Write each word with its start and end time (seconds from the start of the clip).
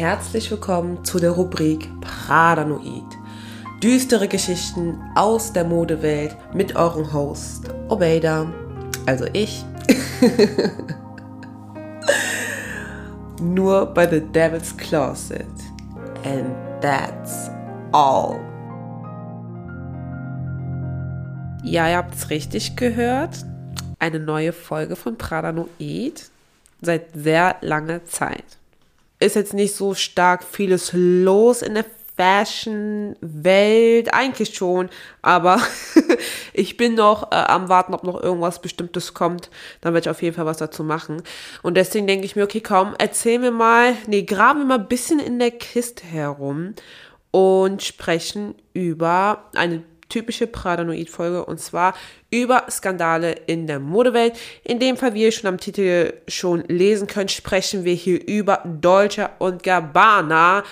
herzlich 0.00 0.50
willkommen 0.50 1.04
zu 1.04 1.18
der 1.18 1.32
Rubrik 1.32 1.90
Pradanoid. 2.00 3.04
Düstere 3.82 4.28
Geschichten 4.28 4.98
aus 5.14 5.52
der 5.52 5.64
Modewelt 5.64 6.34
mit 6.54 6.74
eurem 6.74 7.12
Host 7.12 7.64
Obeida, 7.90 8.50
also 9.04 9.26
ich. 9.34 9.62
Nur 13.42 13.84
bei 13.92 14.08
The 14.08 14.22
Devil's 14.22 14.74
Closet. 14.74 15.44
And 16.24 16.46
that's 16.80 17.50
all. 17.92 18.40
Ja, 21.62 21.90
ihr 21.90 21.98
habt 21.98 22.14
es 22.14 22.30
richtig 22.30 22.74
gehört. 22.74 23.44
Eine 23.98 24.18
neue 24.18 24.54
Folge 24.54 24.96
von 24.96 25.18
Pradanoid 25.18 26.30
seit 26.80 27.12
sehr 27.12 27.56
langer 27.60 28.06
Zeit. 28.06 28.59
Ist 29.20 29.36
jetzt 29.36 29.54
nicht 29.54 29.74
so 29.74 29.94
stark 29.94 30.42
vieles 30.44 30.90
los 30.92 31.62
in 31.62 31.74
der 31.74 31.84
Fashion-Welt, 32.20 34.12
eigentlich 34.12 34.54
schon, 34.54 34.90
aber 35.22 35.58
ich 36.52 36.76
bin 36.76 36.94
noch 36.94 37.32
äh, 37.32 37.36
am 37.36 37.70
Warten, 37.70 37.94
ob 37.94 38.04
noch 38.04 38.22
irgendwas 38.22 38.60
Bestimmtes 38.60 39.14
kommt. 39.14 39.48
Dann 39.80 39.94
werde 39.94 40.04
ich 40.04 40.10
auf 40.10 40.20
jeden 40.20 40.36
Fall 40.36 40.44
was 40.44 40.58
dazu 40.58 40.84
machen. 40.84 41.22
Und 41.62 41.78
deswegen 41.78 42.06
denke 42.06 42.26
ich 42.26 42.36
mir, 42.36 42.44
okay, 42.44 42.60
komm, 42.60 42.94
erzähl 42.98 43.38
mir 43.38 43.52
mal, 43.52 43.94
nee, 44.06 44.24
graben 44.24 44.60
wir 44.60 44.66
mal 44.66 44.80
ein 44.80 44.88
bisschen 44.88 45.18
in 45.18 45.38
der 45.38 45.50
Kiste 45.50 46.04
herum 46.04 46.74
und 47.30 47.82
sprechen 47.82 48.54
über 48.74 49.44
eine 49.54 49.82
typische 50.10 50.46
Pradanoid-Folge 50.46 51.44
und 51.44 51.58
zwar 51.58 51.94
über 52.30 52.66
Skandale 52.70 53.32
in 53.46 53.66
der 53.66 53.80
Modewelt. 53.80 54.34
In 54.62 54.78
dem 54.78 54.96
Fall, 54.96 55.14
wie 55.14 55.22
ihr 55.22 55.32
schon 55.32 55.48
am 55.48 55.58
Titel 55.58 56.12
schon 56.28 56.62
lesen 56.68 57.06
könnt, 57.06 57.30
sprechen 57.30 57.84
wir 57.84 57.94
hier 57.94 58.26
über 58.28 58.62
Dolce 58.64 59.30
und 59.38 59.62
Gabbana. 59.62 60.64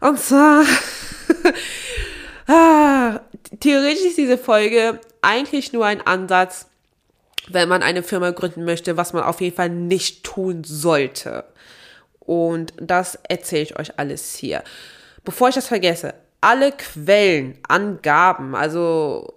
Und 0.00 0.18
zwar, 0.18 0.64
ah, 2.46 3.20
theoretisch 3.60 4.04
ist 4.06 4.18
diese 4.18 4.38
Folge 4.38 4.98
eigentlich 5.20 5.72
nur 5.72 5.84
ein 5.84 6.00
Ansatz, 6.06 6.66
wenn 7.48 7.68
man 7.68 7.82
eine 7.82 8.02
Firma 8.02 8.30
gründen 8.30 8.64
möchte, 8.64 8.96
was 8.96 9.12
man 9.12 9.24
auf 9.24 9.40
jeden 9.40 9.56
Fall 9.56 9.68
nicht 9.68 10.24
tun 10.24 10.64
sollte. 10.64 11.44
Und 12.20 12.72
das 12.78 13.18
erzähle 13.28 13.62
ich 13.62 13.78
euch 13.78 13.98
alles 13.98 14.34
hier. 14.34 14.64
Bevor 15.24 15.48
ich 15.48 15.54
das 15.54 15.66
vergesse, 15.66 16.14
alle 16.44 16.72
Quellenangaben, 16.72 18.54
also 18.54 19.32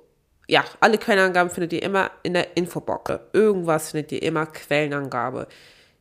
ja, 0.50 0.66
alle 0.82 0.98
Quellenangaben 0.98 1.50
findet 1.50 1.72
ihr 1.72 1.82
immer 1.82 2.12
in 2.24 2.34
der 2.34 2.58
Infobox. 2.58 3.20
Irgendwas 3.32 3.92
findet 3.92 4.12
ihr 4.12 4.24
immer 4.24 4.46
Quellenangabe 4.46 5.48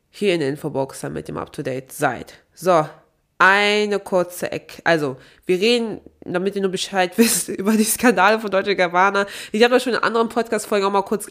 hier 0.09 0.33
in 0.33 0.41
der 0.41 0.49
Infobox, 0.49 0.99
damit 1.01 1.29
ihr 1.29 1.37
up 1.37 1.53
to 1.53 1.63
date 1.63 1.93
seid. 1.93 2.33
So, 2.53 2.89
eine 3.37 3.99
kurze 3.99 4.51
Eck. 4.51 4.81
Also, 4.83 5.15
wir 5.45 5.61
reden, 5.61 6.01
damit 6.25 6.55
ihr 6.57 6.61
nur 6.61 6.71
Bescheid 6.71 7.13
wisst, 7.17 7.47
über 7.49 7.71
die 7.71 7.85
Skandale 7.85 8.39
von 8.39 8.51
Deutsche 8.51 8.75
Gabbana. 8.75 9.27
Ich 9.53 9.63
habe 9.63 9.75
ja 9.75 9.79
schon 9.79 9.93
in 9.93 9.99
anderen 9.99 10.27
Podcast-Folgen 10.27 10.85
auch 10.85 10.91
mal 10.91 11.03
kurz 11.03 11.27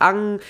an, 0.00 0.40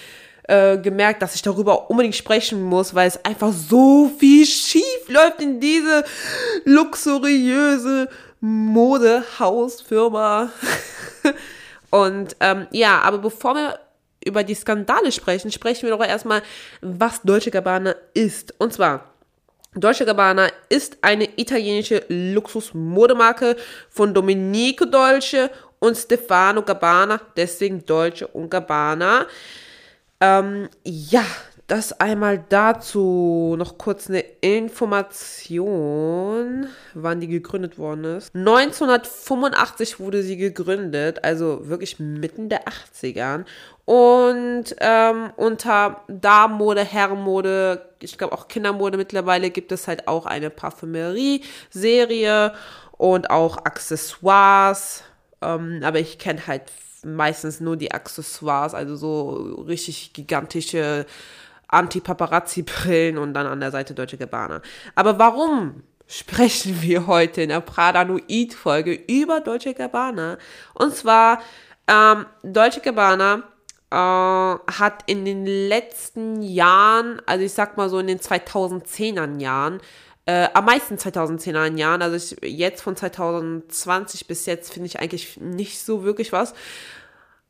äh, 0.49 0.79
gemerkt, 0.79 1.23
dass 1.23 1.35
ich 1.35 1.43
darüber 1.43 1.91
unbedingt 1.91 2.17
sprechen 2.17 2.63
muss, 2.63 2.95
weil 2.95 3.09
es 3.09 3.25
einfach 3.25 3.53
so 3.53 4.11
viel 4.19 4.47
schief 4.47 5.09
läuft 5.09 5.41
in 5.41 5.61
diese 5.61 6.05
luxuriöse 6.65 8.09
Modehausfirma. 8.41 10.51
Und 11.91 12.37
ähm, 12.41 12.67
ja, 12.73 13.01
aber 13.01 13.19
bevor 13.19 13.55
wir 13.55 13.79
über 14.25 14.43
die 14.43 14.55
Skandale 14.55 15.13
sprechen, 15.13 15.51
sprechen 15.51 15.89
wir 15.89 15.97
doch 15.97 16.05
erstmal, 16.05 16.43
was 16.81 17.23
Dolce 17.23 17.51
Gabbana 17.51 17.95
ist. 18.15 18.55
Und 18.59 18.73
zwar, 18.73 19.11
Dolce 19.75 20.05
Gabbana 20.05 20.49
ist 20.69 20.99
eine 21.03 21.29
italienische 21.37 22.05
Luxusmodemarke 22.09 23.57
von 23.91 24.13
Domenico 24.13 24.85
Dolce 24.85 25.51
und 25.79 25.97
Stefano 25.97 26.63
Gabbana, 26.63 27.21
deswegen 27.37 27.85
Dolce 27.85 28.27
und 28.27 28.51
Gabbana. 28.51 29.27
Ähm, 30.21 30.69
ja, 30.85 31.25
das 31.67 31.99
einmal 31.99 32.45
dazu. 32.49 33.57
Noch 33.59 33.79
kurz 33.79 34.11
eine 34.11 34.21
Information, 34.43 36.67
wann 36.93 37.21
die 37.21 37.29
gegründet 37.29 37.79
worden 37.79 38.05
ist. 38.05 38.35
1985 38.35 39.99
wurde 39.99 40.23
sie 40.23 40.37
gegründet, 40.37 41.25
also 41.25 41.67
wirklich 41.69 41.99
mitten 41.99 42.51
der 42.51 42.67
80ern. 42.67 43.47
Und 43.87 44.77
ähm, 44.81 45.31
unter 45.37 46.03
Damenmode, 46.09 46.85
Herrenmode, 46.85 47.89
ich 48.01 48.19
glaube 48.19 48.35
auch 48.35 48.49
Kindermode 48.49 48.99
mittlerweile 48.99 49.51
gibt 49.51 49.73
es 49.73 49.89
halt 49.89 50.07
auch 50.09 50.27
eine 50.27 50.51
Parfümerie-Serie 50.51 52.53
und 52.93 53.31
auch 53.31 53.65
Accessoires. 53.65 55.03
Ähm, 55.43 55.81
aber 55.83 55.99
ich 55.99 56.19
kenne 56.19 56.47
halt 56.47 56.63
meistens 57.05 57.61
nur 57.61 57.77
die 57.77 57.93
Accessoires, 57.93 58.75
also 58.75 58.97
so 58.97 59.65
richtig 59.67 60.13
gigantische 60.13 61.07
Anti-Paparazzi-Brillen 61.69 63.19
und 63.19 63.35
dann 63.35 63.47
an 63.47 63.61
der 63.61 63.71
Seite 63.71 63.95
Deutsche 63.95 64.17
Gabbana. 64.17 64.63
Aber 64.95 65.19
warum 65.19 65.83
sprechen 66.07 66.83
wir 66.83 67.07
heute 67.07 67.43
in 67.43 67.49
der 67.49 67.61
Pradanoid-Folge 67.61 68.95
über 69.09 69.41
Deutsche 69.41 69.75
Gabbana? 69.75 70.39
Und 70.75 70.95
zwar, 70.95 71.41
ähm, 71.87 72.27
Deutsche 72.43 72.81
Gabbana 72.81 73.43
äh, 73.91 73.97
hat 73.97 75.03
in 75.07 75.25
den 75.25 75.47
letzten 75.47 76.43
Jahren, 76.43 77.21
also 77.27 77.45
ich 77.45 77.53
sag 77.53 77.77
mal 77.77 77.89
so 77.89 77.99
in 77.99 78.07
den 78.07 78.19
2010er 78.19 79.39
Jahren, 79.41 79.81
äh, 80.27 80.49
am 80.55 80.65
meisten 80.65 80.97
2010er 80.97 81.77
Jahren, 81.77 82.03
also 82.03 82.17
ich, 82.17 82.37
jetzt 82.51 82.83
von 82.83 82.97
2020 82.97 84.27
bis 84.27 84.47
jetzt 84.47 84.73
finde 84.73 84.87
ich 84.87 85.01
eigentlich 85.01 85.39
nicht 85.39 85.81
so 85.81 86.03
wirklich 86.05 86.33
was, 86.33 86.55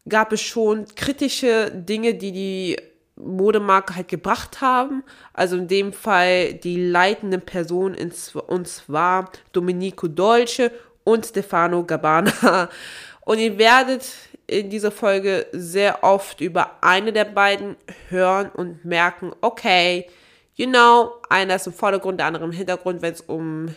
gab 0.09 0.33
es 0.33 0.41
schon 0.41 0.87
kritische 0.97 1.71
Dinge, 1.71 2.15
die 2.15 2.33
die 2.33 2.77
Modemarke 3.17 3.95
halt 3.95 4.09
gebracht 4.09 4.61
haben. 4.61 5.05
Also 5.33 5.57
in 5.57 5.69
dem 5.69 5.93
Fall 5.93 6.55
die 6.55 6.89
leitenden 6.89 7.43
Personen, 7.43 8.12
und 8.49 8.69
zwar 8.69 9.31
Domenico 9.53 10.09
Dolce 10.09 10.71
und 11.05 11.27
Stefano 11.27 11.85
Gabbana. 11.85 12.69
Und 13.27 13.39
ihr 13.39 13.56
werdet 13.56 14.05
in 14.47 14.69
dieser 14.69 14.91
Folge 14.91 15.47
sehr 15.53 16.05
oft 16.05 16.43
über 16.43 16.83
eine 16.83 17.11
der 17.11 17.25
beiden 17.25 17.77
hören 18.11 18.51
und 18.51 18.85
merken, 18.85 19.33
okay, 19.41 20.06
you 20.55 20.67
know, 20.67 21.13
einer 21.29 21.57
ist 21.57 21.67
im 21.67 21.73
Vordergrund, 21.73 22.21
der 22.21 22.27
andere 22.27 22.45
im 22.45 22.53
Hintergrund, 22.53 23.03
wenn 23.03 23.13
es 23.13 23.21
um 23.21 23.75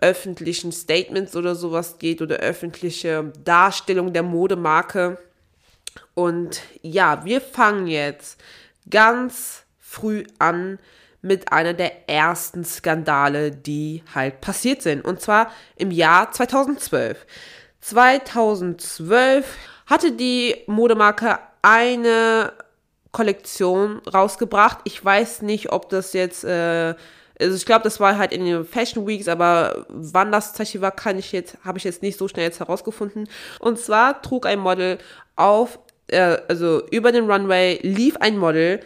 öffentlichen 0.00 0.72
Statements 0.72 1.36
oder 1.36 1.54
sowas 1.54 1.98
geht 1.98 2.22
oder 2.22 2.36
öffentliche 2.36 3.30
Darstellung 3.44 4.14
der 4.14 4.22
Modemarke. 4.22 5.18
Und 6.14 6.62
ja, 6.80 7.26
wir 7.26 7.42
fangen 7.42 7.86
jetzt 7.86 8.40
ganz 8.88 9.64
früh 9.78 10.24
an 10.38 10.78
mit 11.20 11.52
einer 11.52 11.74
der 11.74 12.08
ersten 12.08 12.64
Skandale, 12.64 13.50
die 13.50 14.02
halt 14.14 14.40
passiert 14.40 14.80
sind. 14.80 15.04
Und 15.04 15.20
zwar 15.20 15.52
im 15.76 15.90
Jahr 15.90 16.32
2012. 16.32 17.26
2012 17.82 19.46
hatte 19.84 20.12
die 20.12 20.56
Modemarke 20.66 21.38
eine 21.60 22.52
Kollektion 23.14 24.00
rausgebracht. 24.12 24.80
Ich 24.84 25.02
weiß 25.02 25.40
nicht, 25.40 25.72
ob 25.72 25.88
das 25.88 26.12
jetzt, 26.12 26.44
äh, 26.44 26.94
also 27.40 27.56
ich 27.56 27.64
glaube, 27.64 27.84
das 27.84 28.00
war 28.00 28.18
halt 28.18 28.32
in 28.32 28.44
den 28.44 28.64
Fashion 28.66 29.06
Weeks, 29.06 29.28
aber 29.28 29.86
wann 29.88 30.30
das 30.30 30.48
tatsächlich 30.48 30.82
war, 30.82 30.92
kann 30.92 31.18
ich 31.18 31.32
jetzt, 31.32 31.56
habe 31.64 31.78
ich 31.78 31.84
jetzt 31.84 32.02
nicht 32.02 32.18
so 32.18 32.28
schnell 32.28 32.44
jetzt 32.44 32.60
herausgefunden. 32.60 33.28
Und 33.60 33.78
zwar 33.78 34.20
trug 34.20 34.44
ein 34.44 34.58
Model 34.58 34.98
auf 35.36 35.78
äh, 36.08 36.38
also 36.48 36.86
über 36.90 37.12
den 37.12 37.30
Runway 37.30 37.78
lief 37.82 38.16
ein 38.18 38.36
Model 38.36 38.80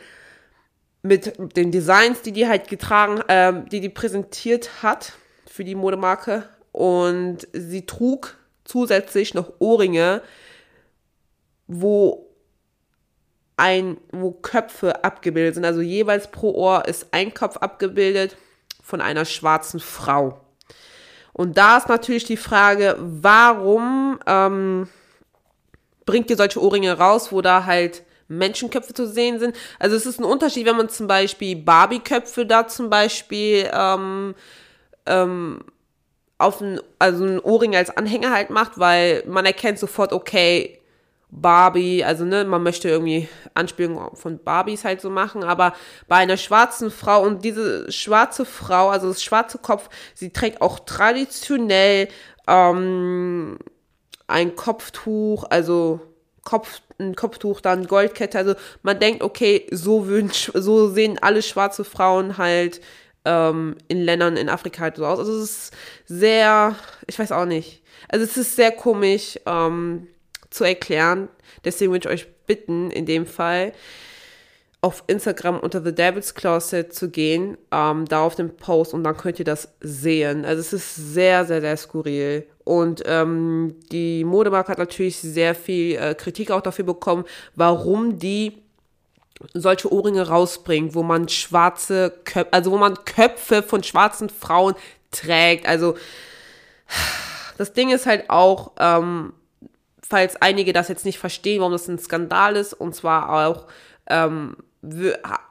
mit 1.02 1.32
den 1.56 1.70
Designs, 1.70 2.22
die 2.22 2.32
die 2.32 2.48
halt 2.48 2.68
getragen, 2.68 3.20
äh, 3.28 3.52
die 3.70 3.80
die 3.80 3.88
präsentiert 3.88 4.82
hat 4.82 5.12
für 5.46 5.64
die 5.64 5.74
Modemarke 5.74 6.44
und 6.72 7.48
sie 7.52 7.86
trug 7.86 8.36
zusätzlich 8.64 9.34
noch 9.34 9.52
Ohrringe, 9.58 10.22
wo 11.66 12.27
ein, 13.58 13.98
wo 14.12 14.30
Köpfe 14.30 15.04
abgebildet 15.04 15.54
sind. 15.54 15.64
Also 15.64 15.80
jeweils 15.80 16.30
pro 16.30 16.52
Ohr 16.52 16.86
ist 16.86 17.08
ein 17.12 17.34
Kopf 17.34 17.56
abgebildet 17.58 18.36
von 18.82 19.00
einer 19.00 19.24
schwarzen 19.24 19.80
Frau. 19.80 20.40
Und 21.32 21.56
da 21.56 21.76
ist 21.76 21.88
natürlich 21.88 22.24
die 22.24 22.36
Frage, 22.36 22.96
warum 22.98 24.18
ähm, 24.26 24.88
bringt 26.04 26.30
ihr 26.30 26.36
solche 26.36 26.60
Ohrringe 26.60 26.98
raus, 26.98 27.30
wo 27.30 27.42
da 27.42 27.64
halt 27.64 28.02
Menschenköpfe 28.28 28.94
zu 28.94 29.06
sehen 29.06 29.38
sind. 29.38 29.56
Also 29.78 29.96
es 29.96 30.06
ist 30.06 30.18
ein 30.18 30.24
Unterschied, 30.24 30.66
wenn 30.66 30.76
man 30.76 30.88
zum 30.88 31.06
Beispiel 31.06 31.56
Barbie-Köpfe 31.56 32.46
da 32.46 32.66
zum 32.66 32.90
Beispiel 32.90 33.70
ähm, 33.72 34.34
ähm, 35.06 35.60
auf 36.38 36.60
ein, 36.60 36.80
also 36.98 37.24
ein 37.24 37.40
Ohrring 37.40 37.74
als 37.74 37.96
Anhänger 37.96 38.30
halt 38.30 38.50
macht, 38.50 38.78
weil 38.78 39.24
man 39.26 39.46
erkennt 39.46 39.78
sofort, 39.78 40.12
okay, 40.12 40.78
Barbie, 41.30 42.04
also 42.04 42.24
ne, 42.24 42.44
man 42.44 42.62
möchte 42.62 42.88
irgendwie 42.88 43.28
Anspielungen 43.54 44.16
von 44.16 44.42
Barbies 44.42 44.84
halt 44.84 45.00
so 45.00 45.10
machen, 45.10 45.44
aber 45.44 45.74
bei 46.08 46.16
einer 46.16 46.38
schwarzen 46.38 46.90
Frau 46.90 47.22
und 47.22 47.44
diese 47.44 47.90
schwarze 47.92 48.44
Frau, 48.46 48.88
also 48.88 49.08
das 49.08 49.22
schwarze 49.22 49.58
Kopf, 49.58 49.90
sie 50.14 50.30
trägt 50.30 50.62
auch 50.62 50.80
traditionell 50.80 52.08
ähm, 52.46 53.58
ein 54.26 54.56
Kopftuch, 54.56 55.44
also 55.50 56.00
Kopf, 56.44 56.80
ein 56.98 57.14
Kopftuch, 57.14 57.60
dann 57.60 57.86
Goldkette, 57.86 58.38
also 58.38 58.54
man 58.82 58.98
denkt, 58.98 59.22
okay, 59.22 59.66
so 59.70 60.06
würden, 60.06 60.30
so 60.32 60.88
sehen 60.88 61.18
alle 61.20 61.42
schwarze 61.42 61.84
Frauen 61.84 62.38
halt 62.38 62.80
ähm, 63.26 63.76
in 63.88 64.00
Ländern 64.02 64.38
in 64.38 64.48
Afrika 64.48 64.80
halt 64.80 64.96
so 64.96 65.04
aus. 65.04 65.18
Also 65.18 65.36
es 65.36 65.50
ist 65.50 65.72
sehr, 66.06 66.74
ich 67.06 67.18
weiß 67.18 67.32
auch 67.32 67.44
nicht. 67.44 67.82
Also 68.08 68.24
es 68.24 68.36
ist 68.38 68.56
sehr 68.56 68.72
komisch. 68.72 69.38
Ähm, 69.44 70.08
zu 70.50 70.64
erklären. 70.64 71.28
Deswegen 71.64 71.92
würde 71.92 72.08
ich 72.08 72.14
euch 72.14 72.28
bitten, 72.46 72.90
in 72.90 73.06
dem 73.06 73.26
Fall 73.26 73.72
auf 74.80 75.02
Instagram 75.08 75.58
unter 75.58 75.82
The 75.82 75.92
Devil's 75.92 76.34
Closet 76.34 76.94
zu 76.94 77.10
gehen, 77.10 77.58
ähm, 77.72 78.04
da 78.06 78.22
auf 78.22 78.36
den 78.36 78.56
Post 78.56 78.94
und 78.94 79.02
dann 79.02 79.16
könnt 79.16 79.38
ihr 79.40 79.44
das 79.44 79.72
sehen. 79.80 80.44
Also 80.44 80.60
es 80.60 80.72
ist 80.72 80.94
sehr, 80.94 81.44
sehr, 81.44 81.60
sehr 81.60 81.76
skurril. 81.76 82.46
Und 82.64 83.02
ähm, 83.06 83.74
die 83.90 84.24
Modemarke 84.24 84.70
hat 84.70 84.78
natürlich 84.78 85.16
sehr 85.18 85.54
viel 85.54 85.96
äh, 85.96 86.14
Kritik 86.14 86.50
auch 86.50 86.60
dafür 86.60 86.84
bekommen, 86.84 87.24
warum 87.56 88.18
die 88.18 88.62
solche 89.54 89.92
Ohrringe 89.92 90.28
rausbringt, 90.28 90.94
wo 90.94 91.02
man 91.02 91.28
schwarze 91.28 92.12
Köpfe, 92.24 92.52
also 92.52 92.70
wo 92.70 92.78
man 92.78 93.04
Köpfe 93.04 93.62
von 93.62 93.82
schwarzen 93.82 94.28
Frauen 94.28 94.74
trägt. 95.10 95.66
Also 95.66 95.96
das 97.56 97.72
Ding 97.72 97.90
ist 97.90 98.06
halt 98.06 98.30
auch, 98.30 98.72
ähm, 98.78 99.32
falls 100.08 100.36
einige 100.36 100.72
das 100.72 100.88
jetzt 100.88 101.04
nicht 101.04 101.18
verstehen, 101.18 101.60
warum 101.60 101.72
das 101.72 101.88
ein 101.88 101.98
Skandal 101.98 102.56
ist, 102.56 102.74
und 102.74 102.94
zwar 102.94 103.48
auch, 103.48 103.66
ähm, 104.08 104.56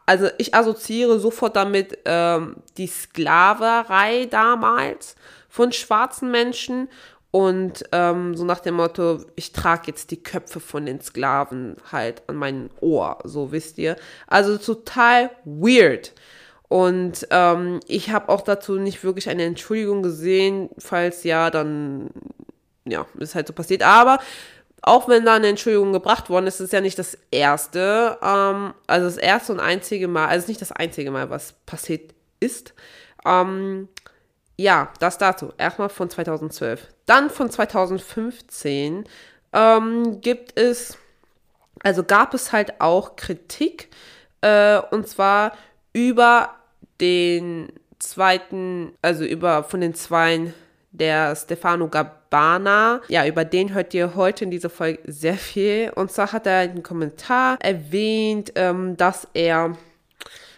also 0.06 0.30
ich 0.38 0.56
assoziiere 0.56 1.19
sofort 1.19 1.56
damit 1.56 2.00
ähm, 2.06 2.57
die 2.77 2.88
Sklaverei 2.88 4.25
damals 4.25 5.15
von 5.50 5.71
schwarzen 5.74 6.31
Menschen 6.31 6.89
und 7.31 7.83
ähm, 7.92 8.36
so 8.36 8.45
nach 8.45 8.62
dem 8.62 8.75
Motto, 8.75 9.19
ich 9.36 9.51
trage 9.51 9.83
jetzt 9.88 10.12
die 10.12 10.24
Köpfe 10.24 10.59
von 10.59 10.86
den 10.86 11.01
Sklaven 11.01 11.75
halt 11.92 12.24
an 12.27 12.38
mein 12.38 12.69
Ohr, 12.80 13.19
so 13.25 13.51
wisst 13.51 13.77
ihr. 13.77 13.98
Also 14.27 14.57
total 14.57 15.30
weird. 15.44 16.13
Und 16.69 17.27
ähm, 17.30 17.80
ich 17.88 18.12
habe 18.12 18.30
auch 18.30 18.42
dazu 18.42 18.80
nicht 18.80 19.04
wirklich 19.04 19.30
eine 19.30 19.44
Entschuldigung 19.44 20.04
gesehen. 20.04 20.69
Falls 20.80 21.24
ja, 21.24 21.50
dann 21.50 22.09
ja, 22.89 23.05
ist 23.19 23.35
halt 23.35 23.47
so 23.47 23.53
passiert. 23.53 23.83
Aber 23.83 24.19
auch 24.81 25.07
wenn 25.07 25.25
da 25.25 25.35
eine 25.35 25.47
Entschuldigung 25.47 25.93
gebracht 25.93 26.29
worden 26.29 26.47
ist, 26.47 26.55
ist 26.55 26.67
es 26.67 26.71
ja 26.71 26.81
nicht 26.81 26.99
das 26.99 27.17
erste, 27.31 28.17
ähm, 28.21 28.73
also 28.87 29.05
das 29.05 29.17
erste 29.17 29.53
und 29.53 29.59
einzige 29.59 30.07
Mal, 30.07 30.27
also 30.27 30.47
nicht 30.47 30.61
das 30.61 30.71
einzige 30.71 31.11
Mal, 31.11 31.29
was 31.29 31.53
passiert 31.65 32.13
ist. 32.39 32.73
Ähm, 33.25 33.89
ja, 34.57 34.91
das 34.99 35.17
dazu. 35.17 35.53
Erstmal 35.57 35.89
von 35.89 36.09
2012. 36.09 36.87
Dann 37.05 37.29
von 37.29 37.49
2015 37.49 39.05
ähm, 39.53 40.21
gibt 40.21 40.59
es, 40.59 40.97
also 41.83 42.03
gab 42.03 42.33
es 42.33 42.51
halt 42.51 42.81
auch 42.81 43.15
Kritik, 43.15 43.89
äh, 44.41 44.79
und 44.91 45.07
zwar 45.07 45.53
über 45.93 46.55
den 46.99 47.71
zweiten, 47.99 48.93
also 49.01 49.23
über 49.23 49.63
von 49.63 49.81
den 49.81 49.93
zwei 49.93 50.53
der 50.97 51.35
Stefano 51.35 51.88
Gabbana. 51.88 53.01
Ja, 53.07 53.25
über 53.25 53.45
den 53.45 53.73
hört 53.73 53.94
ihr 53.94 54.15
heute 54.15 54.45
in 54.45 54.51
dieser 54.51 54.69
Folge 54.69 54.99
sehr 55.05 55.35
viel. 55.35 55.91
Und 55.95 56.11
zwar 56.11 56.31
hat 56.31 56.47
er 56.47 56.59
einen 56.59 56.83
Kommentar 56.83 57.57
erwähnt, 57.59 58.51
ähm, 58.55 58.97
dass 58.97 59.27
er, 59.33 59.77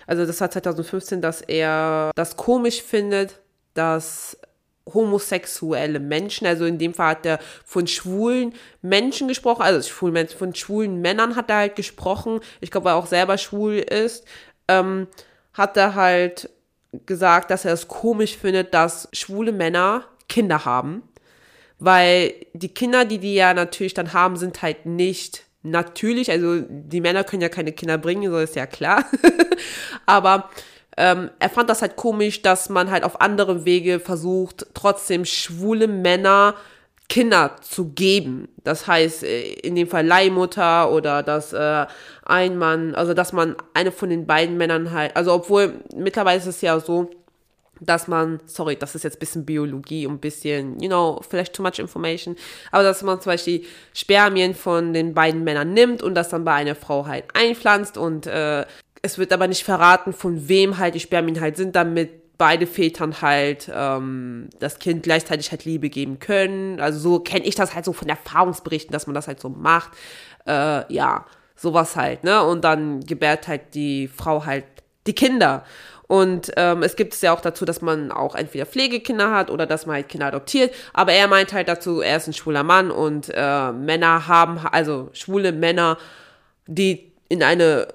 also 0.08 0.26
das 0.26 0.42
war 0.42 0.50
2015, 0.50 1.22
dass 1.22 1.42
er 1.42 2.12
das 2.16 2.38
komisch 2.38 2.82
findet, 2.82 3.40
dass 3.74 4.38
homosexuelle 4.94 6.00
Menschen, 6.00 6.48
also 6.48 6.66
in 6.66 6.78
dem 6.78 6.94
Fall 6.94 7.12
hat 7.12 7.26
er 7.26 7.40
von 7.64 7.88
schwulen 7.88 8.54
Menschen 8.82 9.28
gesprochen, 9.28 9.62
also 9.62 9.88
von 9.92 10.56
schwulen 10.56 11.02
Männern 11.02 11.36
hat 11.36 11.50
er 11.50 11.58
halt 11.58 11.76
gesprochen, 11.76 12.40
ich 12.60 12.72
glaube, 12.72 12.86
weil 12.86 12.94
er 12.94 12.98
auch 12.98 13.06
selber 13.06 13.38
schwul 13.38 13.76
ist, 13.76 14.26
ähm, 14.68 15.08
hat 15.54 15.78
er 15.78 15.96
halt 15.96 16.50
gesagt, 17.06 17.52
dass 17.52 17.66
er 17.66 17.74
es 17.74 17.88
komisch 17.88 18.38
findet, 18.38 18.74
dass 18.74 19.10
schwule 19.14 19.52
Männer 19.52 20.06
Kinder 20.30 20.64
haben. 20.64 21.04
Weil 21.80 22.34
die 22.54 22.74
Kinder, 22.74 23.06
die 23.06 23.20
die 23.20 23.36
ja 23.36 23.54
natürlich 23.54 23.94
dann 23.94 24.14
haben, 24.14 24.38
sind 24.38 24.62
halt 24.62 24.86
nicht 24.86 25.44
natürlich. 25.64 26.32
Also 26.32 26.62
die 26.70 27.02
Männer 27.02 27.24
können 27.24 27.42
ja 27.42 27.50
keine 27.50 27.72
Kinder 27.72 27.98
bringen, 27.98 28.32
so 28.32 28.38
ist 28.38 28.56
ja 28.56 28.66
klar. 28.66 29.06
Aber 30.06 30.50
ähm, 30.98 31.32
er 31.40 31.50
fand 31.50 31.70
das 31.70 31.82
halt 31.82 31.96
komisch, 31.96 32.42
dass 32.42 32.70
man 32.70 32.92
halt 32.92 33.04
auf 33.04 33.22
andere 33.22 33.66
Wege 33.66 34.00
versucht, 34.00 34.68
trotzdem 34.74 35.26
schwule 35.26 35.88
Männer 35.88 36.56
Kinder 37.10 37.56
zu 37.62 37.90
geben. 37.90 38.50
Das 38.64 38.86
heißt, 38.86 39.24
äh, 39.24 39.42
in 39.42 39.76
dem 39.76 39.88
Fall 39.88 40.06
Leihmutter 40.06 40.92
oder 40.92 41.24
dass 41.24 41.54
äh, 41.54 41.88
ein 42.24 42.58
Mann, 42.58 42.94
also 42.94 43.16
dass 43.16 43.34
man 43.34 43.56
eine 43.74 43.92
von 43.92 44.10
den 44.10 44.28
beiden 44.28 44.58
Männern 44.58 44.92
halt, 44.92 45.16
also 45.16 45.34
obwohl 45.34 45.74
mittlerweile 45.96 46.38
ist 46.38 46.46
es 46.46 46.62
ja 46.62 46.80
so, 46.80 47.10
dass 47.80 48.08
man, 48.08 48.40
sorry, 48.46 48.76
das 48.76 48.96
ist 48.96 49.04
jetzt 49.04 49.18
ein 49.18 49.20
bisschen 49.20 49.46
Biologie 49.46 50.06
und 50.06 50.16
ein 50.16 50.20
bisschen, 50.20 50.80
you 50.80 50.88
know, 50.88 51.22
vielleicht 51.28 51.54
too 51.54 51.64
much 51.64 51.80
information, 51.80 52.36
aber 52.72 52.84
dass 52.84 53.02
man 53.04 53.22
zum 53.22 53.32
Beispiel 53.32 53.66
Spermien 53.94 54.54
von 54.56 54.94
den 54.94 55.14
beiden 55.14 55.44
Männern 55.44 55.74
nimmt 55.74 56.02
und 56.04 56.16
das 56.16 56.30
dann 56.30 56.44
bei 56.44 56.54
einer 56.54 56.76
Frau 56.76 57.06
halt 57.06 57.26
einpflanzt 57.34 57.98
und 57.98 58.28
äh, 58.28 58.66
es 59.02 59.18
wird 59.18 59.32
aber 59.32 59.48
nicht 59.48 59.64
verraten, 59.64 60.14
von 60.14 60.50
wem 60.50 60.78
halt 60.78 60.96
die 60.96 61.00
Spermien 61.00 61.40
halt 61.40 61.58
sind, 61.58 61.76
damit 61.76 62.38
beide 62.40 62.68
Vätern 62.68 63.22
halt 63.22 63.70
ähm, 63.74 64.50
das 64.60 64.80
Kind 64.80 65.04
gleichzeitig 65.04 65.52
halt 65.52 65.66
Liebe 65.66 65.90
geben 65.90 66.20
können. 66.20 66.80
Also 66.80 67.00
so 67.00 67.20
kenne 67.20 67.46
ich 67.46 67.54
das 67.54 67.76
halt 67.76 67.86
so 67.86 67.94
von 67.94 68.08
Erfahrungsberichten, 68.08 68.94
dass 68.94 69.08
man 69.08 69.14
das 69.14 69.28
halt 69.28 69.40
so 69.42 69.50
macht. 69.50 69.92
Äh, 70.48 70.92
ja, 70.92 71.26
sowas 71.56 71.96
halt, 71.98 72.24
ne? 72.24 72.42
Und 72.44 72.64
dann 72.64 73.02
gebärt 73.02 73.48
halt 73.48 73.76
die 73.76 74.08
Frau 74.08 74.46
halt 74.46 74.64
die 75.06 75.14
Kinder. 75.14 75.66
Und 76.10 76.52
ähm, 76.58 76.82
es 76.82 76.96
gibt 76.96 77.14
es 77.14 77.22
ja 77.22 77.32
auch 77.32 77.40
dazu, 77.40 77.66
dass 77.66 77.84
man 77.84 78.12
auch 78.12 78.34
entweder 78.34 78.66
Pflegekinder 78.66 79.30
hat 79.30 79.52
oder 79.52 79.68
dass 79.68 79.86
man 79.86 79.98
halt 79.98 80.10
Kinder 80.10 80.26
adoptiert. 80.26 80.74
Aber 80.92 81.14
er 81.14 81.28
meint 81.28 81.54
halt 81.54 81.68
dazu, 81.68 82.02
er 82.02 82.18
ist 82.18 82.26
ein 82.26 82.34
schwuler 82.34 82.64
Mann 82.64 82.90
und 82.90 83.32
äh, 83.32 83.72
Männer 83.72 84.28
haben, 84.28 84.58
also 84.58 85.12
schwule 85.14 85.52
Männer, 85.52 86.00
die 86.66 87.09
in 87.32 87.44
einer 87.44 87.88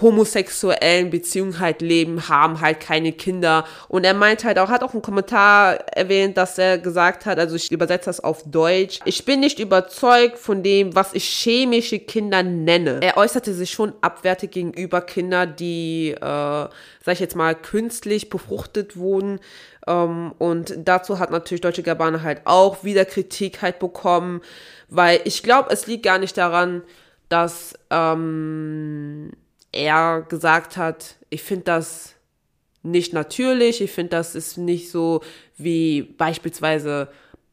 homosexuellen 0.00 1.10
Beziehung 1.10 1.60
halt 1.60 1.80
leben, 1.80 2.28
haben 2.28 2.60
halt 2.60 2.80
keine 2.80 3.12
Kinder. 3.12 3.64
Und 3.86 4.02
er 4.02 4.14
meint 4.14 4.42
halt 4.42 4.58
auch, 4.58 4.68
hat 4.68 4.82
auch 4.82 4.92
einen 4.92 5.00
Kommentar 5.02 5.76
erwähnt, 5.94 6.36
dass 6.36 6.58
er 6.58 6.76
gesagt 6.76 7.24
hat, 7.24 7.38
also 7.38 7.54
ich 7.54 7.70
übersetze 7.70 8.06
das 8.06 8.18
auf 8.18 8.42
Deutsch, 8.44 8.98
ich 9.04 9.24
bin 9.24 9.38
nicht 9.38 9.60
überzeugt 9.60 10.38
von 10.38 10.64
dem, 10.64 10.92
was 10.96 11.14
ich 11.14 11.24
chemische 11.24 12.00
Kinder 12.00 12.42
nenne. 12.42 12.98
Er 13.00 13.16
äußerte 13.16 13.54
sich 13.54 13.70
schon 13.70 13.92
abwertig 14.00 14.50
gegenüber 14.50 15.02
Kinder, 15.02 15.46
die, 15.46 16.10
äh, 16.10 16.20
sag 16.20 16.72
ich 17.12 17.20
jetzt 17.20 17.36
mal, 17.36 17.54
künstlich 17.54 18.28
befruchtet 18.28 18.96
wurden. 18.96 19.38
Ähm, 19.86 20.32
und 20.38 20.74
dazu 20.78 21.20
hat 21.20 21.30
natürlich 21.30 21.60
Deutsche 21.60 21.84
Gabane 21.84 22.24
halt 22.24 22.40
auch 22.44 22.82
wieder 22.82 23.04
Kritik 23.04 23.62
halt 23.62 23.78
bekommen, 23.78 24.40
weil 24.88 25.20
ich 25.22 25.44
glaube, 25.44 25.70
es 25.70 25.86
liegt 25.86 26.04
gar 26.04 26.18
nicht 26.18 26.36
daran, 26.36 26.82
dass 27.30 27.74
ähm, 27.90 29.30
er 29.72 30.26
gesagt 30.28 30.76
hat, 30.76 31.16
ich 31.30 31.42
finde 31.42 31.64
das 31.64 32.14
nicht 32.82 33.12
natürlich, 33.12 33.80
ich 33.80 33.92
finde 33.92 34.10
das 34.10 34.34
ist 34.34 34.58
nicht 34.58 34.90
so 34.90 35.22
wie 35.56 36.02
beispielsweise 36.02 37.08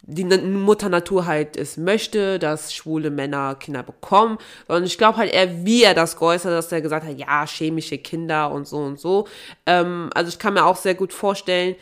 die 0.10 0.24
Mutter 0.24 0.88
Natur 0.88 1.26
halt 1.26 1.58
es 1.58 1.76
möchte, 1.76 2.40
dass 2.40 2.74
schwule 2.74 3.10
Männer 3.12 3.56
Kinder 3.56 3.84
bekommen. 3.84 4.38
Und 4.68 4.86
ich 4.86 4.98
glaube 4.98 5.18
halt 5.18 5.34
eher, 5.34 5.66
wie 5.66 5.84
er 5.84 5.94
das 5.94 6.18
geäußert 6.18 6.52
hat, 6.52 6.58
dass 6.58 6.72
er 6.72 6.82
gesagt 6.82 7.06
hat, 7.06 7.18
ja, 7.20 7.46
chemische 7.46 7.98
Kinder 7.98 8.52
und 8.52 8.66
so 8.66 8.78
und 8.78 9.00
so. 9.00 9.28
Ähm, 9.66 10.10
also 10.16 10.30
ich 10.30 10.40
kann 10.40 10.54
mir 10.54 10.66
auch 10.66 10.78
sehr 10.78 10.96
gut 10.96 11.12
vorstellen, 11.12 11.76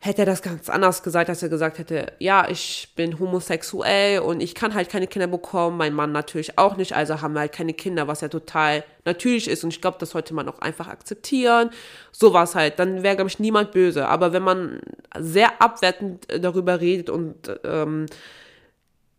hätte 0.00 0.22
er 0.22 0.26
das 0.26 0.42
ganz 0.42 0.68
anders 0.68 1.02
gesagt, 1.02 1.28
dass 1.28 1.42
er 1.42 1.48
gesagt 1.48 1.78
hätte, 1.78 2.12
ja, 2.20 2.48
ich 2.48 2.90
bin 2.94 3.18
homosexuell 3.18 4.20
und 4.20 4.40
ich 4.40 4.54
kann 4.54 4.74
halt 4.74 4.88
keine 4.88 5.08
Kinder 5.08 5.26
bekommen, 5.26 5.76
mein 5.76 5.92
Mann 5.92 6.12
natürlich 6.12 6.56
auch 6.56 6.76
nicht, 6.76 6.92
also 6.94 7.20
haben 7.20 7.34
wir 7.34 7.40
halt 7.40 7.52
keine 7.52 7.74
Kinder, 7.74 8.06
was 8.06 8.20
ja 8.20 8.28
total 8.28 8.84
natürlich 9.04 9.48
ist 9.48 9.64
und 9.64 9.70
ich 9.70 9.80
glaube, 9.80 9.96
das 9.98 10.10
sollte 10.10 10.34
man 10.34 10.48
auch 10.48 10.60
einfach 10.60 10.86
akzeptieren. 10.86 11.70
Sowas 12.12 12.54
halt, 12.54 12.78
dann 12.78 13.02
wäre, 13.02 13.16
glaube 13.16 13.28
ich, 13.28 13.40
niemand 13.40 13.72
böse. 13.72 14.06
Aber 14.06 14.32
wenn 14.32 14.42
man 14.44 14.80
sehr 15.18 15.60
abwertend 15.60 16.28
darüber 16.40 16.80
redet 16.80 17.10
und 17.10 17.50
ähm, 17.64 18.06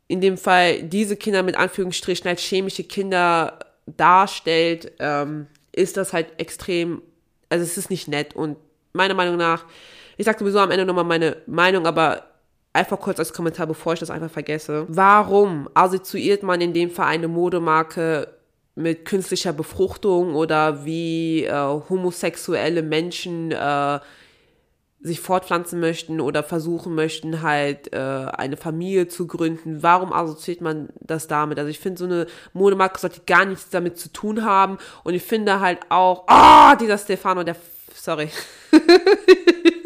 in 0.07 0.21
dem 0.21 0.38
Fall 0.38 0.83
diese 0.83 1.17
Kinder 1.17 1.43
mit 1.43 1.57
Anführungsstrichen 1.57 2.27
als 2.27 2.41
chemische 2.41 2.86
Kinder 2.86 3.59
darstellt, 3.86 4.93
ähm, 5.00 5.48
ist 5.74 5.98
das 5.98 6.13
halt 6.13 6.27
extrem, 6.38 7.01
also 7.50 7.63
es 7.63 7.77
ist 7.77 7.89
nicht 7.89 8.07
nett 8.07 8.33
und 8.33 8.57
meiner 8.93 9.13
Meinung 9.13 9.36
nach 9.36 9.65
ich 10.19 10.25
sage 10.25 10.39
sowieso 10.39 10.59
am 10.59 10.69
Ende 10.69 10.85
nochmal 10.85 11.05
meine 11.05 11.38
Meinung, 11.47 11.88
aber 11.88 12.23
einfach 12.73 12.99
kurz 12.99 13.19
als 13.19 13.31
Kommentar, 13.31 13.67
bevor 13.67 13.93
ich 13.93 14.01
das 14.01 14.09
einfach 14.09 14.29
vergesse. 14.29 14.85
Warum 14.89 15.69
assoziiert 15.73 16.43
man 16.43 16.59
in 16.59 16.73
dem 16.73 16.91
Fall 16.91 17.05
eine 17.05 17.29
Modemarke 17.29 18.27
mit 18.75 19.05
künstlicher 19.05 19.53
Befruchtung 19.53 20.35
oder 20.35 20.83
wie 20.83 21.45
äh, 21.45 21.53
homosexuelle 21.53 22.83
Menschen 22.83 23.53
äh, 23.53 23.99
sich 24.99 25.21
fortpflanzen 25.21 25.79
möchten 25.79 26.19
oder 26.19 26.43
versuchen 26.43 26.95
möchten, 26.95 27.41
halt 27.41 27.93
äh, 27.93 27.97
eine 27.97 28.57
Familie 28.57 29.07
zu 29.07 29.25
gründen. 29.25 29.83
Warum 29.83 30.11
assoziiert 30.11 30.59
man 30.59 30.89
das 30.99 31.27
damit? 31.27 31.59
Also 31.59 31.69
ich 31.69 31.79
finde, 31.79 31.97
so 31.97 32.03
eine 32.03 32.27
Modemarke 32.51 32.99
sollte 32.99 33.21
gar 33.25 33.45
nichts 33.45 33.69
damit 33.69 33.97
zu 33.97 34.11
tun 34.11 34.43
haben. 34.43 34.79
Und 35.05 35.13
ich 35.13 35.23
finde 35.23 35.61
halt 35.61 35.79
auch, 35.88 36.25
ah, 36.27 36.73
oh, 36.73 36.75
dieser 36.75 36.97
Stefano, 36.97 37.45
der, 37.45 37.55
sorry. 37.95 38.27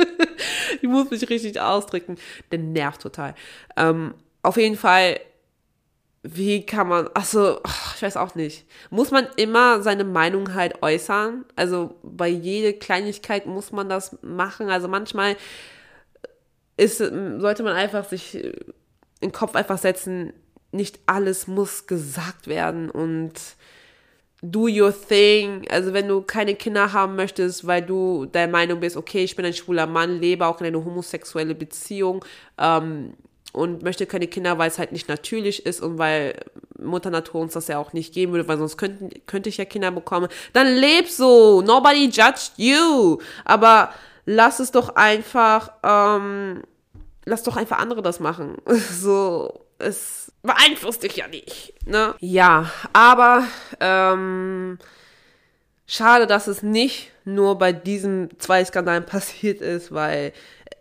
ich 0.84 0.90
muss 0.90 1.10
mich 1.10 1.30
richtig 1.30 1.60
ausdrücken. 1.60 2.18
Der 2.52 2.60
nervt 2.60 3.02
total. 3.02 3.34
Ähm, 3.78 4.14
auf 4.42 4.58
jeden 4.58 4.76
Fall 4.76 5.20
wie 6.26 6.66
kann 6.66 6.88
man, 6.88 7.10
also, 7.14 7.60
ich 7.96 8.02
weiß 8.02 8.16
auch 8.16 8.34
nicht. 8.36 8.66
Muss 8.90 9.12
man 9.12 9.28
immer 9.36 9.82
seine 9.82 10.06
Meinung 10.06 10.54
halt 10.54 10.82
äußern? 10.82 11.44
Also 11.58 11.96
bei 12.02 12.30
jeder 12.30 12.72
Kleinigkeit 12.78 13.46
muss 13.46 13.74
man 13.74 13.90
das 13.90 14.18
machen. 14.22 14.70
Also 14.70 14.88
manchmal 14.88 15.36
ist, 16.78 16.98
sollte 16.98 17.64
man 17.64 17.74
einfach 17.74 18.08
sich 18.08 18.36
in 18.36 18.54
den 19.22 19.32
Kopf 19.34 19.56
einfach 19.56 19.78
setzen, 19.78 20.32
nicht 20.72 21.00
alles 21.06 21.48
muss 21.48 21.88
gesagt 21.88 22.48
werden 22.48 22.90
und 22.90 23.34
do 24.44 24.68
your 24.68 24.94
thing. 24.94 25.66
Also 25.70 25.94
wenn 25.94 26.08
du 26.08 26.22
keine 26.22 26.54
Kinder 26.54 26.94
haben 26.94 27.16
möchtest, 27.16 27.66
weil 27.66 27.82
du 27.82 28.26
der 28.26 28.48
Meinung 28.48 28.82
bist, 28.82 28.98
okay, 28.98 29.24
ich 29.24 29.36
bin 29.36 29.46
ein 29.46 29.54
schwuler 29.54 29.88
Mann, 29.88 30.20
lebe 30.20 30.46
auch 30.46 30.60
in 30.60 30.68
einer 30.68 30.84
homosexuelle 30.84 31.56
Beziehung, 31.56 32.24
ähm, 32.60 33.14
und 33.54 33.84
möchte 33.84 34.08
keine 34.08 34.28
Kinder, 34.28 34.58
weil 34.58 34.68
es 34.68 34.80
halt 34.80 34.92
nicht 34.92 35.08
natürlich 35.08 35.66
ist 35.66 35.80
und 35.80 36.00
weil 36.00 36.36
Mutter 36.80 37.12
Natur 37.12 37.42
uns 37.42 37.54
das 37.54 37.68
ja 37.68 37.78
auch 37.78 37.94
nicht 37.94 38.14
geben 38.14 38.32
würde, 38.34 38.48
weil 38.48 38.58
sonst 38.58 38.78
könnten, 38.78 39.12
könnte 39.28 39.48
ich 39.48 39.58
ja 39.58 39.66
Kinder 39.66 39.92
bekommen. 39.92 40.28
Dann 40.54 40.76
leb 40.76 41.08
so, 41.08 41.62
nobody 41.62 42.06
judged 42.06 42.54
you. 42.58 43.20
Aber 43.46 43.94
lass 44.26 44.60
es 44.60 44.72
doch 44.72 44.96
einfach, 44.96 45.72
ähm, 45.84 46.64
lass 47.26 47.44
doch 47.44 47.56
einfach 47.56 47.78
andere 47.78 48.02
das 48.02 48.20
machen. 48.20 48.58
So, 48.66 49.66
es 49.78 50.23
beeinflusst 50.44 51.04
dich 51.04 51.16
ja 51.16 51.28
nicht, 51.28 51.74
ne? 51.88 52.16
Ja, 52.20 52.72
aber, 52.92 53.48
ähm, 53.80 54.78
schade, 55.88 56.28
dass 56.28 56.48
es 56.48 56.62
nicht 56.62 57.12
nur 57.26 57.58
bei 57.58 57.74
diesen 57.74 58.30
zwei 58.40 58.64
Skandalen 58.64 59.06
passiert 59.06 59.62
ist, 59.62 59.92
weil 59.92 60.34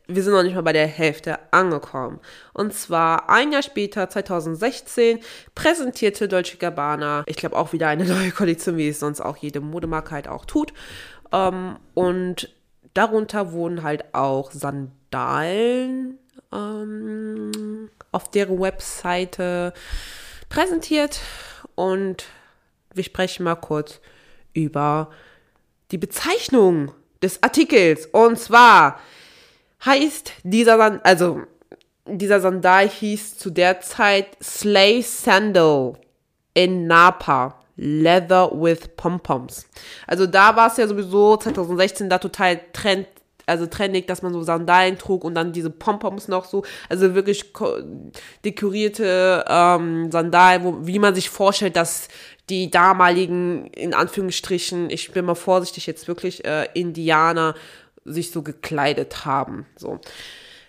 wir 0.09 0.23
sind 0.23 0.33
noch 0.33 0.42
nicht 0.42 0.54
mal 0.54 0.62
bei 0.62 0.73
der 0.73 0.87
Hälfte 0.87 1.38
angekommen. 1.52 2.21
Und 2.52 2.75
zwar 2.75 3.31
ein 3.31 3.52
Jahr 3.52 3.62
später, 3.62 4.09
2016, 4.11 5.21
präsentierte 5.54 6.28
Dolce 6.28 6.57
Gabbana, 6.57 7.23
ich 7.26 7.37
glaube 7.37 7.57
auch 7.57 7.73
wieder 7.73 7.88
eine 7.88 8.04
neue 8.07 8.33
Kollektion, 8.33 8.76
wie 8.76 8.88
es 8.88 9.00
sonst 9.00 9.21
auch 9.21 9.37
jede 9.37 9.61
Modemarke 9.61 10.11
halt 10.11 10.28
auch 10.28 10.45
tut. 10.45 10.73
Ähm, 11.33 11.76
und 11.95 12.52
darunter 12.95 13.52
wurden 13.52 13.83
halt 13.83 14.14
auch 14.14 14.50
Sandalen 14.50 16.19
ähm, 16.52 17.90
auf 18.11 18.30
deren 18.30 18.61
Webseite 18.61 19.73
präsentiert. 20.49 21.21
Und 21.75 22.25
wir 22.94 23.04
sprechen 23.04 23.44
mal 23.44 23.56
kurz 23.56 24.00
über 24.52 25.11
die 25.90 25.99
Bezeichnung 25.99 26.92
des 27.23 27.42
Artikels. 27.42 28.06
Und 28.06 28.38
zwar 28.38 29.00
heißt 29.85 30.32
dieser, 30.42 30.76
Sand 30.76 31.04
also 31.04 31.42
dieser 32.06 32.40
Sandal 32.40 32.88
hieß 32.88 33.38
zu 33.38 33.50
der 33.50 33.80
Zeit 33.80 34.37
Slave 34.42 35.02
Sandal 35.02 35.94
in 36.54 36.87
Napa. 36.87 37.59
Leather 37.76 38.50
with 38.52 38.97
Pom-Poms. 38.97 39.66
Also 40.06 40.26
da 40.26 40.54
war 40.54 40.68
es 40.68 40.76
ja 40.76 40.87
sowieso 40.87 41.37
2016 41.37 42.09
da 42.09 42.18
total 42.18 42.61
trend, 42.73 43.09
also 43.47 43.67
trendig, 43.67 44.07
dass 44.07 44.23
man 44.23 44.33
so 44.33 44.43
Sandalen 44.43 44.99
trug 44.99 45.25
und 45.25 45.35
dann 45.35 45.53
diese 45.53 45.71
Pompoms 45.71 46.29
noch 46.29 46.45
so, 46.45 46.65
also 46.89 47.15
wirklich 47.15 47.53
dekorierte 48.45 49.45
ähm, 49.49 50.11
Sandalen, 50.11 50.65
wo, 50.65 50.87
wie 50.87 50.99
man 50.99 51.15
sich 51.15 51.31
vorstellt, 51.31 51.77
dass 51.77 52.09
die 52.49 52.71
damaligen, 52.71 53.67
in 53.69 53.95
Anführungsstrichen, 53.95 54.91
ich 54.91 55.13
bin 55.13 55.25
mal 55.25 55.35
vorsichtig 55.35 55.87
jetzt 55.87 56.09
wirklich, 56.09 56.45
äh, 56.45 56.69
Indianer 56.75 57.55
sich 58.05 58.31
so 58.31 58.43
gekleidet 58.43 59.25
haben. 59.25 59.67
So. 59.77 60.01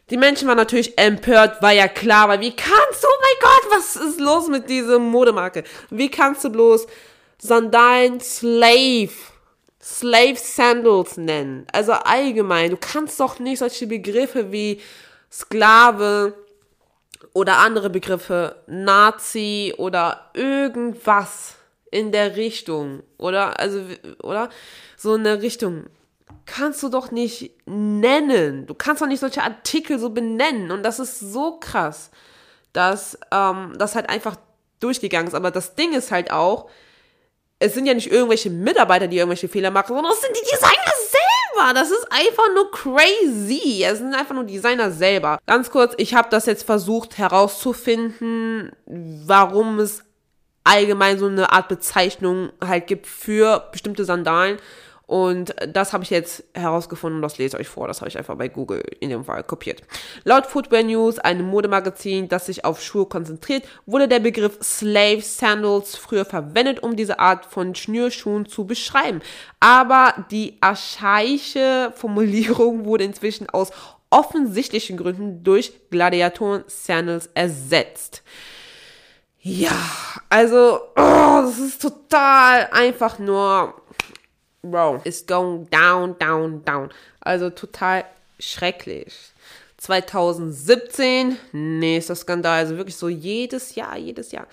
Die 0.10 0.18
Menschen 0.18 0.48
waren 0.48 0.58
natürlich 0.58 0.98
empört, 0.98 1.62
war 1.62 1.72
ja 1.72 1.88
klar, 1.88 2.30
weil 2.30 2.42
wie 2.42 2.56
kannst 2.56 3.04
du, 3.04 3.08
oh 3.08 3.22
mein 3.22 3.50
Gott, 3.50 3.78
was 3.78 3.96
ist 3.96 4.20
los 4.20 4.48
mit 4.48 4.70
dieser 4.70 5.00
Modemarke? 5.00 5.64
Wie 5.90 6.10
kannst 6.10 6.44
du 6.44 6.50
bloß 6.50 6.88
Sandalen 7.40 8.20
Slave, 8.20 9.10
Slave 9.84 10.38
Sandals 10.38 11.18
nennen? 11.18 11.68
Also 11.72 11.92
allgemein, 11.92 12.72
du 12.72 12.78
kannst 12.78 13.20
doch 13.20 13.40
nicht 13.40 13.60
solche 13.60 13.86
Begriffe 13.86 14.52
wie 14.52 14.80
Sklave 15.32 16.34
oder 17.34 17.58
andere 17.58 17.90
Begriffe, 17.90 18.56
Nazi 18.68 19.74
oder 19.78 20.30
irgendwas 20.34 21.56
in 21.92 22.12
der 22.12 22.36
Richtung, 22.36 23.04
oder? 23.18 23.60
Also, 23.60 23.84
oder? 24.22 24.50
So 24.96 25.16
in 25.16 25.24
der 25.24 25.42
Richtung 25.42 25.86
kannst 26.46 26.82
du 26.84 26.90
doch 26.90 27.12
nicht 27.12 27.52
nennen. 27.66 28.66
Du 28.66 28.74
kannst 28.74 29.02
doch 29.02 29.08
nicht 29.08 29.20
solche 29.20 29.44
Artikel 29.44 30.00
so 30.00 30.10
benennen. 30.10 30.72
Und 30.72 30.84
das 30.84 31.00
ist 31.00 31.20
so 31.20 31.60
krass, 31.60 32.10
dass 32.74 33.18
ähm, 33.32 33.74
das 33.78 33.96
halt 33.96 34.10
einfach 34.10 34.36
durchgegangen 34.80 35.28
ist. 35.28 35.36
Aber 35.36 35.52
das 35.52 35.76
Ding 35.76 35.94
ist 35.94 36.12
halt 36.12 36.32
auch, 36.32 36.70
es 37.64 37.74
sind 37.74 37.86
ja 37.86 37.94
nicht 37.94 38.12
irgendwelche 38.12 38.50
Mitarbeiter, 38.50 39.08
die 39.08 39.18
irgendwelche 39.18 39.48
Fehler 39.48 39.72
machen, 39.72 39.96
sondern 39.96 40.12
es 40.12 40.22
sind 40.22 40.36
die 40.36 40.50
Designer 40.52 40.94
selber. 41.10 41.74
Das 41.74 41.92
ist 41.92 42.06
einfach 42.12 42.48
nur 42.54 42.70
crazy. 42.72 43.84
Es 43.84 44.00
sind 44.00 44.14
einfach 44.14 44.36
nur 44.36 44.44
Designer 44.44 44.92
selber. 44.92 45.40
Ganz 45.48 45.72
kurz, 45.72 45.94
ich 45.98 46.14
habe 46.14 46.28
das 46.30 46.46
jetzt 46.46 46.64
versucht 46.64 47.18
herauszufinden, 47.18 48.74
warum 48.86 49.80
es 49.80 50.04
allgemein 50.66 51.18
so 51.20 51.28
eine 51.28 51.54
Art 51.54 51.70
Bezeichnung 51.70 52.52
halt 52.62 52.88
gibt 52.88 53.08
für 53.08 53.70
bestimmte 53.72 54.04
Sandalen. 54.04 54.58
Und 55.06 55.54
das 55.68 55.92
habe 55.92 56.04
ich 56.04 56.10
jetzt 56.10 56.44
herausgefunden 56.54 57.18
und 57.18 57.22
das 57.24 57.38
lese 57.38 57.58
ich 57.58 57.62
euch 57.62 57.68
vor. 57.68 57.88
Das 57.88 58.00
habe 58.00 58.08
ich 58.08 58.18
einfach 58.18 58.36
bei 58.36 58.48
Google 58.48 58.84
in 59.02 59.10
dem 59.10 59.26
Fall 59.26 59.44
kopiert. 59.44 59.82
Laut 60.24 60.46
Footwear 60.46 60.84
News, 60.84 61.20
einem 61.20 61.46
Modemagazin, 61.46 62.30
das 62.30 62.46
sich 62.46 62.64
auf 62.64 62.82
Schuhe 62.82 63.06
konzentriert, 63.06 63.64
wurde 63.86 64.08
der 64.08 64.22
Begriff 64.22 64.58
Slave 64.64 65.22
Sandals 65.22 65.98
früher 65.98 66.24
verwendet, 66.24 66.82
um 66.82 66.96
diese 66.96 67.20
Art 67.20 67.46
von 67.46 67.76
Schnürschuhen 67.76 68.46
zu 68.46 68.66
beschreiben. 68.66 69.22
Aber 69.60 70.26
die 70.32 70.58
archaische 70.62 71.92
Formulierung 71.96 72.86
wurde 72.86 73.04
inzwischen 73.04 73.50
aus 73.50 73.72
offensichtlichen 74.10 74.96
Gründen 74.96 75.44
durch 75.44 75.74
Gladiatoren 75.90 76.64
Sandals 76.68 77.30
ersetzt. 77.34 78.24
Ja, 79.46 79.76
also, 80.30 80.80
oh, 80.96 81.42
das 81.42 81.60
ist 81.60 81.82
total 81.82 82.70
einfach 82.72 83.20
nur 83.20 83.74
Bro, 84.64 85.02
it's 85.04 85.22
going 85.22 85.66
down, 85.70 86.16
down, 86.18 86.64
down. 86.64 86.90
Also 87.22 87.50
total 87.50 88.06
schrecklich. 88.40 89.34
2017, 89.78 91.38
nächster 91.52 92.16
Skandal, 92.16 92.60
also 92.60 92.78
wirklich 92.78 92.96
so 92.96 93.10
jedes 93.10 93.76
Jahr, 93.76 93.98
jedes 93.98 94.32
Jahr, 94.32 94.48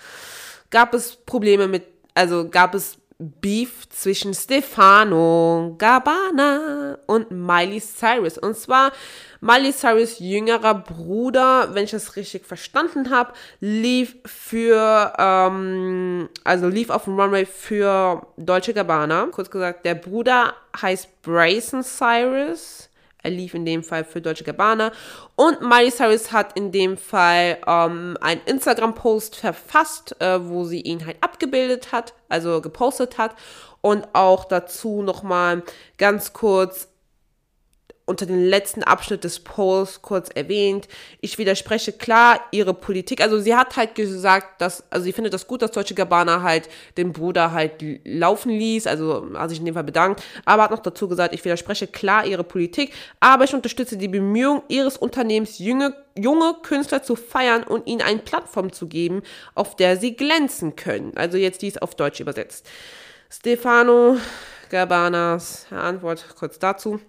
gab 0.69 0.93
es 0.93 1.15
Probleme 1.15 1.69
mit, 1.69 1.85
also 2.13 2.49
gab 2.49 2.75
es 2.75 2.97
Beef 3.21 3.87
zwischen 3.89 4.33
Stefano 4.33 5.75
Gabbana 5.77 6.97
und 7.05 7.29
Miley 7.29 7.79
Cyrus. 7.79 8.37
Und 8.37 8.57
zwar 8.57 8.91
Miley 9.41 9.71
Cyrus 9.71 10.17
jüngerer 10.19 10.73
Bruder, 10.73 11.73
wenn 11.73 11.83
ich 11.83 11.91
das 11.91 12.15
richtig 12.15 12.45
verstanden 12.45 13.11
habe, 13.11 13.33
lief 13.59 14.15
für, 14.25 15.13
ähm, 15.17 16.29
also 16.43 16.67
lief 16.67 16.89
auf 16.89 17.03
dem 17.03 17.19
Runway 17.19 17.45
für 17.45 18.25
Deutsche 18.37 18.73
Gabbana. 18.73 19.27
Kurz 19.31 19.51
gesagt, 19.51 19.85
der 19.85 19.95
Bruder 19.95 20.55
heißt 20.81 21.21
Bryson 21.21 21.83
Cyrus. 21.83 22.89
Er 23.23 23.31
lief 23.31 23.53
in 23.53 23.65
dem 23.65 23.83
Fall 23.83 24.03
für 24.03 24.21
Deutsche 24.21 24.43
Gabbana. 24.43 24.91
Und 25.35 25.61
Miley 25.61 25.91
Cyrus 25.91 26.31
hat 26.31 26.57
in 26.57 26.71
dem 26.71 26.97
Fall 26.97 27.57
ähm, 27.67 28.17
einen 28.19 28.41
Instagram-Post 28.45 29.35
verfasst, 29.35 30.15
äh, 30.19 30.39
wo 30.43 30.65
sie 30.65 30.81
ihn 30.81 31.05
halt 31.05 31.17
abgebildet 31.21 31.91
hat, 31.91 32.13
also 32.29 32.61
gepostet 32.61 33.17
hat. 33.17 33.35
Und 33.81 34.07
auch 34.13 34.45
dazu 34.45 35.01
nochmal 35.01 35.63
ganz 35.97 36.33
kurz 36.33 36.90
unter 38.05 38.25
den 38.25 38.43
letzten 38.45 38.83
Abschnitt 38.83 39.23
des 39.23 39.39
Posts 39.39 40.01
kurz 40.01 40.29
erwähnt. 40.29 40.87
Ich 41.21 41.37
widerspreche 41.37 41.93
klar 41.93 42.39
ihre 42.51 42.73
Politik. 42.73 43.21
Also 43.21 43.39
sie 43.39 43.55
hat 43.55 43.77
halt 43.77 43.95
gesagt, 43.95 44.61
dass, 44.61 44.83
also 44.89 45.03
sie 45.03 45.13
findet 45.13 45.33
das 45.33 45.47
gut, 45.47 45.61
dass 45.61 45.71
Deutsche 45.71 45.93
Gabbana 45.93 46.41
halt 46.41 46.67
den 46.97 47.13
Bruder 47.13 47.51
halt 47.51 47.83
laufen 48.03 48.51
ließ, 48.51 48.87
also 48.87 49.27
hat 49.35 49.49
sich 49.49 49.59
in 49.59 49.65
dem 49.65 49.75
Fall 49.75 49.83
bedankt, 49.83 50.23
aber 50.45 50.63
hat 50.63 50.71
noch 50.71 50.79
dazu 50.79 51.07
gesagt, 51.07 51.33
ich 51.33 51.45
widerspreche 51.45 51.87
klar 51.87 52.25
ihre 52.25 52.43
Politik, 52.43 52.93
aber 53.19 53.43
ich 53.43 53.53
unterstütze 53.53 53.97
die 53.97 54.07
Bemühungen 54.07 54.63
ihres 54.67 54.97
Unternehmens, 54.97 55.59
junge, 55.59 55.95
junge 56.17 56.55
Künstler 56.63 57.03
zu 57.03 57.15
feiern 57.15 57.63
und 57.63 57.87
ihnen 57.87 58.01
eine 58.01 58.19
Plattform 58.19 58.73
zu 58.73 58.87
geben, 58.87 59.21
auf 59.55 59.75
der 59.75 59.97
sie 59.97 60.15
glänzen 60.15 60.75
können. 60.75 61.13
Also 61.15 61.37
jetzt 61.37 61.61
dies 61.61 61.77
auf 61.77 61.95
Deutsch 61.95 62.19
übersetzt. 62.19 62.67
Stefano 63.29 64.17
Gabanas 64.69 65.67
Antwort 65.71 66.25
kurz 66.37 66.59
dazu 66.59 66.99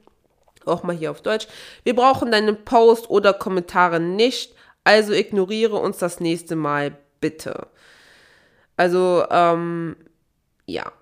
auch 0.66 0.82
mal 0.82 0.96
hier 0.96 1.10
auf 1.10 1.22
Deutsch. 1.22 1.46
Wir 1.84 1.94
brauchen 1.94 2.30
deinen 2.30 2.64
Post 2.64 3.10
oder 3.10 3.32
Kommentare 3.32 4.00
nicht, 4.00 4.54
also 4.84 5.12
ignoriere 5.12 5.76
uns 5.76 5.98
das 5.98 6.20
nächste 6.20 6.56
Mal 6.56 6.96
bitte. 7.20 7.68
Also, 8.76 9.24
ähm, 9.30 9.96
ja, 10.66 10.92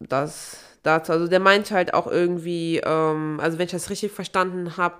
das 0.00 0.58
dazu. 0.86 1.12
Also 1.12 1.26
der 1.26 1.40
meint 1.40 1.70
halt 1.70 1.92
auch 1.92 2.06
irgendwie, 2.06 2.80
ähm, 2.84 3.38
also 3.42 3.58
wenn 3.58 3.66
ich 3.66 3.72
das 3.72 3.90
richtig 3.90 4.12
verstanden 4.12 4.76
habe, 4.76 4.96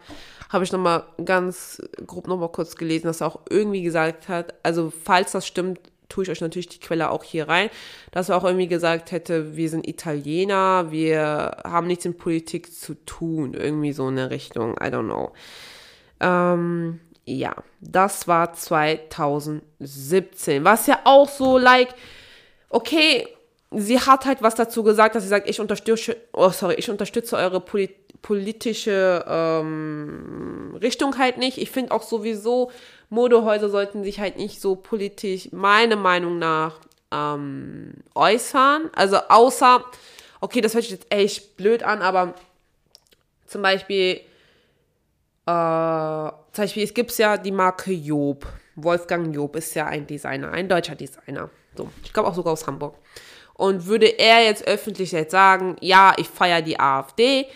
habe 0.51 0.65
ich 0.65 0.73
nochmal 0.73 1.05
ganz 1.25 1.83
grob 2.07 2.29
nochmal 2.29 2.51
kurz 2.51 2.77
gelesen, 2.77 3.07
dass 3.07 3.21
er 3.21 3.29
auch 3.29 3.41
irgendwie 3.49 3.83
gesagt 3.83 4.29
hat, 4.29 4.55
also 4.63 4.91
falls 4.91 5.33
das 5.33 5.47
stimmt, 5.47 5.81
tue 6.09 6.25
ich 6.25 6.31
euch 6.31 6.41
natürlich 6.41 6.69
die 6.69 6.81
Quelle 6.81 7.11
auch 7.11 7.25
hier 7.25 7.49
rein, 7.49 7.71
dass 8.11 8.29
er 8.29 8.37
auch 8.37 8.45
irgendwie 8.45 8.69
gesagt 8.69 9.13
hätte, 9.13 9.57
wir 9.57 9.69
sind 9.69 9.87
Italiener, 9.87 10.91
wir 10.91 11.59
haben 11.65 11.87
nichts 11.87 12.05
in 12.05 12.17
Politik 12.17 12.73
zu 12.73 12.95
tun, 13.05 13.55
irgendwie 13.55 13.93
so 13.93 14.09
in 14.09 14.17
der 14.17 14.31
Richtung, 14.31 14.73
I 14.75 14.87
don't 14.87 15.05
know. 15.05 15.33
Ähm, 16.21 17.01
ja, 17.25 17.55
das 17.81 18.29
war 18.29 18.53
2017, 18.53 20.65
was 20.65 20.87
ja 20.87 21.01
auch 21.05 21.29
so, 21.29 21.59
like, 21.59 21.95
okay, 22.71 23.27
sie 23.71 24.01
hat 24.01 24.27
halt 24.27 24.43
was 24.43 24.55
dazu 24.55 24.83
gesagt, 24.83 25.15
dass 25.15 25.25
sie 25.25 25.29
sagt, 25.29 25.49
ich 25.49 25.61
unterstütze, 25.61 26.17
oh 26.33 26.51
sorry, 26.51 26.75
ich 26.75 26.91
unterstütze 26.91 27.37
eure 27.37 27.61
Poli 27.61 27.95
politische 28.23 29.25
ähm, 29.29 30.77
Richtung 30.81 31.17
halt 31.17 31.39
nicht. 31.39 31.59
Ich 31.59 31.71
finde 31.71 31.93
auch 31.93 32.03
sowieso, 32.03 32.73
Modehäuser 33.09 33.69
sollten 33.69 34.05
sich 34.05 34.21
halt 34.21 34.37
nicht 34.37 34.61
so 34.61 34.77
politisch, 34.77 35.51
meiner 35.53 35.97
Meinung 35.97 36.39
nach, 36.39 36.81
ähm, 37.13 37.95
äußern. 38.15 38.91
Also 38.95 39.19
außer, 39.29 39.85
okay, 40.41 40.61
das 40.61 40.75
hört 40.75 40.85
sich 40.85 40.93
jetzt 40.93 41.13
echt 41.13 41.57
blöd 41.57 41.83
an, 41.83 42.03
aber 42.03 42.35
zum 43.47 43.63
Beispiel, 43.63 44.21
äh, 45.47 46.31
zum 46.53 46.65
Beispiel, 46.65 46.85
es 46.85 46.95
gibt 46.95 47.17
ja 47.19 47.37
die 47.37 47.53
Marke 47.53 47.93
Job. 47.93 48.47
Wolfgang 48.75 49.35
Job 49.35 49.57
ist 49.57 49.75
ja 49.75 49.87
ein 49.87 50.07
Designer, 50.07 50.51
ein 50.51 50.69
deutscher 50.69 50.95
Designer. 50.95 51.51
So, 51.77 51.91
ich 52.03 52.13
glaube 52.13 52.29
auch 52.29 52.35
sogar 52.35 52.53
aus 52.53 52.67
Hamburg. 52.67 52.97
Und 53.55 53.87
würde 53.87 54.07
er 54.19 54.45
jetzt 54.45 54.67
öffentlich 54.67 55.13
jetzt 55.13 55.31
sagen, 55.31 55.77
ja, 55.81 56.13
ich 56.19 56.29
feiere 56.29 56.61
die 56.61 56.79
AfD, 56.79 57.47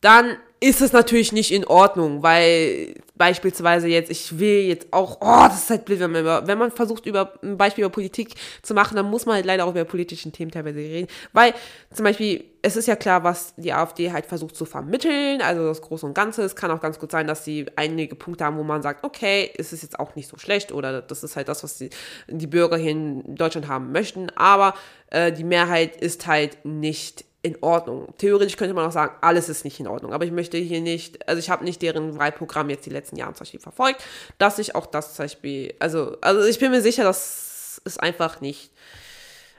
dann 0.00 0.36
ist 0.64 0.80
es 0.80 0.92
natürlich 0.92 1.30
nicht 1.30 1.52
in 1.52 1.66
Ordnung, 1.66 2.22
weil 2.22 2.94
beispielsweise 3.16 3.86
jetzt, 3.86 4.10
ich 4.10 4.38
will 4.38 4.62
jetzt 4.62 4.94
auch, 4.94 5.18
oh, 5.20 5.46
das 5.46 5.64
ist 5.64 5.70
halt 5.70 5.84
blöd, 5.84 6.00
wenn 6.00 6.10
man, 6.10 6.22
über, 6.22 6.46
wenn 6.46 6.56
man 6.56 6.70
versucht, 6.70 7.04
über 7.04 7.34
ein 7.42 7.58
Beispiel 7.58 7.84
über 7.84 7.92
Politik 7.92 8.34
zu 8.62 8.72
machen, 8.72 8.96
dann 8.96 9.10
muss 9.10 9.26
man 9.26 9.34
halt 9.34 9.44
leider 9.44 9.66
auch 9.66 9.72
über 9.72 9.84
politischen 9.84 10.32
Themen 10.32 10.50
teilweise 10.50 10.78
reden, 10.78 11.08
weil 11.34 11.52
zum 11.92 12.04
Beispiel, 12.04 12.44
es 12.62 12.76
ist 12.76 12.86
ja 12.86 12.96
klar, 12.96 13.22
was 13.24 13.54
die 13.56 13.74
AfD 13.74 14.10
halt 14.10 14.24
versucht 14.24 14.56
zu 14.56 14.64
vermitteln, 14.64 15.42
also 15.42 15.66
das 15.66 15.82
Große 15.82 16.06
und 16.06 16.14
Ganze, 16.14 16.40
es 16.42 16.56
kann 16.56 16.70
auch 16.70 16.80
ganz 16.80 16.98
gut 16.98 17.10
sein, 17.10 17.26
dass 17.26 17.44
sie 17.44 17.66
einige 17.76 18.14
Punkte 18.14 18.46
haben, 18.46 18.56
wo 18.56 18.62
man 18.62 18.80
sagt, 18.80 19.04
okay, 19.04 19.50
es 19.58 19.74
ist 19.74 19.82
jetzt 19.82 20.00
auch 20.00 20.14
nicht 20.14 20.30
so 20.30 20.38
schlecht 20.38 20.72
oder 20.72 21.02
das 21.02 21.22
ist 21.22 21.36
halt 21.36 21.48
das, 21.48 21.62
was 21.62 21.76
die, 21.76 21.90
die 22.26 22.46
Bürger 22.46 22.78
hier 22.78 22.92
in 22.92 23.34
Deutschland 23.34 23.68
haben 23.68 23.92
möchten, 23.92 24.30
aber 24.34 24.72
äh, 25.10 25.30
die 25.30 25.44
Mehrheit 25.44 25.94
ist 25.96 26.26
halt 26.26 26.64
nicht 26.64 27.26
in 27.44 27.58
Ordnung. 27.60 28.08
Theoretisch 28.16 28.56
könnte 28.56 28.72
man 28.72 28.86
auch 28.86 28.92
sagen, 28.92 29.16
alles 29.20 29.50
ist 29.50 29.64
nicht 29.64 29.78
in 29.78 29.86
Ordnung. 29.86 30.14
Aber 30.14 30.24
ich 30.24 30.32
möchte 30.32 30.56
hier 30.56 30.80
nicht, 30.80 31.28
also 31.28 31.38
ich 31.38 31.50
habe 31.50 31.62
nicht 31.62 31.82
deren 31.82 32.18
Wahlprogramm 32.18 32.70
jetzt 32.70 32.86
die 32.86 32.90
letzten 32.90 33.16
Jahre 33.16 33.34
zum 33.34 33.44
Beispiel 33.44 33.60
verfolgt, 33.60 34.02
dass 34.38 34.58
ich 34.58 34.74
auch 34.74 34.86
das 34.86 35.14
zum 35.14 35.26
Beispiel, 35.26 35.74
also, 35.78 36.16
also 36.22 36.42
ich 36.48 36.58
bin 36.58 36.70
mir 36.70 36.80
sicher, 36.80 37.04
dass 37.04 37.82
es 37.84 37.98
einfach 37.98 38.40
nicht, 38.40 38.70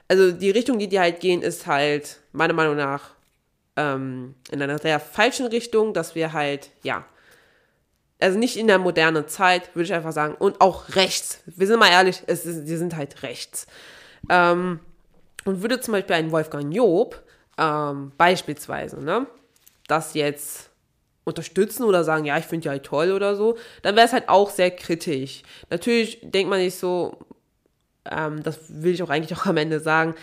also 0.08 0.32
die 0.32 0.50
Richtung, 0.50 0.80
die 0.80 0.88
die 0.88 0.98
halt 0.98 1.20
gehen, 1.20 1.42
ist 1.42 1.68
halt 1.68 2.18
meiner 2.32 2.54
Meinung 2.54 2.74
nach 2.74 3.10
ähm, 3.76 4.34
in 4.50 4.60
einer 4.60 4.78
sehr 4.78 4.98
falschen 4.98 5.46
Richtung, 5.46 5.94
dass 5.94 6.16
wir 6.16 6.32
halt, 6.32 6.70
ja, 6.82 7.04
also 8.18 8.36
nicht 8.36 8.56
in 8.56 8.66
der 8.66 8.80
modernen 8.80 9.28
Zeit, 9.28 9.76
würde 9.76 9.84
ich 9.84 9.94
einfach 9.94 10.12
sagen, 10.12 10.34
und 10.34 10.60
auch 10.60 10.96
rechts. 10.96 11.40
Wir 11.46 11.68
sind 11.68 11.78
mal 11.78 11.90
ehrlich, 11.90 12.24
es 12.26 12.46
ist, 12.46 12.64
die 12.64 12.76
sind 12.76 12.96
halt 12.96 13.22
rechts. 13.22 13.68
Ähm, 14.28 14.80
und 15.44 15.62
würde 15.62 15.78
zum 15.78 15.92
Beispiel 15.92 16.16
ein 16.16 16.32
Wolfgang 16.32 16.74
Job, 16.74 17.22
ähm, 17.58 18.12
beispielsweise, 18.16 19.02
ne, 19.02 19.26
das 19.88 20.14
jetzt 20.14 20.70
unterstützen 21.24 21.84
oder 21.84 22.04
sagen, 22.04 22.24
ja, 22.24 22.38
ich 22.38 22.44
finde 22.44 22.66
ja 22.66 22.70
halt 22.72 22.84
toll 22.84 23.10
oder 23.12 23.34
so, 23.34 23.56
dann 23.82 23.96
wäre 23.96 24.06
es 24.06 24.12
halt 24.12 24.28
auch 24.28 24.50
sehr 24.50 24.70
kritisch. 24.70 25.42
Natürlich 25.70 26.20
denkt 26.22 26.48
man 26.48 26.60
nicht 26.60 26.78
so, 26.78 27.18
ähm, 28.04 28.42
das 28.42 28.58
will 28.68 28.94
ich 28.94 29.02
auch 29.02 29.10
eigentlich 29.10 29.38
auch 29.38 29.46
am 29.46 29.56
Ende 29.56 29.80
sagen, 29.80 30.14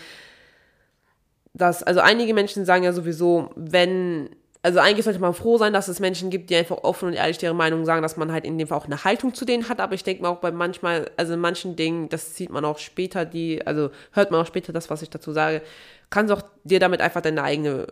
dass, 1.52 1.82
also 1.82 2.00
einige 2.00 2.34
Menschen 2.34 2.64
sagen 2.64 2.84
ja 2.84 2.92
sowieso, 2.92 3.50
wenn, 3.54 4.34
also 4.64 4.78
eigentlich 4.78 5.04
sollte 5.04 5.20
man 5.20 5.34
froh 5.34 5.58
sein, 5.58 5.74
dass 5.74 5.88
es 5.88 6.00
Menschen 6.00 6.30
gibt, 6.30 6.48
die 6.48 6.56
einfach 6.56 6.78
offen 6.78 7.08
und 7.08 7.12
ehrlich 7.12 7.42
ihre 7.42 7.54
Meinung 7.54 7.84
sagen, 7.84 8.00
dass 8.00 8.16
man 8.16 8.32
halt 8.32 8.46
in 8.46 8.56
dem 8.56 8.66
Fall 8.66 8.78
auch 8.78 8.86
eine 8.86 9.04
Haltung 9.04 9.34
zu 9.34 9.44
denen 9.44 9.68
hat, 9.68 9.78
aber 9.78 9.92
ich 9.94 10.04
denke 10.04 10.22
mal 10.22 10.30
auch 10.30 10.40
bei 10.40 10.50
manchmal, 10.52 11.10
also 11.18 11.34
in 11.34 11.40
manchen 11.40 11.76
Dingen, 11.76 12.08
das 12.08 12.34
sieht 12.34 12.48
man 12.48 12.64
auch 12.64 12.78
später, 12.78 13.26
die, 13.26 13.64
also 13.66 13.90
hört 14.12 14.30
man 14.30 14.40
auch 14.40 14.46
später 14.46 14.72
das, 14.72 14.88
was 14.88 15.02
ich 15.02 15.10
dazu 15.10 15.32
sage, 15.32 15.60
kannst 16.08 16.32
auch 16.32 16.40
dir 16.64 16.80
damit 16.80 17.02
einfach 17.02 17.20
deine 17.20 17.42
eigene 17.42 17.88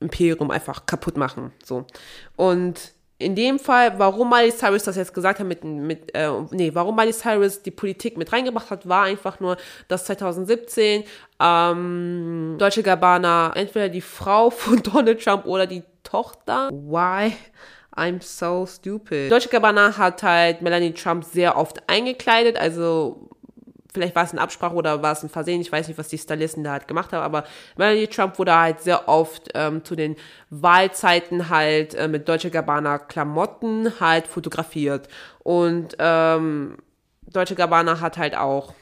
Imperium 0.00 0.50
einfach 0.50 0.86
kaputt 0.86 1.18
machen. 1.18 1.52
So. 1.62 1.84
Und 2.36 2.94
in 3.18 3.34
dem 3.36 3.58
Fall, 3.58 3.98
warum 3.98 4.28
Miley 4.28 4.50
Cyrus 4.50 4.82
das 4.82 4.96
jetzt 4.96 5.14
gesagt 5.14 5.38
hat, 5.38 5.46
mit, 5.46 5.62
mit 5.62 6.14
äh, 6.14 6.30
nee, 6.50 6.70
warum 6.74 6.96
Miley 6.96 7.12
Cyrus 7.12 7.62
die 7.62 7.70
Politik 7.70 8.16
mit 8.16 8.32
reingebracht 8.32 8.70
hat, 8.70 8.88
war 8.88 9.04
einfach 9.04 9.38
nur, 9.38 9.56
dass 9.88 10.04
2017 10.06 11.04
ähm, 11.40 12.56
Deutsche 12.58 12.82
Gabbana 12.82 13.52
entweder 13.54 13.88
die 13.88 14.00
Frau 14.00 14.50
von 14.50 14.82
Donald 14.82 15.22
Trump 15.22 15.46
oder 15.46 15.66
die 15.66 15.84
Tochter, 16.02 16.70
why 16.70 17.32
I'm 17.96 18.20
so 18.20 18.66
stupid. 18.66 19.30
Deutsche 19.30 19.48
Gabbana 19.48 19.96
hat 19.96 20.22
halt 20.22 20.62
Melanie 20.62 20.92
Trump 20.92 21.24
sehr 21.24 21.56
oft 21.56 21.88
eingekleidet, 21.88 22.56
also 22.56 23.30
vielleicht 23.94 24.16
war 24.16 24.24
es 24.24 24.32
eine 24.32 24.40
Absprache 24.40 24.74
oder 24.74 25.02
war 25.02 25.12
es 25.12 25.22
ein 25.22 25.28
Versehen, 25.28 25.60
ich 25.60 25.70
weiß 25.70 25.86
nicht, 25.86 25.96
was 25.96 26.08
die 26.08 26.18
Stylisten 26.18 26.64
da 26.64 26.72
halt 26.72 26.88
gemacht 26.88 27.12
haben, 27.12 27.22
aber 27.22 27.44
Melanie 27.76 28.08
Trump 28.08 28.38
wurde 28.38 28.54
halt 28.54 28.80
sehr 28.80 29.08
oft 29.08 29.50
ähm, 29.54 29.84
zu 29.84 29.94
den 29.94 30.16
Wahlzeiten 30.50 31.48
halt 31.48 31.94
äh, 31.94 32.08
mit 32.08 32.28
Deutsche 32.28 32.50
Gabbana 32.50 32.98
Klamotten 32.98 34.00
halt 34.00 34.26
fotografiert. 34.26 35.08
Und 35.44 35.94
ähm, 36.00 36.76
Deutsche 37.22 37.54
Gabbana 37.54 38.00
hat 38.00 38.18
halt 38.18 38.36
auch, 38.36 38.74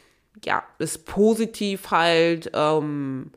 ja, 0.44 0.62
ist 0.79 1.05
positiv 1.05 1.90
halt, 1.90 2.51
ähm, 2.55 3.33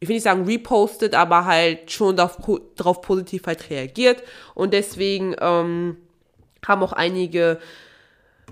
ich 0.00 0.08
will 0.08 0.16
nicht 0.16 0.24
sagen 0.24 0.46
repostet, 0.46 1.14
aber 1.14 1.44
halt 1.44 1.92
schon 1.92 2.16
darauf, 2.16 2.38
darauf 2.76 3.02
positiv 3.02 3.46
halt 3.46 3.68
reagiert. 3.68 4.22
Und 4.54 4.72
deswegen 4.72 5.36
ähm, 5.40 5.98
haben 6.66 6.82
auch 6.82 6.94
einige 6.94 7.58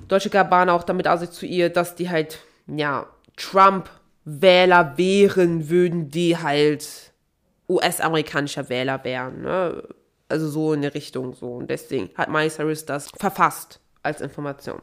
Deutsche 0.08 0.30
Gabbana 0.30 0.72
auch 0.72 0.82
damit 0.82 1.06
assoziiert, 1.06 1.76
dass 1.76 1.94
die 1.94 2.10
halt, 2.10 2.40
ja, 2.66 3.06
Trump-Wähler 3.36 4.96
wären, 4.96 5.68
würden 5.68 6.10
die 6.10 6.36
halt 6.36 7.12
US-amerikanischer 7.68 8.68
Wähler 8.68 9.02
wären, 9.04 9.42
ne? 9.42 9.82
Also 10.28 10.48
so 10.48 10.72
in 10.72 10.82
der 10.82 10.94
Richtung 10.94 11.34
so. 11.34 11.54
Und 11.54 11.70
deswegen 11.70 12.10
hat 12.16 12.28
Miley 12.28 12.50
Cyrus 12.50 12.84
das 12.84 13.10
verfasst 13.18 13.80
als 14.02 14.20
Information. 14.20 14.80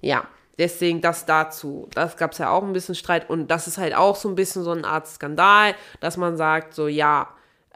Ja, 0.00 0.26
deswegen 0.58 1.00
das 1.00 1.24
dazu. 1.26 1.88
Das 1.94 2.16
gab 2.16 2.32
es 2.32 2.38
ja 2.38 2.50
auch 2.50 2.62
ein 2.62 2.72
bisschen 2.72 2.94
Streit 2.94 3.30
und 3.30 3.48
das 3.48 3.66
ist 3.66 3.78
halt 3.78 3.94
auch 3.94 4.16
so 4.16 4.28
ein 4.28 4.34
bisschen 4.34 4.62
so 4.62 4.72
eine 4.72 4.86
Art 4.86 5.06
Skandal, 5.06 5.74
dass 6.00 6.16
man 6.16 6.36
sagt, 6.36 6.74
so 6.74 6.88
ja, 6.88 7.28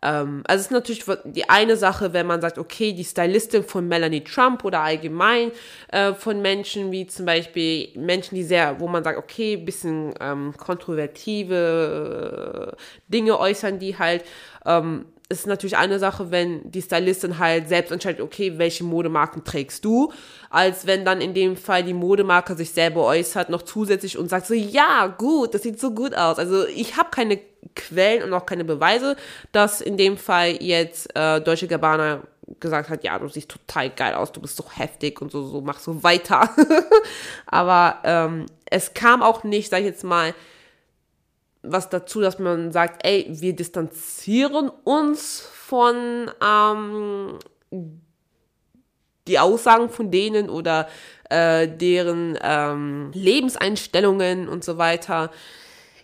ähm, 0.02 0.42
also 0.46 0.60
es 0.60 0.66
ist 0.66 0.72
natürlich 0.72 1.04
die 1.24 1.48
eine 1.48 1.76
Sache, 1.76 2.12
wenn 2.12 2.26
man 2.26 2.40
sagt, 2.40 2.58
okay, 2.58 2.92
die 2.92 3.04
Stylistin 3.04 3.62
von 3.64 3.86
Melanie 3.88 4.24
Trump 4.24 4.64
oder 4.64 4.80
allgemein 4.80 5.52
äh, 5.88 6.14
von 6.14 6.42
Menschen 6.42 6.90
wie 6.90 7.06
zum 7.06 7.26
Beispiel 7.26 7.90
Menschen, 7.94 8.34
die 8.34 8.42
sehr, 8.42 8.80
wo 8.80 8.88
man 8.88 9.04
sagt, 9.04 9.18
okay, 9.18 9.56
bisschen 9.56 10.14
ähm, 10.20 10.52
kontrovertive 10.56 12.72
äh, 12.72 12.76
Dinge 13.08 13.38
äußern, 13.38 13.78
die 13.78 13.96
halt 13.98 14.24
ähm, 14.66 15.06
ist 15.40 15.47
natürlich 15.47 15.77
eine 15.77 15.99
Sache, 15.99 16.31
wenn 16.31 16.71
die 16.71 16.83
Stylistin 16.83 17.38
halt 17.38 17.68
selbst 17.68 17.90
entscheidet, 17.90 18.21
okay, 18.21 18.59
welche 18.59 18.85
Modemarken 18.85 19.45
trägst 19.45 19.85
du, 19.85 20.12
als 20.51 20.87
wenn 20.87 21.05
dann 21.05 21.21
in 21.21 21.35
dem 21.35 21.57
Fall 21.57 21.83
die 21.83 21.95
Modemarke 21.95 22.55
sich 22.55 22.71
selber 22.71 23.05
äußert, 23.05 23.49
noch 23.49 23.62
zusätzlich 23.62 24.18
und 24.18 24.29
sagt 24.29 24.47
so, 24.47 24.55
ja, 24.55 25.07
gut, 25.07 25.55
das 25.55 25.62
sieht 25.62 25.81
so 25.81 25.92
gut 25.92 26.14
aus. 26.14 26.38
Also 26.38 26.66
ich 26.66 26.97
habe 26.97 27.11
keine 27.11 27.40
Quellen 27.75 28.23
und 28.23 28.35
auch 28.35 28.47
keine 28.47 28.64
Beweise, 28.64 29.16
dass 29.53 29.81
in 29.81 29.97
dem 29.97 30.16
Fall 30.16 30.62
jetzt 30.62 31.14
äh, 31.16 31.40
Deutsche 31.40 31.66
Gabbana 31.66 32.23
gesagt 32.61 32.90
hat, 32.90 33.05
ja, 33.05 33.18
du 33.18 33.29
siehst 33.29 33.51
total 33.51 33.90
geil 33.90 34.14
aus, 34.14 34.33
du 34.33 34.40
bist 34.40 34.57
so 34.57 34.64
heftig 34.71 35.21
und 35.23 35.33
so, 35.33 35.47
so 35.47 35.61
mach 35.61 35.79
so 35.79 36.03
weiter. 36.03 36.51
Aber 37.47 37.99
ähm, 38.05 38.47
es 38.66 38.95
kam 38.95 39.23
auch 39.23 39.45
nicht, 39.45 39.71
sag 39.71 39.81
ich 39.81 39.87
jetzt 39.87 40.05
mal, 40.05 40.35
was 41.62 41.88
dazu, 41.88 42.20
dass 42.20 42.38
man 42.38 42.72
sagt, 42.72 43.07
ey, 43.07 43.27
wir 43.31 43.55
distanzieren 43.55 44.70
uns 44.85 45.40
von 45.40 46.31
ähm, 46.44 47.38
die 49.29 49.38
Aussagen 49.38 49.88
von 49.88 50.11
denen 50.11 50.51
oder 50.51 50.88
äh, 51.31 51.68
deren 51.68 52.38
ähm, 52.42 53.11
Lebenseinstellungen 53.14 54.48
und 54.48 54.64
so 54.64 54.79
weiter. 54.79 55.31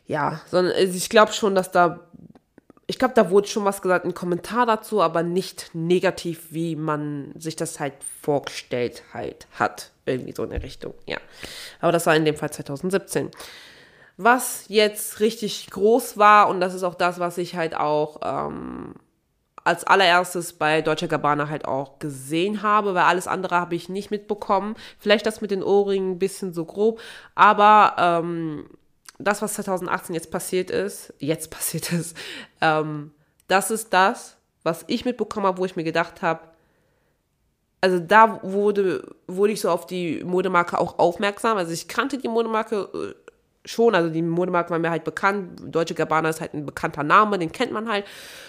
Ja, 0.07 0.40
sondern 0.47 0.75
also 0.75 0.97
ich 0.97 1.11
glaube 1.11 1.33
schon, 1.33 1.55
dass 1.55 1.71
da, 1.71 2.01
ich 2.87 2.99
glaube, 2.99 3.14
da 3.14 3.29
wurde 3.31 3.49
schon 3.49 3.64
was 3.64 3.83
gesagt, 3.83 4.05
ein 4.07 4.14
Kommentar 4.14 4.64
dazu, 4.64 5.03
aber 5.03 5.23
nicht 5.23 5.71
negativ, 5.75 6.47
wie 6.51 6.77
man 6.77 7.35
sich 7.37 7.57
das 7.57 7.81
halt 7.81 7.94
vorgestellt 8.23 9.03
halt 9.12 9.47
hat. 9.59 9.90
Irgendwie 10.07 10.33
so 10.35 10.44
in 10.44 10.51
der 10.51 10.62
Richtung, 10.62 10.94
ja. 11.07 11.18
Aber 11.81 11.92
das 11.92 12.07
war 12.07 12.16
in 12.16 12.25
dem 12.25 12.37
Fall 12.37 12.51
2017. 12.51 13.31
Was 14.18 14.64
jetzt 14.66 15.20
richtig 15.20 15.70
groß 15.70 16.18
war, 16.18 16.48
und 16.48 16.61
das 16.61 16.74
ist 16.74 16.83
auch 16.83 16.96
das, 16.96 17.20
was 17.20 17.38
ich 17.38 17.54
halt 17.54 17.76
auch 17.76 18.20
ähm, 18.22 18.94
als 19.62 19.85
allererstes 19.85 20.54
bei 20.54 20.83
Deutscher 20.83 21.07
Gabbana 21.07 21.48
halt 21.48 21.66
auch 21.66 22.00
gesehen 22.00 22.62
habe, 22.62 22.94
weil 22.94 23.04
alles 23.04 23.28
andere 23.28 23.54
habe 23.54 23.76
ich 23.76 23.88
nicht 23.88 24.11
mitbekommen. 24.11 24.74
Vielleicht 24.98 25.24
das 25.24 25.40
mit 25.40 25.52
den 25.52 25.62
Ohrringen 25.62 26.12
ein 26.12 26.18
bisschen 26.18 26.52
so 26.52 26.64
grob, 26.64 27.00
aber 27.37 27.94
ähm, 27.96 28.68
das, 29.20 29.40
was 29.40 29.54
2018 29.54 30.14
jetzt 30.14 30.33
passiert 30.33 30.70
ist, 30.70 31.14
jetzt 31.18 31.50
passiert 31.52 31.92
ist, 31.92 32.16
ähm, 32.61 33.12
das 33.46 33.70
ist 33.70 33.92
das, 33.92 34.37
was 34.64 34.85
ich 34.88 35.04
mitbekommen 35.04 35.46
habe, 35.46 35.59
wo 35.59 35.64
ich 35.64 35.76
mir 35.76 35.85
gedacht 35.85 36.22
habe, 36.22 36.40
also 37.81 38.00
da 38.00 38.40
wurde, 38.42 39.14
wurde 39.28 39.52
ich 39.52 39.61
so 39.61 39.70
auf 39.70 39.87
die 39.87 40.24
Modemarke 40.24 40.78
auch 40.78 40.98
aufmerksam. 40.98 41.57
Also 41.59 41.72
ich 41.72 41.87
kannte 41.87 42.18
die 42.18 42.26
Modemarke 42.26 42.88
äh, 42.92 43.28
schon, 43.64 43.94
also 43.94 44.11
die 44.11 44.23
Modemarke 44.23 44.71
war 44.71 44.79
mir 44.79 44.90
halt 44.90 45.05
bekannt. 45.05 45.61
Deutsche 45.64 45.94
Gabbana 45.94 46.29
ist 46.31 46.40
halt 46.40 46.55
ein 46.55 46.66
bekannter 46.66 47.03
Name, 47.03 47.38
den 47.38 47.53
kennt 47.53 47.73
man 47.73 47.88
halt. 47.88 48.05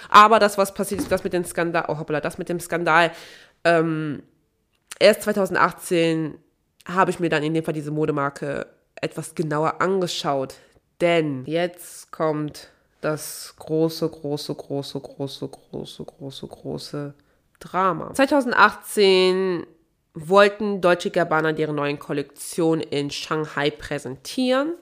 Aber 0.10 0.40
das, 0.40 0.58
was 0.58 0.74
passiert 0.74 1.02
ist, 1.02 1.12
das 1.12 1.24
mit 1.24 1.34
dem 1.34 1.46
Skandal, 1.46 1.86
oh 1.88 2.00
hoppla, 2.00 2.22
das 2.22 2.38
mit 2.38 2.50
dem 2.50 2.60
Skandal, 2.60 3.12
ähm, 3.64 4.24
erst 5.00 5.24
2018 5.24 6.36
habe 6.88 7.12
ich 7.12 7.20
mir 7.20 7.30
dann 7.30 7.44
in 7.44 7.54
dem 7.54 7.64
Fall 7.64 7.74
diese 7.74 7.92
Modemarke 7.92 8.68
etwas 8.96 9.36
genauer 9.36 9.82
angeschaut. 9.82 10.56
Denn 11.02 11.46
jetzt 11.46 12.12
kommt 12.12 12.70
das 13.02 13.54
große, 13.58 14.10
große, 14.10 14.54
große, 14.54 15.00
große, 15.00 15.48
große, 15.48 16.04
große, 16.04 16.48
große 16.48 17.14
Drama. 17.60 18.14
2018 18.14 19.66
wollten 20.14 20.82
Deutsche 20.82 21.12
Gabbana 21.12 21.54
deren 21.54 21.76
neuen 21.76 22.00
Kollektion 22.00 22.82
in 22.82 23.10
Shanghai 23.12 23.70
präsentieren 23.70 24.74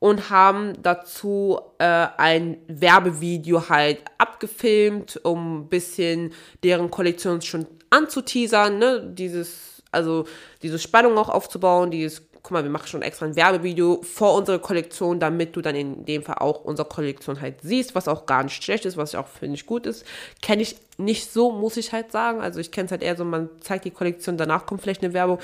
und 0.00 0.30
haben 0.30 0.74
dazu 0.82 1.60
äh, 1.78 2.06
ein 2.16 2.58
Werbevideo 2.68 3.68
halt 3.68 4.02
abgefilmt, 4.18 5.20
um 5.24 5.60
ein 5.60 5.68
bisschen 5.68 6.32
deren 6.62 6.90
Kollektion 6.90 7.42
schon 7.42 7.66
anzuteasern, 7.90 8.78
ne? 8.78 9.12
Dieses, 9.12 9.82
also 9.90 10.24
diese 10.62 10.78
Spannung 10.78 11.18
auch 11.18 11.28
aufzubauen, 11.28 11.90
dieses, 11.90 12.22
guck 12.42 12.52
mal, 12.52 12.62
wir 12.62 12.70
machen 12.70 12.86
schon 12.86 13.02
extra 13.02 13.26
ein 13.26 13.34
Werbevideo 13.34 14.02
vor 14.02 14.34
unserer 14.34 14.60
Kollektion, 14.60 15.18
damit 15.18 15.56
du 15.56 15.62
dann 15.62 15.74
in 15.74 16.04
dem 16.04 16.22
Fall 16.22 16.36
auch 16.38 16.64
unsere 16.64 16.88
Kollektion 16.88 17.40
halt 17.40 17.56
siehst, 17.62 17.96
was 17.96 18.06
auch 18.06 18.26
gar 18.26 18.44
nicht 18.44 18.62
schlecht 18.62 18.84
ist, 18.84 18.96
was 18.96 19.16
auch 19.16 19.26
finde 19.26 19.56
ich 19.56 19.66
gut 19.66 19.84
ist. 19.84 20.04
Kenne 20.42 20.62
ich 20.62 20.76
nicht 20.96 21.32
so, 21.32 21.50
muss 21.50 21.76
ich 21.76 21.92
halt 21.92 22.12
sagen. 22.12 22.40
Also 22.40 22.60
ich 22.60 22.70
kenne 22.70 22.86
es 22.86 22.92
halt 22.92 23.02
eher 23.02 23.16
so, 23.16 23.24
man 23.24 23.48
zeigt 23.60 23.84
die 23.84 23.90
Kollektion, 23.90 24.36
danach 24.36 24.64
kommt 24.66 24.82
vielleicht 24.82 25.02
eine 25.02 25.12
Werbung. 25.12 25.40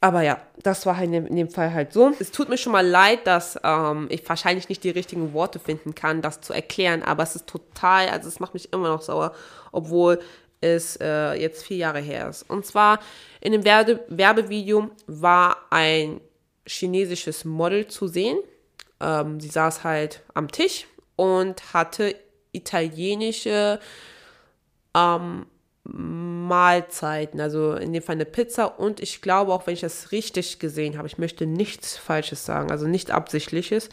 Aber 0.00 0.22
ja, 0.22 0.38
das 0.62 0.84
war 0.84 0.96
halt 0.96 1.12
in 1.12 1.36
dem 1.36 1.48
Fall 1.48 1.72
halt 1.72 1.92
so. 1.92 2.12
Es 2.18 2.30
tut 2.30 2.48
mir 2.48 2.58
schon 2.58 2.72
mal 2.72 2.86
leid, 2.86 3.26
dass 3.26 3.58
ähm, 3.64 4.06
ich 4.10 4.28
wahrscheinlich 4.28 4.68
nicht 4.68 4.84
die 4.84 4.90
richtigen 4.90 5.32
Worte 5.32 5.58
finden 5.58 5.94
kann, 5.94 6.22
das 6.22 6.40
zu 6.40 6.52
erklären, 6.52 7.02
aber 7.02 7.22
es 7.22 7.34
ist 7.34 7.46
total, 7.46 8.08
also 8.10 8.28
es 8.28 8.38
macht 8.38 8.54
mich 8.54 8.72
immer 8.72 8.88
noch 8.88 9.02
sauer, 9.02 9.34
obwohl 9.72 10.20
es 10.60 10.96
äh, 10.96 11.34
jetzt 11.34 11.64
vier 11.64 11.78
Jahre 11.78 12.00
her 12.00 12.28
ist. 12.28 12.42
Und 12.48 12.66
zwar 12.66 13.00
in 13.40 13.52
dem 13.52 13.64
Werbe 13.64 14.00
Werbevideo 14.08 14.90
war 15.06 15.56
ein 15.70 16.20
chinesisches 16.66 17.44
Model 17.44 17.86
zu 17.86 18.06
sehen. 18.06 18.38
Ähm, 19.00 19.40
sie 19.40 19.48
saß 19.48 19.84
halt 19.84 20.22
am 20.34 20.50
Tisch 20.50 20.86
und 21.16 21.72
hatte 21.72 22.14
italienische 22.52 23.80
ähm, 24.94 25.46
Mahlzeiten, 25.92 27.40
also 27.40 27.74
in 27.74 27.92
dem 27.92 28.02
Fall 28.02 28.14
eine 28.14 28.24
Pizza 28.24 28.78
und 28.78 29.00
ich 29.00 29.22
glaube 29.22 29.52
auch, 29.52 29.66
wenn 29.66 29.74
ich 29.74 29.80
das 29.80 30.12
richtig 30.12 30.58
gesehen 30.58 30.96
habe, 30.98 31.06
ich 31.06 31.18
möchte 31.18 31.46
nichts 31.46 31.96
Falsches 31.96 32.44
sagen, 32.44 32.70
also 32.70 32.86
nicht 32.86 33.10
absichtliches, 33.10 33.88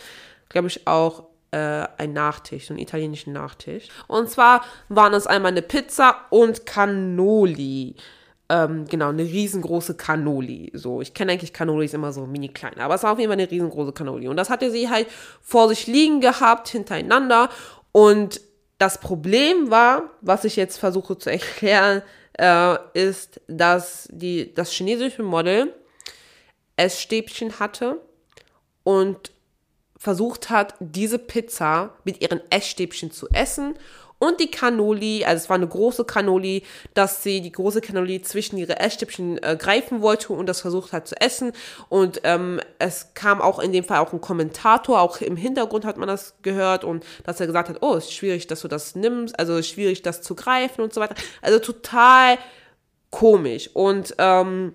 glaube 0.50 0.68
ich 0.68 0.88
auch 0.88 1.26
äh, 1.52 1.88
ein 1.98 2.14
Nachtisch, 2.14 2.68
so 2.68 2.74
einen 2.74 2.82
italienischen 2.82 3.34
Nachtisch. 3.34 3.88
Und 4.08 4.30
zwar 4.30 4.64
waren 4.90 5.14
es 5.14 5.28
einmal 5.28 5.52
eine 5.52 5.62
Pizza 5.62 6.16
und 6.30 6.66
Cannoli. 6.66 7.96
Ähm, 8.50 8.86
genau, 8.86 9.10
eine 9.10 9.24
riesengroße 9.24 9.96
Cannoli. 9.96 10.72
So, 10.74 11.02
ich 11.02 11.14
kenne 11.14 11.32
eigentlich 11.32 11.54
Cannolis 11.54 11.94
immer 11.94 12.12
so 12.12 12.26
mini 12.26 12.50
klein, 12.50 12.80
aber 12.80 12.96
es 12.96 13.04
war 13.04 13.14
auf 13.14 13.20
jeden 13.20 13.30
Fall 13.30 13.40
eine 13.40 13.50
riesengroße 13.50 13.94
Cannoli. 13.94 14.28
Und 14.28 14.38
das 14.38 14.50
hatte 14.50 14.70
sie 14.72 14.90
halt 14.90 15.08
vor 15.42 15.70
sich 15.70 15.88
liegen 15.88 16.22
gehabt, 16.22 16.68
hintereinander. 16.68 17.50
Und 17.92 18.42
das 18.84 18.98
Problem 18.98 19.72
war, 19.72 20.10
was 20.20 20.44
ich 20.44 20.58
jetzt 20.58 20.78
versuche 20.78 21.18
zu 21.18 21.32
erklären, 21.32 22.02
äh, 22.38 22.76
ist, 22.94 23.40
dass 23.48 24.10
die, 24.12 24.54
das 24.54 24.74
chinesische 24.74 25.24
Model 25.24 25.74
Essstäbchen 26.76 27.60
hatte 27.60 28.02
und 28.84 29.32
versucht 29.96 30.50
hat, 30.50 30.76
diese 30.82 31.18
Pizza 31.18 31.96
mit 32.04 32.22
ihren 32.22 32.42
Essstäbchen 32.52 33.10
zu 33.10 33.30
essen 33.30 33.76
und 34.24 34.40
die 34.40 34.50
Cannoli, 34.50 35.26
also 35.26 35.44
es 35.44 35.50
war 35.50 35.56
eine 35.56 35.68
große 35.68 36.06
Cannoli, 36.06 36.64
dass 36.94 37.24
sie 37.24 37.42
die 37.42 37.52
große 37.52 37.82
Cannoli 37.82 38.22
zwischen 38.22 38.58
ihre 38.58 38.80
Essstäbchen 38.80 39.42
äh, 39.44 39.58
greifen 39.60 40.02
wollte 40.02 40.32
und 40.32 40.48
das 40.48 40.62
versucht 40.62 40.94
hat 40.94 41.08
zu 41.08 41.20
essen. 41.20 41.52
Und 41.90 42.22
ähm, 42.24 42.62
es 42.80 43.14
kam 43.16 43.42
auch 43.42 43.60
in 43.60 43.74
dem 43.74 43.84
Fall 43.84 44.00
auch 44.00 44.14
ein 44.14 44.22
Kommentator, 44.22 45.02
auch 45.02 45.20
im 45.20 45.36
Hintergrund 45.36 45.84
hat 45.84 45.98
man 45.98 46.08
das 46.08 46.36
gehört 46.42 46.86
und 46.86 47.06
dass 47.26 47.42
er 47.42 47.48
gesagt 47.48 47.68
hat, 47.68 47.78
oh, 47.82 47.96
ist 47.96 48.14
schwierig, 48.14 48.48
dass 48.48 48.62
du 48.62 48.70
das 48.70 48.96
nimmst, 48.96 49.38
also 49.38 49.62
schwierig, 49.62 50.04
das 50.04 50.22
zu 50.22 50.36
greifen 50.36 50.82
und 50.82 50.94
so 50.94 51.02
weiter. 51.02 51.16
Also 51.42 51.60
total 51.60 52.38
komisch. 53.10 53.70
Und 53.74 54.16
ähm, 54.20 54.74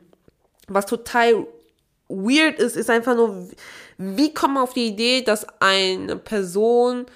was 0.67 0.85
total 0.85 1.47
weird 2.09 2.59
ist, 2.59 2.77
ist 2.77 2.91
einfach 2.91 3.17
nur, 3.17 3.49
wie 3.97 4.35
kommt 4.35 4.55
man 4.55 4.63
auf 4.63 4.75
die 4.75 4.89
Idee, 4.89 5.23
dass 5.23 5.47
eine 5.61 6.17
Person 6.17 7.07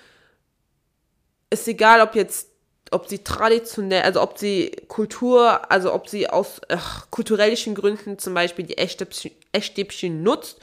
ist 1.53 1.69
egal, 1.69 2.01
ob 2.01 2.15
jetzt, 2.15 2.49
ob 2.91 3.09
sie 3.09 3.23
traditionell, 3.23 4.03
also 4.03 4.23
ob 4.23 4.39
sie 4.39 4.71
Kultur, 4.89 5.71
also 5.71 5.93
ob 5.93 6.09
sie 6.09 6.29
aus 6.29 6.61
ach, 6.69 7.11
kulturellen 7.11 7.75
Gründen 7.75 8.19
zum 8.19 8.35
Beispiel 8.35 8.67
die 8.67 8.79
Essstäbchen 8.79 10.23
nutzt 10.23 10.59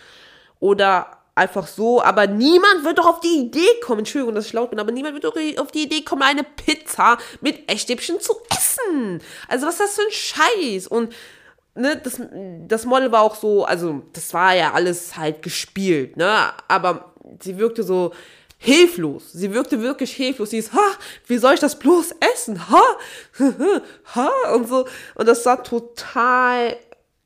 oder 0.59 1.19
einfach 1.35 1.67
so, 1.67 2.01
aber 2.01 2.27
niemand 2.27 2.83
wird 2.83 2.97
doch 2.97 3.05
auf 3.05 3.19
die 3.21 3.39
Idee 3.39 3.79
kommen, 3.81 3.99
Entschuldigung, 3.99 4.35
dass 4.35 4.47
ich 4.47 4.53
laut 4.53 4.71
bin, 4.71 4.79
aber 4.79 4.91
niemand 4.91 5.13
wird 5.13 5.23
doch 5.23 5.35
auf 5.57 5.71
die 5.71 5.83
Idee 5.83 6.01
kommen, 6.01 6.21
eine 6.21 6.43
Pizza 6.43 7.17
mit 7.39 7.71
Essstäbchen 7.71 8.19
zu 8.19 8.33
essen. 8.51 9.21
Also 9.47 9.65
was 9.65 9.75
ist 9.75 9.81
das 9.81 9.95
für 9.95 10.01
ein 10.01 10.11
Scheiß? 10.11 10.87
Und 10.87 11.13
ne, 11.75 11.95
das, 12.03 12.21
das 12.67 12.85
Model 12.85 13.11
war 13.11 13.21
auch 13.21 13.35
so, 13.35 13.63
also 13.63 14.03
das 14.11 14.33
war 14.33 14.53
ja 14.53 14.73
alles 14.73 15.15
halt 15.15 15.41
gespielt, 15.41 16.17
ne, 16.17 16.51
aber 16.67 17.13
sie 17.39 17.57
wirkte 17.57 17.83
so, 17.83 18.11
hilflos. 18.61 19.31
Sie 19.31 19.53
wirkte 19.53 19.81
wirklich 19.81 20.11
hilflos. 20.11 20.51
Sie 20.51 20.57
ist, 20.57 20.73
ha, 20.73 20.85
wie 21.25 21.37
soll 21.37 21.53
ich 21.55 21.61
das 21.61 21.79
bloß 21.79 22.13
essen? 22.33 22.69
Ha, 22.69 22.83
ha, 24.15 24.31
und 24.53 24.67
so. 24.67 24.85
Und 25.15 25.27
das 25.27 25.45
war 25.45 25.63
total 25.63 26.75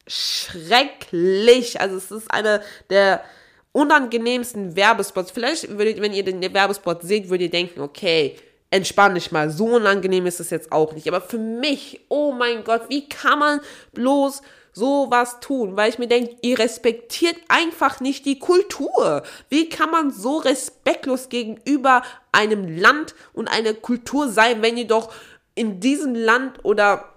schrecklich. 0.08 1.82
Also 1.82 1.98
es 1.98 2.12
ist 2.12 2.32
einer 2.32 2.62
der 2.92 3.24
unangenehmsten 3.72 4.76
Werbespots. 4.76 5.32
Vielleicht, 5.32 5.76
würdet, 5.76 6.00
wenn 6.02 6.14
ihr 6.14 6.24
den 6.24 6.54
Werbespot 6.54 7.02
seht, 7.02 7.30
würdet 7.30 7.48
ihr 7.48 7.52
denken, 7.52 7.82
okay, 7.82 8.36
entspann 8.70 9.16
dich 9.16 9.32
mal. 9.32 9.50
So 9.50 9.66
unangenehm 9.66 10.28
ist 10.28 10.40
es 10.40 10.52
jetzt 10.52 10.72
auch 10.72 10.94
nicht. 10.94 11.08
Aber 11.08 11.22
für 11.22 11.40
mich, 11.40 12.02
oh 12.10 12.32
mein 12.32 12.64
Gott, 12.64 12.84
wie 12.90 13.10
kann 13.10 13.40
man 13.40 13.60
bloß 13.94 14.44
sowas 14.74 15.40
tun, 15.40 15.78
weil 15.78 15.90
ich 15.90 16.00
mir 16.00 16.08
denke, 16.08 16.36
ihr 16.42 16.60
respektiert 16.60 17.38
einfach 17.48 18.00
nicht 18.00 18.26
die 18.26 18.40
Kultur. 18.40 19.24
Wie 19.50 19.70
kann 19.70 19.92
man 19.92 20.12
so 20.12 20.38
respektlos 20.38 21.30
gegenüber 21.30 22.02
einem 22.32 22.78
Land 22.78 23.14
und 23.34 23.48
einer 23.48 23.74
Kultur 23.76 24.30
sein, 24.30 24.62
wenn 24.62 24.76
ihr 24.76 24.88
doch 24.88 25.14
in 25.56 25.80
diesem 25.80 26.16
Land 26.16 26.66
oder 26.66 27.14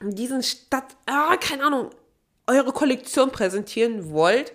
in 0.00 0.14
diesen 0.14 0.42
Stadt, 0.42 0.96
ah, 1.06 1.36
keine 1.36 1.64
Ahnung, 1.64 1.90
eure 2.46 2.72
Kollektion 2.72 3.32
präsentieren 3.32 4.12
wollt 4.12 4.52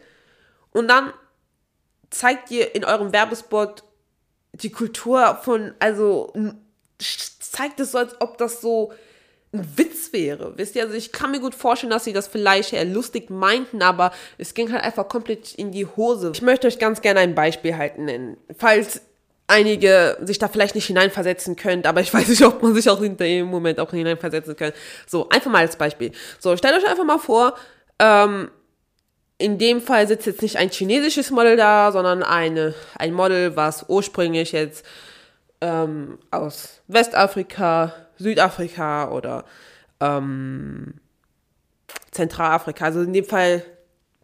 und 0.71 0.88
dann 0.88 1.12
zeigt 2.10 2.52
ihr 2.52 2.73
in 2.75 2.86
eurem 2.86 3.12
Werbespot 3.12 3.84
die 4.54 4.71
Kultur 4.71 5.39
von, 5.43 5.73
also 5.80 6.34
zeigt 6.97 7.80
es 7.80 7.91
so, 7.91 7.97
als 7.97 8.19
ob 8.21 8.38
das 8.38 8.62
so 8.62 8.93
ein 9.51 9.77
Witz 9.77 10.13
wäre. 10.13 10.57
Wisst 10.57 10.75
ihr, 10.75 10.83
also 10.83 10.95
ich 10.95 11.12
kann 11.12 11.31
mir 11.31 11.39
gut 11.39 11.55
vorstellen, 11.55 11.91
dass 11.91 12.03
sie 12.03 12.13
das 12.13 12.27
vielleicht 12.27 12.73
eher 12.73 12.85
lustig 12.85 13.29
meinten, 13.29 13.81
aber 13.81 14.12
es 14.38 14.53
ging 14.53 14.71
halt 14.71 14.83
einfach 14.83 15.07
komplett 15.07 15.55
in 15.55 15.71
die 15.71 15.85
Hose. 15.85 16.31
Ich 16.33 16.41
möchte 16.41 16.67
euch 16.67 16.77
ganz 16.77 17.01
gerne 17.01 17.21
ein 17.21 17.35
Beispiel 17.35 17.75
halt 17.75 17.97
nennen. 17.97 18.38
Falls 18.57 19.01
einige 19.47 20.17
sich 20.21 20.38
da 20.38 20.47
vielleicht 20.47 20.75
nicht 20.75 20.85
hineinversetzen 20.85 21.55
könnt, 21.55 21.88
aber 21.88 22.01
ich 22.01 22.13
weiß 22.13 22.27
nicht, 22.27 22.43
ob 22.45 22.62
man 22.62 22.75
sich 22.75 22.89
auch 22.89 23.01
in 23.01 23.17
dem 23.17 23.47
Moment 23.47 23.79
auch 23.79 23.91
hineinversetzen 23.91 24.55
kann. 24.55 24.71
So, 25.07 25.29
einfach 25.29 25.51
mal 25.51 25.59
als 25.59 25.75
Beispiel. 25.75 26.12
So, 26.39 26.55
stellt 26.55 26.77
euch 26.77 26.88
einfach 26.88 27.05
mal 27.05 27.17
vor, 27.17 27.55
ähm, 27.97 28.51
in 29.39 29.57
dem 29.57 29.81
Fall 29.81 30.07
sitzt 30.07 30.27
jetzt 30.27 30.41
nicht 30.41 30.57
ein 30.57 30.69
chinesisches 30.69 31.31
Model 31.31 31.55
da, 31.55 31.91
sondern 31.91 32.23
eine, 32.23 32.75
ein 32.95 33.13
Model, 33.13 33.55
was 33.55 33.85
ursprünglich 33.88 34.51
jetzt 34.51 34.85
ähm, 35.62 36.19
aus 36.29 36.81
Westafrika, 36.88 37.93
Südafrika 38.19 39.10
oder 39.12 39.45
ähm, 39.99 40.95
Zentralafrika, 42.12 42.86
also 42.86 43.01
in 43.01 43.13
dem 43.13 43.25
Fall, 43.25 43.63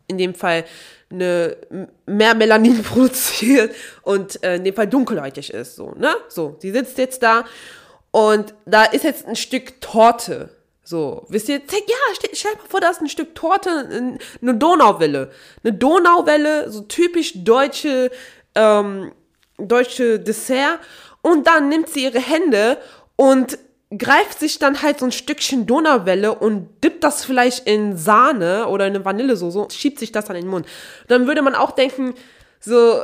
in 0.07 0.17
dem 0.17 0.35
Fall 0.35 0.65
eine, 1.09 1.57
mehr 2.05 2.35
Melanin 2.35 2.83
produziert 2.83 3.73
und 4.03 4.43
äh, 4.43 4.57
in 4.57 4.63
dem 4.63 4.75
Fall 4.75 4.87
dunkelhäutig 4.87 5.53
ist, 5.53 5.75
so, 5.75 5.91
ne? 5.91 6.15
So, 6.29 6.57
sie 6.59 6.71
sitzt 6.71 6.97
jetzt 6.97 7.23
da 7.23 7.45
und 8.11 8.53
da 8.65 8.83
ist 8.83 9.03
jetzt 9.03 9.25
ein 9.25 9.35
Stück 9.35 9.81
Torte 9.81 10.49
so, 10.87 11.25
wisst 11.29 11.49
ihr, 11.49 11.55
ja, 11.55 11.95
stell, 12.13 12.29
stell 12.33 12.53
mal 12.53 12.67
vor, 12.69 12.79
da 12.79 12.91
ist 12.91 13.01
ein 13.01 13.09
Stück 13.09 13.33
Torte, 13.33 14.19
eine 14.39 14.55
Donauwelle. 14.55 15.31
Eine 15.63 15.73
Donauwelle, 15.73 16.69
so 16.69 16.81
typisch 16.81 17.33
deutsche, 17.43 18.11
ähm, 18.53 19.11
deutsche 19.57 20.19
Dessert. 20.19 20.79
Und 21.23 21.47
dann 21.47 21.69
nimmt 21.69 21.89
sie 21.89 22.03
ihre 22.03 22.19
Hände 22.19 22.77
und 23.15 23.57
greift 23.95 24.39
sich 24.39 24.59
dann 24.59 24.81
halt 24.81 24.99
so 24.99 25.05
ein 25.05 25.11
Stückchen 25.11 25.65
Donauwelle 25.65 26.33
und 26.33 26.83
dippt 26.83 27.03
das 27.03 27.23
vielleicht 27.23 27.67
in 27.67 27.97
Sahne 27.97 28.67
oder 28.67 28.87
in 28.87 28.95
eine 28.95 29.05
Vanillesoße, 29.05 29.67
schiebt 29.71 29.99
sich 29.99 30.11
das 30.11 30.25
dann 30.25 30.35
in 30.35 30.43
den 30.43 30.51
Mund. 30.51 30.67
Dann 31.07 31.27
würde 31.27 31.41
man 31.41 31.55
auch 31.55 31.71
denken, 31.71 32.13
so, 32.59 33.03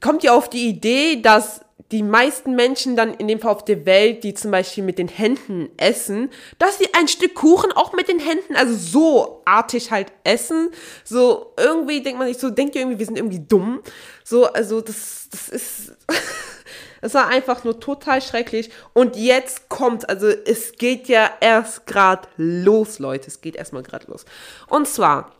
kommt 0.00 0.24
ihr 0.24 0.32
auf 0.34 0.48
die 0.48 0.68
Idee, 0.68 1.20
dass 1.20 1.60
die 1.90 2.02
meisten 2.02 2.54
Menschen 2.54 2.96
dann 2.96 3.14
in 3.14 3.28
dem 3.28 3.40
Fall 3.40 3.50
auf 3.52 3.64
der 3.64 3.86
Welt, 3.86 4.22
die 4.22 4.34
zum 4.34 4.50
Beispiel 4.50 4.84
mit 4.84 4.98
den 4.98 5.08
Händen 5.08 5.70
essen, 5.78 6.30
dass 6.58 6.78
sie 6.78 6.92
ein 6.92 7.08
Stück 7.08 7.34
Kuchen 7.34 7.72
auch 7.72 7.94
mit 7.94 8.08
den 8.08 8.18
Händen, 8.18 8.56
also 8.56 8.74
so 8.74 9.42
artig 9.46 9.90
halt 9.90 10.12
essen. 10.24 10.70
So 11.04 11.54
irgendwie 11.56 12.02
denkt 12.02 12.18
man 12.18 12.28
sich 12.28 12.36
so, 12.36 12.50
denkt 12.50 12.74
ihr 12.74 12.82
irgendwie, 12.82 12.98
wir 12.98 13.06
sind 13.06 13.16
irgendwie 13.16 13.40
dumm. 13.40 13.80
So, 14.22 14.46
also 14.46 14.82
das, 14.82 15.28
das 15.30 15.48
ist, 15.48 15.92
es 17.00 17.14
war 17.14 17.28
einfach 17.28 17.64
nur 17.64 17.80
total 17.80 18.20
schrecklich. 18.22 18.70
Und 18.92 19.16
jetzt 19.16 19.68
kommt, 19.68 20.08
also 20.08 20.26
es 20.28 20.72
geht 20.72 21.08
ja 21.08 21.30
erst 21.40 21.86
gerade 21.86 22.28
los, 22.36 22.98
Leute. 22.98 23.28
Es 23.28 23.40
geht 23.40 23.56
erstmal 23.56 23.82
gerade 23.82 24.10
los. 24.10 24.24
Und 24.68 24.88
zwar 24.88 25.32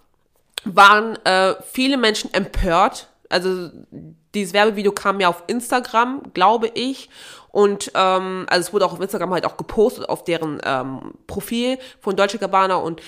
waren 0.64 1.16
äh, 1.24 1.54
viele 1.72 1.96
Menschen 1.96 2.32
empört 2.34 3.08
also 3.28 3.70
dieses 4.34 4.52
Werbevideo 4.52 4.92
kam 4.92 5.20
ja 5.20 5.28
auf 5.28 5.44
Instagram, 5.46 6.22
glaube 6.34 6.68
ich. 6.74 7.08
Und 7.50 7.90
ähm, 7.94 8.46
also 8.48 8.68
es 8.68 8.72
wurde 8.72 8.86
auch 8.86 8.92
auf 8.92 9.00
Instagram 9.00 9.32
halt 9.32 9.46
auch 9.46 9.56
gepostet 9.56 10.08
auf 10.08 10.24
deren 10.24 10.60
ähm, 10.64 11.14
Profil 11.26 11.78
von 12.00 12.16
Deutsche 12.16 12.38
Gabbana 12.38 12.76
und 12.76 13.00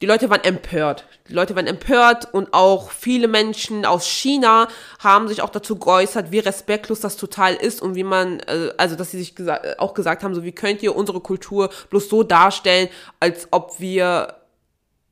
die 0.00 0.06
Leute 0.06 0.30
waren 0.30 0.42
empört. 0.42 1.04
Die 1.28 1.34
Leute 1.34 1.54
waren 1.56 1.66
empört 1.66 2.32
und 2.32 2.54
auch 2.54 2.90
viele 2.90 3.28
Menschen 3.28 3.84
aus 3.84 4.06
China 4.06 4.68
haben 4.98 5.28
sich 5.28 5.42
auch 5.42 5.50
dazu 5.50 5.78
geäußert, 5.78 6.32
wie 6.32 6.38
respektlos 6.38 7.00
das 7.00 7.16
total 7.16 7.54
ist 7.54 7.82
und 7.82 7.94
wie 7.94 8.04
man, 8.04 8.40
äh, 8.40 8.72
also 8.78 8.96
dass 8.96 9.10
sie 9.10 9.18
sich 9.18 9.36
gesa 9.36 9.60
auch 9.78 9.94
gesagt 9.94 10.22
haben, 10.22 10.34
so 10.34 10.42
wie 10.42 10.52
könnt 10.52 10.82
ihr 10.82 10.96
unsere 10.96 11.20
Kultur 11.20 11.70
bloß 11.90 12.08
so 12.08 12.22
darstellen, 12.22 12.88
als 13.20 13.48
ob 13.50 13.78
wir 13.78 14.36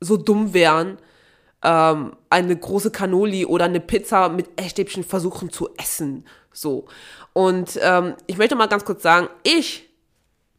so 0.00 0.16
dumm 0.16 0.54
wären 0.54 0.98
ähm, 1.62 2.16
eine 2.30 2.56
große 2.56 2.90
Cannoli 2.90 3.44
oder 3.44 3.64
eine 3.64 3.80
Pizza 3.80 4.28
mit 4.28 4.48
Essstäbchen 4.60 5.04
versuchen 5.04 5.50
zu 5.50 5.70
essen. 5.76 6.24
So. 6.52 6.86
Und 7.32 7.78
ähm, 7.82 8.14
ich 8.26 8.38
möchte 8.38 8.56
mal 8.56 8.68
ganz 8.68 8.84
kurz 8.84 9.02
sagen, 9.02 9.28
ich 9.42 9.87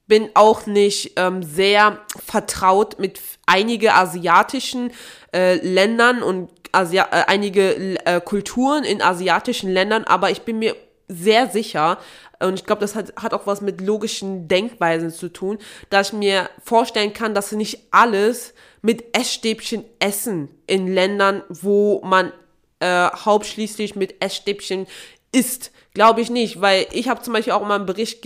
bin 0.09 0.29
auch 0.33 0.65
nicht 0.65 1.13
ähm, 1.15 1.41
sehr 1.41 1.99
vertraut 2.25 2.99
mit 2.99 3.21
einige 3.45 3.93
asiatischen 3.93 4.91
äh, 5.33 5.55
Ländern 5.65 6.21
und 6.21 6.49
Asia 6.73 7.07
äh, 7.11 7.23
einige 7.27 7.95
äh, 8.05 8.19
Kulturen 8.19 8.83
in 8.83 9.01
asiatischen 9.01 9.71
Ländern, 9.71 10.03
aber 10.03 10.31
ich 10.31 10.41
bin 10.41 10.59
mir 10.59 10.75
sehr 11.07 11.47
sicher, 11.47 11.97
und 12.41 12.53
ich 12.53 12.65
glaube, 12.65 12.81
das 12.81 12.95
hat, 12.95 13.13
hat 13.17 13.33
auch 13.33 13.47
was 13.47 13.61
mit 13.61 13.81
logischen 13.81 14.47
Denkweisen 14.47 15.11
zu 15.11 15.29
tun, 15.29 15.57
dass 15.89 16.07
ich 16.07 16.13
mir 16.13 16.49
vorstellen 16.63 17.13
kann, 17.13 17.33
dass 17.33 17.51
nicht 17.51 17.87
alles 17.91 18.53
mit 18.81 19.17
Essstäbchen 19.17 19.83
essen 19.99 20.49
in 20.65 20.87
Ländern, 20.87 21.43
wo 21.49 22.01
man 22.03 22.31
äh, 22.79 23.09
hauptschließlich 23.09 23.95
mit 23.95 24.23
Essstäbchen 24.23 24.87
isst. 25.33 25.71
Glaube 25.93 26.21
ich 26.21 26.29
nicht, 26.29 26.61
weil 26.61 26.87
ich 26.93 27.09
habe 27.09 27.21
zum 27.21 27.33
Beispiel 27.33 27.53
auch 27.53 27.67
mal 27.67 27.75
einen 27.75 27.85
Bericht 27.85 28.21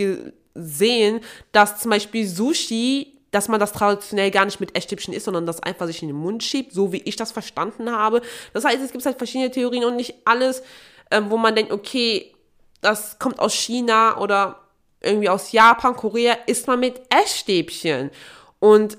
gesehen, 0.53 1.21
dass 1.51 1.79
zum 1.79 1.91
Beispiel 1.91 2.27
Sushi, 2.27 3.19
dass 3.31 3.47
man 3.47 3.59
das 3.59 3.71
traditionell 3.71 4.29
gar 4.29 4.45
nicht 4.45 4.59
mit 4.59 4.75
Essstäbchen 4.77 5.13
isst, 5.13 5.25
sondern 5.25 5.45
das 5.45 5.61
einfach 5.63 5.87
sich 5.87 6.01
in 6.01 6.09
den 6.09 6.17
Mund 6.17 6.43
schiebt, 6.43 6.71
so 6.71 6.91
wie 6.93 7.01
ich 7.01 7.15
das 7.15 7.31
verstanden 7.31 7.91
habe. 7.91 8.21
Das 8.53 8.63
heißt, 8.63 8.81
es 8.81 8.91
gibt 8.91 9.05
halt 9.05 9.17
verschiedene 9.17 9.49
Theorien 9.49 9.85
und 9.85 9.95
nicht 9.95 10.15
alles, 10.25 10.61
äh, 11.09 11.21
wo 11.27 11.37
man 11.37 11.55
denkt, 11.55 11.71
okay, 11.71 12.33
das 12.81 13.17
kommt 13.17 13.39
aus 13.39 13.53
China 13.53 14.19
oder 14.19 14.59
irgendwie 15.01 15.29
aus 15.29 15.51
Japan, 15.51 15.95
Korea, 15.95 16.37
isst 16.45 16.67
man 16.67 16.79
mit 16.79 17.01
Essstäbchen. 17.09 18.11
Und 18.59 18.97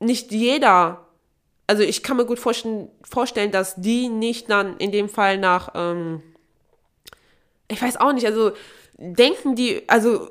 nicht 0.00 0.32
jeder, 0.32 1.06
also 1.66 1.82
ich 1.82 2.02
kann 2.02 2.16
mir 2.16 2.26
gut 2.26 2.38
vorstellen, 2.38 2.88
vorstellen 3.02 3.52
dass 3.52 3.76
die 3.76 4.08
nicht 4.08 4.50
dann 4.50 4.76
in 4.78 4.92
dem 4.92 5.08
Fall 5.08 5.38
nach, 5.38 5.70
ähm, 5.74 6.22
ich 7.68 7.80
weiß 7.80 7.98
auch 7.98 8.12
nicht, 8.12 8.26
also 8.26 8.52
denken 8.96 9.54
die, 9.54 9.88
also 9.88 10.30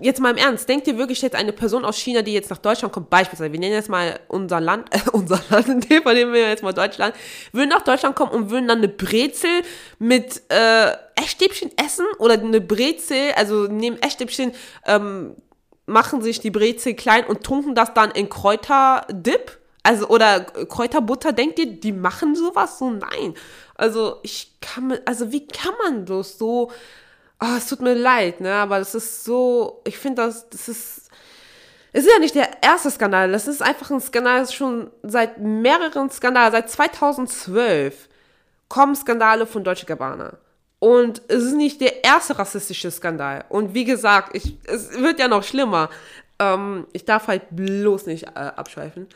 jetzt 0.00 0.20
mal 0.20 0.30
im 0.30 0.36
Ernst, 0.36 0.68
denkt 0.68 0.86
ihr 0.86 0.98
wirklich 0.98 1.20
jetzt 1.22 1.34
eine 1.34 1.52
Person 1.52 1.84
aus 1.84 1.96
China, 1.96 2.22
die 2.22 2.32
jetzt 2.32 2.50
nach 2.50 2.58
Deutschland 2.58 2.92
kommt, 2.92 3.10
beispielsweise, 3.10 3.52
wir 3.52 3.58
nennen 3.58 3.74
jetzt 3.74 3.88
mal 3.88 4.20
unser 4.28 4.60
Land, 4.60 4.94
äh, 4.94 5.00
unser 5.12 5.40
Land, 5.50 5.68
in 5.68 5.80
dem 5.80 6.02
Fall 6.02 6.14
nehmen 6.14 6.32
wir 6.32 6.48
jetzt 6.48 6.62
mal 6.62 6.72
Deutschland, 6.72 7.14
würden 7.52 7.70
nach 7.70 7.82
Deutschland 7.82 8.14
kommen 8.16 8.32
und 8.32 8.50
würden 8.50 8.68
dann 8.68 8.78
eine 8.78 8.88
Brezel 8.88 9.62
mit 9.98 10.42
äh, 10.48 10.92
Essstäbchen 11.16 11.70
essen 11.76 12.06
oder 12.18 12.34
eine 12.34 12.60
Brezel, 12.60 13.32
also 13.36 13.64
nehmen 13.64 14.00
Essstäbchen, 14.00 14.52
ähm, 14.86 15.34
machen 15.86 16.22
sich 16.22 16.40
die 16.40 16.50
Brezel 16.50 16.94
klein 16.94 17.26
und 17.26 17.44
tunken 17.44 17.74
das 17.74 17.94
dann 17.94 18.10
in 18.10 18.28
Kräuterdip. 18.28 19.58
Also, 19.86 20.08
oder 20.08 20.40
Kräuterbutter, 20.40 21.32
denkt 21.32 21.58
ihr, 21.58 21.66
die 21.66 21.92
machen 21.92 22.34
sowas? 22.34 22.78
So, 22.78 22.88
nein. 22.90 23.34
Also, 23.74 24.16
ich 24.22 24.58
kann 24.62 24.98
also, 25.04 25.30
wie 25.30 25.46
kann 25.46 25.74
man 25.84 26.06
das 26.06 26.38
so, 26.38 26.70
oh, 27.44 27.56
es 27.56 27.66
tut 27.66 27.80
mir 27.80 27.94
leid, 27.94 28.40
ne, 28.40 28.54
aber 28.54 28.78
das 28.78 28.94
ist 28.94 29.24
so, 29.24 29.82
ich 29.84 29.98
finde 29.98 30.22
das, 30.22 30.48
das 30.50 30.68
ist, 30.68 31.10
es 31.92 32.04
ist 32.04 32.12
ja 32.12 32.18
nicht 32.18 32.34
der 32.34 32.62
erste 32.62 32.90
Skandal, 32.90 33.30
das 33.30 33.46
ist 33.46 33.62
einfach 33.62 33.90
ein 33.90 34.00
Skandal, 34.00 34.40
das 34.40 34.50
ist 34.50 34.54
schon 34.54 34.90
seit 35.02 35.38
mehreren 35.38 36.10
Skandalen, 36.10 36.52
seit 36.52 36.70
2012 36.70 38.08
kommen 38.68 38.96
Skandale 38.96 39.46
von 39.46 39.62
Deutsche 39.62 39.86
Gabbana. 39.86 40.38
Und 40.80 41.22
es 41.28 41.44
ist 41.44 41.54
nicht 41.54 41.80
der 41.80 42.04
erste 42.04 42.38
rassistische 42.38 42.90
Skandal. 42.90 43.44
Und 43.48 43.72
wie 43.72 43.84
gesagt, 43.84 44.36
ich, 44.36 44.58
es 44.64 44.92
wird 45.00 45.18
ja 45.18 45.28
noch 45.28 45.42
schlimmer. 45.42 45.88
Ähm, 46.38 46.86
ich 46.92 47.06
darf 47.06 47.28
halt 47.28 47.44
bloß 47.50 48.06
nicht 48.06 48.24
äh, 48.24 48.30
abschweifen. 48.34 49.06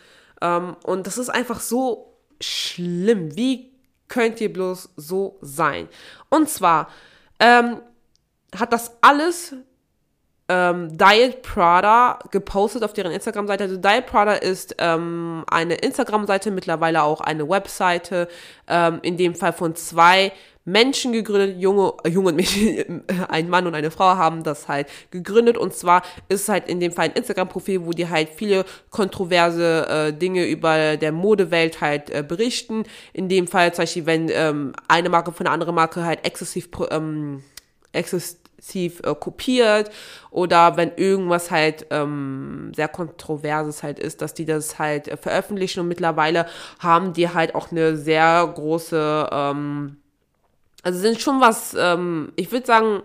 Ähm, 0.41 0.77
und 0.85 1.07
das 1.07 1.19
ist 1.19 1.29
einfach 1.29 1.61
so 1.61 2.15
schlimm. 2.41 3.37
Wie 3.37 3.71
könnt 4.09 4.41
ihr 4.41 4.51
bloß 4.51 4.91
so 4.97 5.37
sein? 5.43 5.89
Und 6.31 6.49
zwar 6.49 6.89
ähm, 7.39 7.81
hat 8.57 8.73
das 8.73 8.97
alles 9.01 9.55
ähm, 10.49 10.97
Diet 10.97 11.43
Prada 11.43 12.19
gepostet 12.31 12.83
auf 12.83 12.95
deren 12.95 13.13
Instagram-Seite. 13.13 13.65
Also 13.65 13.77
Diet 13.77 14.07
Prada 14.07 14.33
ist 14.33 14.77
ähm, 14.79 15.45
eine 15.51 15.75
Instagram-Seite, 15.75 16.51
mittlerweile 16.51 17.03
auch 17.03 17.21
eine 17.21 17.49
Webseite, 17.49 18.29
ähm, 18.67 19.01
in 19.03 19.17
dem 19.19 19.35
Fall 19.35 19.53
von 19.53 19.77
zwei 19.77 20.33
Menschen 20.65 21.13
gegründet, 21.13 21.57
junge, 21.59 21.93
äh, 22.05 22.09
junge 22.09 22.33
Menschen, 22.33 23.05
ein 23.29 23.49
Mann 23.51 23.67
und 23.67 23.75
eine 23.75 23.91
Frau 23.91 24.17
haben 24.17 24.43
das 24.43 24.69
halt 24.69 24.89
gegründet 25.11 25.57
und 25.57 25.75
zwar 25.75 26.03
ist 26.29 26.43
es 26.43 26.49
halt 26.49 26.69
in 26.69 26.81
dem 26.81 26.93
Fall 26.93 27.07
ein 27.07 27.13
Instagram-Profil, 27.13 27.85
wo 27.85 27.91
die 27.91 28.09
halt 28.09 28.29
viele 28.35 28.65
kontroverse 28.91 29.87
äh, 29.89 30.13
Dinge 30.13 30.47
über 30.47 30.97
der 30.97 31.13
Modewelt 31.13 31.81
halt 31.81 32.11
äh, 32.11 32.23
berichten. 32.23 32.85
In 33.13 33.29
dem 33.29 33.47
Fall 33.47 33.73
zum 33.75 33.83
Beispiel, 33.83 34.07
wenn 34.07 34.29
ähm, 34.31 34.73
eine 34.89 35.09
Marke 35.09 35.33
von 35.33 35.47
einer 35.47 35.55
anderen 35.55 35.75
Marke 35.75 36.05
halt 36.05 36.25
exzessiv, 36.27 36.69
ähm, 36.91 37.43
exzessiv 37.93 39.01
äh, 39.05 39.15
kopiert 39.15 39.91
oder 40.31 40.77
wenn 40.77 40.93
irgendwas 40.97 41.51
halt 41.51 41.87
ähm, 41.91 42.73
sehr 42.75 42.89
kontroverses 42.89 43.83
halt 43.83 43.99
ist, 43.99 44.23
dass 44.23 44.35
die 44.35 44.45
das 44.45 44.79
halt 44.79 45.09
äh, 45.09 45.17
veröffentlichen. 45.17 45.81
Und 45.81 45.89
mittlerweile 45.89 46.47
haben 46.79 47.13
die 47.13 47.29
halt 47.29 47.55
auch 47.55 47.71
eine 47.71 47.97
sehr 47.97 48.51
große 48.55 49.29
ähm, 49.33 49.97
also 50.83 50.99
sind 51.01 51.21
schon 51.21 51.41
was, 51.41 51.77
ähm, 51.79 52.33
ich 52.37 52.53
würde 52.53 52.67
sagen, 52.67 53.03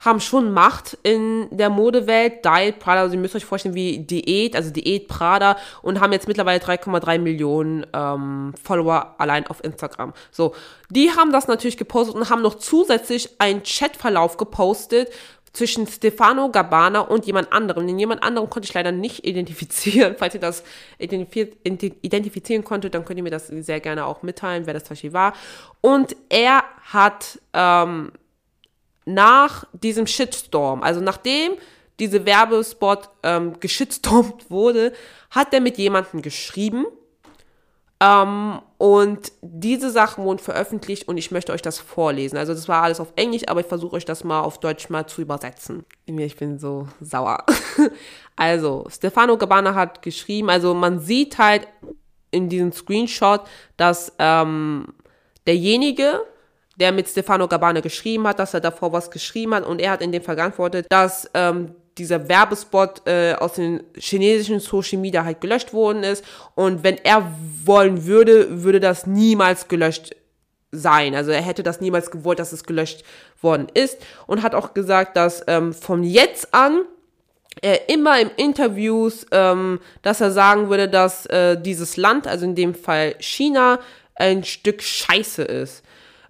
haben 0.00 0.20
schon 0.20 0.52
Macht 0.52 0.98
in 1.02 1.48
der 1.50 1.70
Modewelt. 1.70 2.44
Diet 2.44 2.78
Prada, 2.78 3.02
also 3.02 3.14
ihr 3.14 3.20
müsst 3.20 3.34
euch 3.34 3.44
vorstellen 3.44 3.74
wie 3.74 3.98
Diät, 3.98 4.56
also 4.56 4.70
Diät 4.70 5.08
Prada 5.08 5.56
und 5.82 6.00
haben 6.00 6.12
jetzt 6.12 6.28
mittlerweile 6.28 6.60
3,3 6.62 7.18
Millionen 7.18 7.86
ähm, 7.92 8.54
Follower 8.62 9.14
allein 9.18 9.46
auf 9.46 9.62
Instagram. 9.64 10.12
So, 10.30 10.54
die 10.90 11.10
haben 11.10 11.32
das 11.32 11.48
natürlich 11.48 11.76
gepostet 11.76 12.14
und 12.14 12.30
haben 12.30 12.42
noch 12.42 12.56
zusätzlich 12.56 13.30
einen 13.38 13.62
Chatverlauf 13.62 14.36
gepostet 14.36 15.10
zwischen 15.54 15.86
Stefano 15.86 16.50
Gabbana 16.50 17.00
und 17.00 17.26
jemand 17.26 17.52
anderem. 17.52 17.86
Den 17.86 17.98
jemand 17.98 18.22
anderen 18.22 18.50
konnte 18.50 18.66
ich 18.66 18.74
leider 18.74 18.92
nicht 18.92 19.24
identifizieren. 19.24 20.16
Falls 20.18 20.34
ihr 20.34 20.40
das 20.40 20.64
identifizieren 20.98 22.64
konntet, 22.64 22.94
dann 22.94 23.04
könnt 23.04 23.18
ihr 23.18 23.22
mir 23.22 23.30
das 23.30 23.46
sehr 23.46 23.80
gerne 23.80 24.04
auch 24.04 24.22
mitteilen, 24.22 24.66
wer 24.66 24.74
das 24.74 24.84
Beispiel 24.84 25.12
war. 25.12 25.32
Und 25.80 26.16
er 26.28 26.64
hat 26.82 27.38
ähm, 27.52 28.12
nach 29.04 29.66
diesem 29.72 30.06
Shitstorm, 30.06 30.82
also 30.82 31.00
nachdem 31.00 31.52
diese 32.00 32.26
Werbespot 32.26 33.08
ähm, 33.22 33.60
geschitstormt 33.60 34.48
wurde, 34.50 34.92
hat 35.30 35.52
er 35.52 35.60
mit 35.60 35.78
jemandem 35.78 36.22
geschrieben 36.22 36.86
ähm, 38.00 38.60
und 38.76 39.32
diese 39.40 39.90
Sachen 39.90 40.24
wurden 40.24 40.38
veröffentlicht 40.38 41.08
und 41.08 41.16
ich 41.16 41.30
möchte 41.30 41.52
euch 41.52 41.62
das 41.62 41.78
vorlesen. 41.78 42.36
Also 42.36 42.52
das 42.52 42.68
war 42.68 42.82
alles 42.82 43.00
auf 43.00 43.12
Englisch, 43.16 43.42
aber 43.46 43.60
ich 43.60 43.66
versuche 43.66 43.96
euch 43.96 44.04
das 44.04 44.24
mal 44.24 44.40
auf 44.40 44.58
Deutsch 44.58 44.90
mal 44.90 45.06
zu 45.06 45.22
übersetzen. 45.22 45.84
Ich 46.06 46.36
bin 46.36 46.58
so 46.58 46.88
sauer. 47.00 47.44
also, 48.36 48.86
Stefano 48.90 49.38
Gabbana 49.38 49.74
hat 49.74 50.02
geschrieben, 50.02 50.50
also 50.50 50.74
man 50.74 50.98
sieht 50.98 51.38
halt 51.38 51.68
in 52.30 52.48
diesem 52.48 52.72
Screenshot, 52.72 53.42
dass 53.76 54.12
ähm, 54.18 54.88
derjenige, 55.46 56.20
der 56.76 56.92
mit 56.92 57.08
Stefano 57.08 57.48
Gabbana 57.48 57.80
geschrieben 57.80 58.26
hat, 58.26 58.38
dass 58.38 58.54
er 58.54 58.60
davor 58.60 58.92
was 58.92 59.10
geschrieben 59.10 59.54
hat 59.54 59.64
und 59.64 59.80
er 59.80 59.92
hat 59.92 60.02
in 60.02 60.12
dem 60.12 60.22
Fall 60.22 60.36
geantwortet, 60.36 60.86
dass 60.88 61.30
ähm, 61.34 61.74
dieser 61.98 62.28
Werbespot 62.28 63.06
äh, 63.06 63.34
aus 63.34 63.54
den 63.54 63.82
chinesischen 63.96 64.60
Social 64.60 64.98
Media 64.98 65.24
halt 65.24 65.40
gelöscht 65.40 65.72
worden 65.72 66.02
ist. 66.02 66.24
Und 66.54 66.82
wenn 66.82 66.98
er 66.98 67.32
wollen 67.64 68.04
würde, 68.06 68.64
würde 68.64 68.80
das 68.80 69.06
niemals 69.06 69.68
gelöscht 69.68 70.16
sein. 70.72 71.14
Also 71.14 71.30
er 71.30 71.42
hätte 71.42 71.62
das 71.62 71.80
niemals 71.80 72.10
gewollt, 72.10 72.40
dass 72.40 72.52
es 72.52 72.64
gelöscht 72.64 73.04
worden 73.40 73.68
ist. 73.74 73.98
Und 74.26 74.42
hat 74.42 74.54
auch 74.54 74.74
gesagt, 74.74 75.16
dass 75.16 75.44
ähm, 75.46 75.72
von 75.72 76.02
jetzt 76.02 76.52
an 76.52 76.84
er 77.62 77.88
immer 77.88 78.20
im 78.20 78.30
Interviews, 78.36 79.26
ähm, 79.30 79.78
dass 80.02 80.20
er 80.20 80.32
sagen 80.32 80.70
würde, 80.70 80.88
dass 80.88 81.26
äh, 81.26 81.56
dieses 81.60 81.96
Land, 81.96 82.26
also 82.26 82.44
in 82.44 82.56
dem 82.56 82.74
Fall 82.74 83.14
China, 83.20 83.78
ein 84.16 84.42
Stück 84.42 84.82
Scheiße 84.82 85.42
ist 85.42 85.83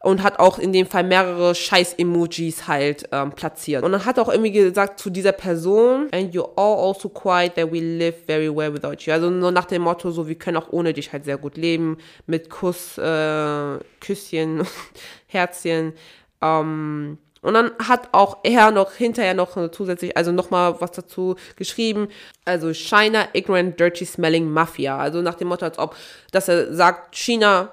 und 0.05 0.23
hat 0.23 0.39
auch 0.39 0.59
in 0.59 0.73
dem 0.73 0.87
Fall 0.87 1.05
mehrere 1.05 1.55
Scheiß-Emojis 1.55 2.69
halt 2.69 3.09
ähm, 3.11 3.33
platziert. 3.33 3.83
Und 3.83 3.93
dann 3.93 4.05
hat 4.05 4.19
auch 4.19 4.29
irgendwie 4.29 4.53
gesagt 4.53 5.01
zu 5.01 5.11
dieser 5.11 5.33
Person, 5.33 6.09
and 6.13 6.35
you're 6.35 6.51
all 6.57 6.89
also 6.89 7.09
quiet 7.09 7.55
that 7.55 7.73
we 7.73 7.81
live 7.81 8.15
very 8.27 8.55
well 8.55 8.73
without 8.73 8.97
you. 9.01 9.13
Also 9.13 9.31
nur 9.31 9.51
nach 9.51 9.65
dem 9.65 9.83
Motto, 9.83 10.11
so, 10.11 10.29
wir 10.29 10.35
können 10.35 10.59
auch 10.59 10.71
ohne 10.71 10.93
dich 10.93 11.13
halt 11.13 11.25
sehr 11.25 11.39
gut 11.39 11.57
leben, 11.57 11.99
mit 12.27 12.51
Kuss, 12.51 12.99
äh, 12.99 13.79
Küsschen, 14.01 14.67
Herzchen, 15.27 15.95
ähm, 16.43 17.19
und 17.41 17.53
dann 17.53 17.73
hat 17.79 18.09
auch 18.13 18.39
er 18.43 18.71
noch 18.71 18.93
hinterher 18.93 19.35
noch 19.35 19.71
zusätzlich, 19.71 20.17
also 20.17 20.33
nochmal 20.33 20.81
was 20.81 20.93
dazu 20.93 21.37
geschrieben. 21.57 22.09
Also 22.47 22.73
China 22.73 23.29
Ignorant 23.35 23.79
Dirty 23.79 24.07
Smelling 24.07 24.51
Mafia. 24.51 24.97
Also 24.97 25.21
nach 25.21 25.35
dem 25.35 25.49
Motto, 25.49 25.67
als 25.67 25.79
ob, 25.79 25.95
dass 26.33 26.49
er 26.49 26.73
sagt, 26.73 27.15
China 27.15 27.71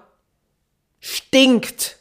stinkt 1.00 2.01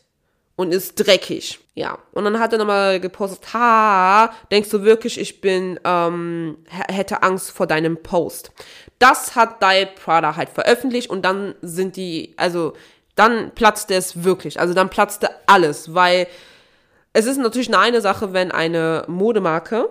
und 0.60 0.72
ist 0.72 0.96
dreckig. 0.96 1.58
Ja. 1.74 1.98
Und 2.12 2.24
dann 2.24 2.38
hat 2.38 2.52
er 2.52 2.58
nochmal 2.58 3.00
gepostet, 3.00 3.54
ha, 3.54 4.30
denkst 4.50 4.68
du 4.68 4.82
wirklich, 4.82 5.18
ich 5.18 5.40
bin, 5.40 5.80
ähm, 5.84 6.58
hätte 6.68 7.22
Angst 7.22 7.50
vor 7.50 7.66
deinem 7.66 7.96
Post. 8.02 8.52
Das 8.98 9.34
hat 9.34 9.62
Diet 9.62 9.94
Prada 9.94 10.36
halt 10.36 10.50
veröffentlicht 10.50 11.08
und 11.08 11.22
dann 11.24 11.54
sind 11.62 11.96
die, 11.96 12.34
also 12.36 12.74
dann 13.14 13.52
platzte 13.54 13.94
es 13.94 14.22
wirklich. 14.22 14.60
Also 14.60 14.74
dann 14.74 14.90
platzte 14.90 15.30
alles, 15.46 15.94
weil 15.94 16.26
es 17.14 17.24
ist 17.24 17.38
natürlich 17.38 17.74
eine 17.74 18.02
Sache, 18.02 18.34
wenn 18.34 18.52
eine 18.52 19.04
Modemarke 19.08 19.88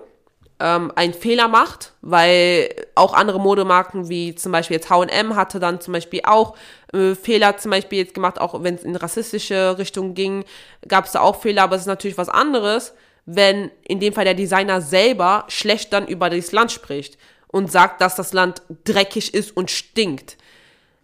ähm, 0.60 0.92
einen 0.94 1.14
Fehler 1.14 1.48
macht, 1.48 1.92
weil 2.02 2.68
auch 2.94 3.14
andere 3.14 3.40
Modemarken 3.40 4.08
wie 4.08 4.34
zum 4.34 4.52
Beispiel 4.52 4.76
jetzt 4.76 4.90
H&M 4.90 5.34
hatte 5.34 5.58
dann 5.58 5.80
zum 5.80 5.92
Beispiel 5.92 6.20
auch 6.24 6.54
äh, 6.92 7.14
Fehler 7.14 7.56
zum 7.56 7.70
Beispiel 7.70 7.98
jetzt 7.98 8.14
gemacht, 8.14 8.40
auch 8.40 8.62
wenn 8.62 8.74
es 8.74 8.84
in 8.84 8.94
rassistische 8.94 9.78
Richtung 9.78 10.14
ging, 10.14 10.44
gab 10.86 11.06
es 11.06 11.12
da 11.12 11.20
auch 11.20 11.40
Fehler, 11.40 11.62
aber 11.62 11.76
es 11.76 11.82
ist 11.82 11.86
natürlich 11.86 12.18
was 12.18 12.28
anderes, 12.28 12.92
wenn 13.26 13.70
in 13.86 14.00
dem 14.00 14.12
Fall 14.12 14.24
der 14.24 14.34
Designer 14.34 14.80
selber 14.80 15.44
schlecht 15.48 15.92
dann 15.92 16.06
über 16.06 16.30
das 16.30 16.52
Land 16.52 16.72
spricht 16.72 17.16
und 17.48 17.72
sagt, 17.72 18.00
dass 18.00 18.14
das 18.14 18.32
Land 18.32 18.62
dreckig 18.84 19.34
ist 19.34 19.56
und 19.56 19.70
stinkt. 19.70 20.36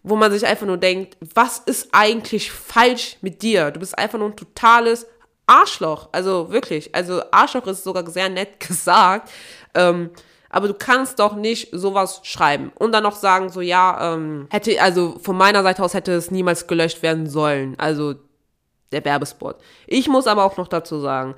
Wo 0.03 0.14
man 0.14 0.31
sich 0.31 0.47
einfach 0.47 0.66
nur 0.66 0.77
denkt, 0.77 1.16
was 1.35 1.59
ist 1.59 1.88
eigentlich 1.92 2.53
falsch 2.53 3.16
mit 3.23 3.42
dir? 3.42 3.73
Du 3.73 3.81
bist 3.81 3.99
einfach 3.99 4.19
nur 4.19 4.29
ein 4.29 4.37
totales 4.37 5.07
Arschloch. 5.47 6.09
Also 6.13 6.51
wirklich. 6.51 6.95
Also 6.95 7.23
Arschloch 7.31 7.67
ist 7.67 7.85
sogar 7.85 8.09
sehr 8.11 8.29
nett 8.29 8.61
gesagt. 8.67 9.31
Ähm, 9.75 10.11
aber 10.49 10.69
du 10.69 10.75
kannst 10.75 11.19
doch 11.19 11.35
nicht 11.35 11.69
sowas 11.73 12.21
schreiben 12.23 12.73
und 12.77 12.93
dann 12.93 13.03
noch 13.03 13.17
sagen, 13.17 13.51
so 13.51 13.61
ja, 13.61 14.15
ähm, 14.15 14.47
hätte, 14.51 14.81
also 14.81 15.19
von 15.21 15.37
meiner 15.37 15.63
Seite 15.63 15.83
aus 15.83 15.93
hätte 15.93 16.13
es 16.13 16.31
niemals 16.31 16.67
gelöscht 16.67 17.03
werden 17.03 17.29
sollen. 17.29 17.75
Also 17.79 18.15
der 18.93 19.05
Werbespot. 19.05 19.57
Ich 19.87 20.09
muss 20.09 20.27
aber 20.27 20.45
auch 20.45 20.57
noch 20.57 20.69
dazu 20.69 21.01
sagen, 21.01 21.35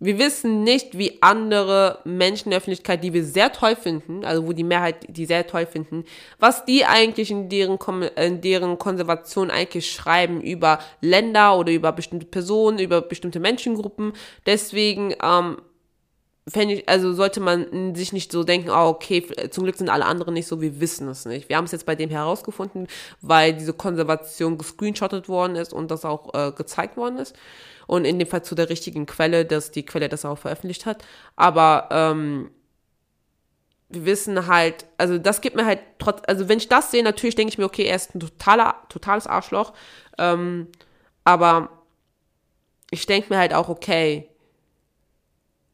wir 0.00 0.18
wissen 0.18 0.64
nicht, 0.64 0.98
wie 0.98 1.18
andere 1.22 2.00
Menschen 2.04 2.46
in 2.46 2.50
der 2.50 2.58
Öffentlichkeit, 2.58 3.02
die 3.04 3.12
wir 3.12 3.24
sehr 3.24 3.52
toll 3.52 3.76
finden, 3.76 4.24
also 4.24 4.46
wo 4.46 4.52
die 4.52 4.64
Mehrheit 4.64 5.06
die 5.08 5.24
sehr 5.24 5.46
toll 5.46 5.66
finden, 5.66 6.04
was 6.38 6.64
die 6.64 6.84
eigentlich 6.84 7.30
in 7.30 7.48
deren, 7.48 7.78
in 8.16 8.40
deren 8.40 8.78
Konservation 8.78 9.50
eigentlich 9.50 9.90
schreiben 9.90 10.40
über 10.40 10.80
Länder 11.00 11.56
oder 11.58 11.72
über 11.72 11.92
bestimmte 11.92 12.26
Personen, 12.26 12.80
über 12.80 13.00
bestimmte 13.02 13.40
Menschengruppen. 13.40 14.12
Deswegen, 14.46 15.14
ähm, 15.22 15.58
fände 16.48 16.74
ich, 16.74 16.88
also 16.88 17.12
sollte 17.14 17.40
man 17.40 17.94
sich 17.94 18.12
nicht 18.12 18.30
so 18.30 18.44
denken, 18.44 18.70
oh, 18.70 18.88
okay, 18.88 19.26
zum 19.50 19.64
Glück 19.64 19.76
sind 19.76 19.88
alle 19.88 20.04
anderen 20.04 20.34
nicht 20.34 20.46
so, 20.46 20.60
wir 20.60 20.80
wissen 20.80 21.08
es 21.08 21.24
nicht. 21.24 21.48
Wir 21.48 21.56
haben 21.56 21.64
es 21.64 21.72
jetzt 21.72 21.86
bei 21.86 21.94
dem 21.94 22.10
herausgefunden, 22.10 22.86
weil 23.22 23.54
diese 23.54 23.72
Konservation 23.72 24.58
gescreenshottet 24.58 25.28
worden 25.28 25.56
ist 25.56 25.72
und 25.72 25.90
das 25.90 26.04
auch 26.04 26.34
äh, 26.34 26.52
gezeigt 26.52 26.96
worden 26.96 27.18
ist 27.18 27.34
und 27.86 28.04
in 28.04 28.18
dem 28.18 28.28
Fall 28.28 28.42
zu 28.42 28.54
der 28.54 28.68
richtigen 28.68 29.06
Quelle, 29.06 29.46
dass 29.46 29.70
die 29.70 29.86
Quelle 29.86 30.08
das 30.08 30.24
auch 30.24 30.38
veröffentlicht 30.38 30.84
hat. 30.84 31.04
Aber 31.36 31.88
ähm, 31.90 32.50
wir 33.88 34.04
wissen 34.04 34.46
halt, 34.46 34.86
also 34.98 35.16
das 35.18 35.40
gibt 35.40 35.56
mir 35.56 35.64
halt 35.64 35.80
trotz, 35.98 36.20
also 36.26 36.48
wenn 36.48 36.58
ich 36.58 36.68
das 36.68 36.90
sehe, 36.90 37.02
natürlich 37.02 37.36
denke 37.36 37.52
ich 37.52 37.58
mir, 37.58 37.64
okay, 37.64 37.84
er 37.84 37.96
ist 37.96 38.14
ein 38.14 38.20
totaler, 38.20 38.76
totales 38.90 39.26
Arschloch. 39.26 39.72
Ähm, 40.18 40.68
aber 41.24 41.70
ich 42.90 43.06
denke 43.06 43.32
mir 43.32 43.38
halt 43.38 43.54
auch, 43.54 43.68
okay, 43.68 44.28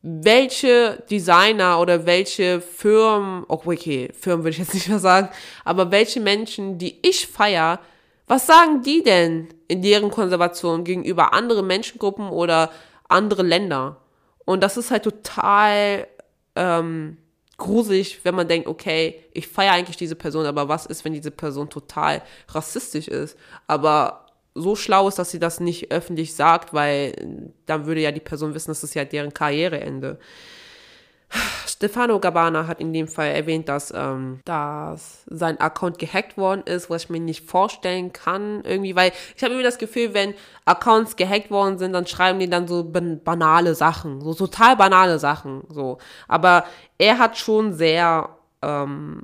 welche 0.03 1.03
Designer 1.11 1.79
oder 1.81 2.07
welche 2.07 2.61
Firmen, 2.61 3.45
okay, 3.49 4.11
Firmen 4.19 4.45
würde 4.45 4.51
ich 4.53 4.59
jetzt 4.59 4.75
nicht 4.75 4.89
mehr 4.89 4.99
sagen, 4.99 5.29
aber 5.65 5.91
welche 5.91 6.21
Menschen, 6.21 6.79
die 6.79 6.99
ich 7.07 7.27
feier, 7.27 7.81
was 8.27 8.47
sagen 8.47 8.83
die 8.83 9.03
denn 9.03 9.49
in 9.69 9.83
deren 9.83 10.11
Konservation 10.11 10.85
gegenüber 10.85 11.33
anderen 11.33 11.67
Menschengruppen 11.67 12.29
oder 12.29 12.71
andere 13.09 13.43
Länder? 13.43 13.97
Und 14.45 14.63
das 14.63 14.77
ist 14.77 14.91
halt 14.91 15.03
total 15.03 16.07
ähm, 16.55 17.19
gruselig, 17.57 18.21
wenn 18.25 18.35
man 18.35 18.49
denkt, 18.49 18.69
okay, 18.69 19.25
ich 19.33 19.49
feiere 19.49 19.73
eigentlich 19.73 19.97
diese 19.97 20.17
Person, 20.17 20.47
aber 20.47 20.69
was 20.69 20.87
ist, 20.87 21.05
wenn 21.05 21.13
diese 21.13 21.31
Person 21.31 21.69
total 21.69 22.23
rassistisch 22.49 23.09
ist? 23.09 23.37
Aber 23.67 24.27
so 24.55 24.77
schlau 24.77 25.09
ist, 25.09 25.19
dass 25.19 25.31
sie 25.31 25.39
das 25.39 25.61
nicht 25.61 25.93
öffentlich 25.93 26.35
sagt, 26.35 26.75
weil 26.75 27.15
dann 27.67 27.87
würde 27.87 28.01
ja 28.01 28.13
die 28.13 28.21
Person 28.21 28.55
wissen, 28.55 28.71
dass 28.71 28.81
das 28.81 28.95
ja 28.95 29.05
deren 29.05 29.33
Karriereende. 29.33 30.19
Stefano 31.67 32.19
Gabbana 32.19 32.67
hat 32.67 32.81
in 32.81 32.93
dem 32.93 33.09
Fall 33.09 33.29
erwähnt, 33.29 33.69
dass, 33.69 33.93
ähm, 33.97 34.41
dass 34.45 35.23
sein 35.27 35.61
Account 35.61 35.99
gehackt 35.99 36.37
worden 36.37 36.63
ist, 36.67 36.91
was 36.91 37.05
ich 37.05 37.11
mir 37.11 37.21
nicht 37.21 37.49
vorstellen 37.49 38.13
kann 38.13 38.63
irgendwie, 38.65 38.97
weil 38.97 39.13
ich 39.37 39.43
habe 39.43 39.55
immer 39.55 39.63
das 39.63 39.79
Gefühl, 39.79 40.13
wenn 40.13 40.35
Accounts 40.65 41.17
gehackt 41.17 41.51
worden 41.51 41.79
sind, 41.79 41.93
dann 41.93 42.07
schreiben 42.07 42.41
die 42.41 42.51
dann 42.51 42.67
so 42.67 42.85
banale 42.85 43.75
Sachen, 43.75 44.21
so 44.21 44.35
total 44.35 44.77
banale 44.77 45.19
Sachen, 45.19 45.63
so. 45.69 45.99
Aber 46.27 46.65
er 46.99 47.19
hat 47.19 47.39
schon 47.39 47.73
sehr, 47.73 48.29
ähm, 48.63 49.23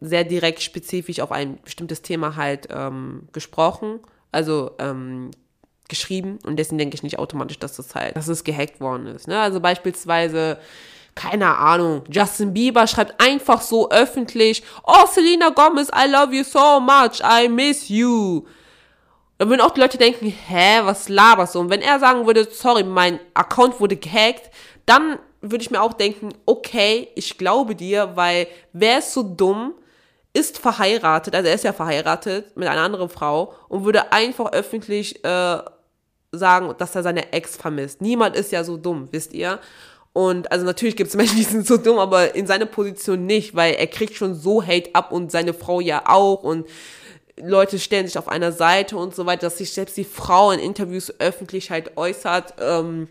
sehr 0.00 0.24
direkt 0.24 0.62
spezifisch 0.62 1.20
auf 1.20 1.32
ein 1.32 1.58
bestimmtes 1.62 2.02
Thema 2.02 2.36
halt 2.36 2.68
ähm, 2.70 3.28
gesprochen, 3.32 4.00
also 4.32 4.72
ähm, 4.78 5.30
geschrieben 5.88 6.38
und 6.44 6.56
deswegen 6.56 6.78
denke 6.78 6.94
ich 6.94 7.02
nicht 7.02 7.18
automatisch, 7.18 7.58
dass 7.58 7.76
das 7.76 7.94
halt, 7.94 8.16
dass 8.16 8.28
es 8.28 8.44
gehackt 8.44 8.80
worden 8.80 9.06
ist. 9.06 9.28
Ne? 9.28 9.40
Also 9.40 9.60
beispielsweise 9.60 10.58
keine 11.14 11.56
Ahnung, 11.56 12.04
Justin 12.10 12.54
Bieber 12.54 12.86
schreibt 12.86 13.20
einfach 13.20 13.60
so 13.60 13.90
öffentlich, 13.90 14.62
oh, 14.84 15.06
Selena 15.10 15.50
Gomez, 15.50 15.88
I 15.88 16.08
love 16.08 16.34
you 16.34 16.44
so 16.44 16.80
much, 16.80 17.20
I 17.22 17.48
miss 17.48 17.88
you. 17.88 18.46
Dann 19.38 19.48
würden 19.48 19.60
auch 19.60 19.72
die 19.72 19.80
Leute 19.80 19.98
denken, 19.98 20.26
hä, 20.26 20.80
was 20.84 21.08
laberst 21.08 21.54
du? 21.54 21.60
Und 21.60 21.70
wenn 21.70 21.82
er 21.82 21.98
sagen 21.98 22.26
würde, 22.26 22.46
sorry, 22.50 22.84
mein 22.84 23.18
Account 23.34 23.80
wurde 23.80 23.96
gehackt, 23.96 24.50
dann 24.86 25.18
würde 25.40 25.62
ich 25.62 25.70
mir 25.70 25.82
auch 25.82 25.94
denken, 25.94 26.30
okay, 26.46 27.08
ich 27.14 27.38
glaube 27.38 27.74
dir, 27.74 28.12
weil 28.14 28.46
wer 28.72 28.98
ist 28.98 29.12
so 29.12 29.22
dumm, 29.22 29.74
ist 30.32 30.58
verheiratet, 30.58 31.34
also 31.34 31.48
er 31.48 31.54
ist 31.54 31.64
ja 31.64 31.72
verheiratet 31.72 32.56
mit 32.56 32.68
einer 32.68 32.82
anderen 32.82 33.08
Frau 33.08 33.54
und 33.68 33.84
würde 33.84 34.12
einfach 34.12 34.52
öffentlich 34.52 35.24
äh, 35.24 35.58
sagen, 36.32 36.74
dass 36.78 36.94
er 36.94 37.02
seine 37.02 37.32
Ex 37.32 37.56
vermisst. 37.56 38.00
Niemand 38.00 38.36
ist 38.36 38.52
ja 38.52 38.62
so 38.62 38.76
dumm, 38.76 39.08
wisst 39.10 39.32
ihr? 39.32 39.58
Und 40.12 40.50
also 40.52 40.64
natürlich 40.64 40.96
gibt 40.96 41.08
es 41.08 41.16
Menschen, 41.16 41.36
die 41.36 41.44
sind 41.44 41.66
so 41.66 41.76
dumm, 41.76 41.98
aber 41.98 42.34
in 42.34 42.46
seiner 42.46 42.66
Position 42.66 43.26
nicht, 43.26 43.56
weil 43.56 43.74
er 43.74 43.86
kriegt 43.86 44.14
schon 44.14 44.34
so 44.34 44.62
Hate 44.64 44.94
ab 44.94 45.10
und 45.10 45.32
seine 45.32 45.54
Frau 45.54 45.80
ja 45.80 46.02
auch 46.06 46.42
und 46.42 46.66
Leute 47.36 47.78
stellen 47.78 48.06
sich 48.06 48.18
auf 48.18 48.28
einer 48.28 48.52
Seite 48.52 48.96
und 48.96 49.14
so 49.14 49.24
weiter, 49.26 49.42
dass 49.42 49.58
sich 49.58 49.72
selbst 49.72 49.96
die 49.96 50.04
Frau 50.04 50.50
in 50.50 50.60
Interviews 50.60 51.12
öffentlich 51.20 51.70
halt 51.70 51.96
äußert 51.96 52.54
ähm, 52.60 53.08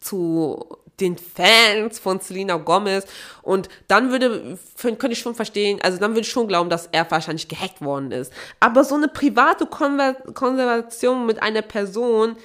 zu 0.00 0.78
den 1.00 1.16
Fans 1.16 1.98
von 1.98 2.20
Selena 2.20 2.56
Gomez 2.56 3.06
und 3.42 3.68
dann 3.86 4.10
würde, 4.10 4.58
könnte 4.76 5.08
ich 5.08 5.18
schon 5.18 5.34
verstehen, 5.34 5.80
also 5.82 5.98
dann 5.98 6.12
würde 6.12 6.22
ich 6.22 6.30
schon 6.30 6.48
glauben, 6.48 6.70
dass 6.70 6.88
er 6.92 7.10
wahrscheinlich 7.10 7.48
gehackt 7.48 7.80
worden 7.80 8.12
ist. 8.12 8.32
Aber 8.60 8.84
so 8.84 8.94
eine 8.94 9.08
private 9.08 9.66
Konver 9.66 10.14
Konversation 10.34 11.26
mit 11.26 11.42
einer 11.42 11.62
Person, 11.62 12.36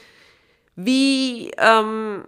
wie, 0.76 1.51
ähm, 1.58 2.26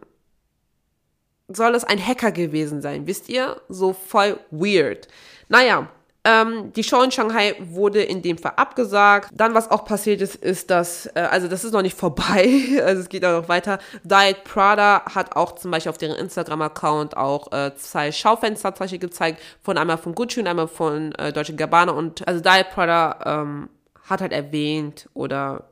soll 1.48 1.76
es 1.76 1.84
ein 1.84 2.04
Hacker 2.04 2.32
gewesen 2.32 2.82
sein, 2.82 3.08
wisst 3.08 3.30
ihr? 3.30 3.62
So 3.70 3.94
voll 3.94 4.40
weird. 4.52 5.08
Naja, 5.48 5.90
ähm, 6.26 6.74
die 6.74 6.84
Show 6.84 7.02
in 7.04 7.12
Shanghai 7.12 7.56
wurde 7.60 8.02
in 8.02 8.24
dem 8.24 8.40
Fall 8.40 8.54
abgesagt. 8.56 9.30
Dann, 9.32 9.54
was 9.54 9.70
auch 9.70 9.86
passiert 9.86 10.22
ist, 10.22 10.36
ist, 10.36 10.72
dass, 10.72 11.06
äh, 11.16 11.20
also 11.20 11.48
das 11.48 11.64
ist 11.64 11.72
noch 11.72 11.84
nicht 11.84 11.98
vorbei, 11.98 12.64
also 12.84 13.02
es 13.02 13.10
geht 13.10 13.24
auch 13.24 13.42
noch 13.42 13.48
weiter. 13.48 13.78
Diet 14.04 14.44
Prada 14.44 15.04
hat 15.14 15.36
auch 15.36 15.54
zum 15.54 15.72
Beispiel 15.72 15.92
auf 15.92 16.00
deren 16.00 16.18
Instagram-Account 16.18 17.16
auch 17.16 17.52
äh, 17.52 17.76
zwei 17.76 18.12
Schaufensterzeichen 18.12 19.00
gezeigt, 19.00 19.40
von 19.62 19.78
einmal 19.78 20.00
von 20.00 20.16
Gucci 20.16 20.40
und 20.40 20.48
einmal 20.48 20.68
von 20.68 21.14
äh, 21.14 21.32
Deutsche 21.32 21.56
Gabbana. 21.56 21.92
Und 21.92 22.28
also 22.28 22.42
Diet 22.42 22.72
Prada 22.72 23.42
ähm, 23.44 23.70
hat 24.10 24.22
halt 24.22 24.34
erwähnt 24.34 25.08
oder 25.14 25.66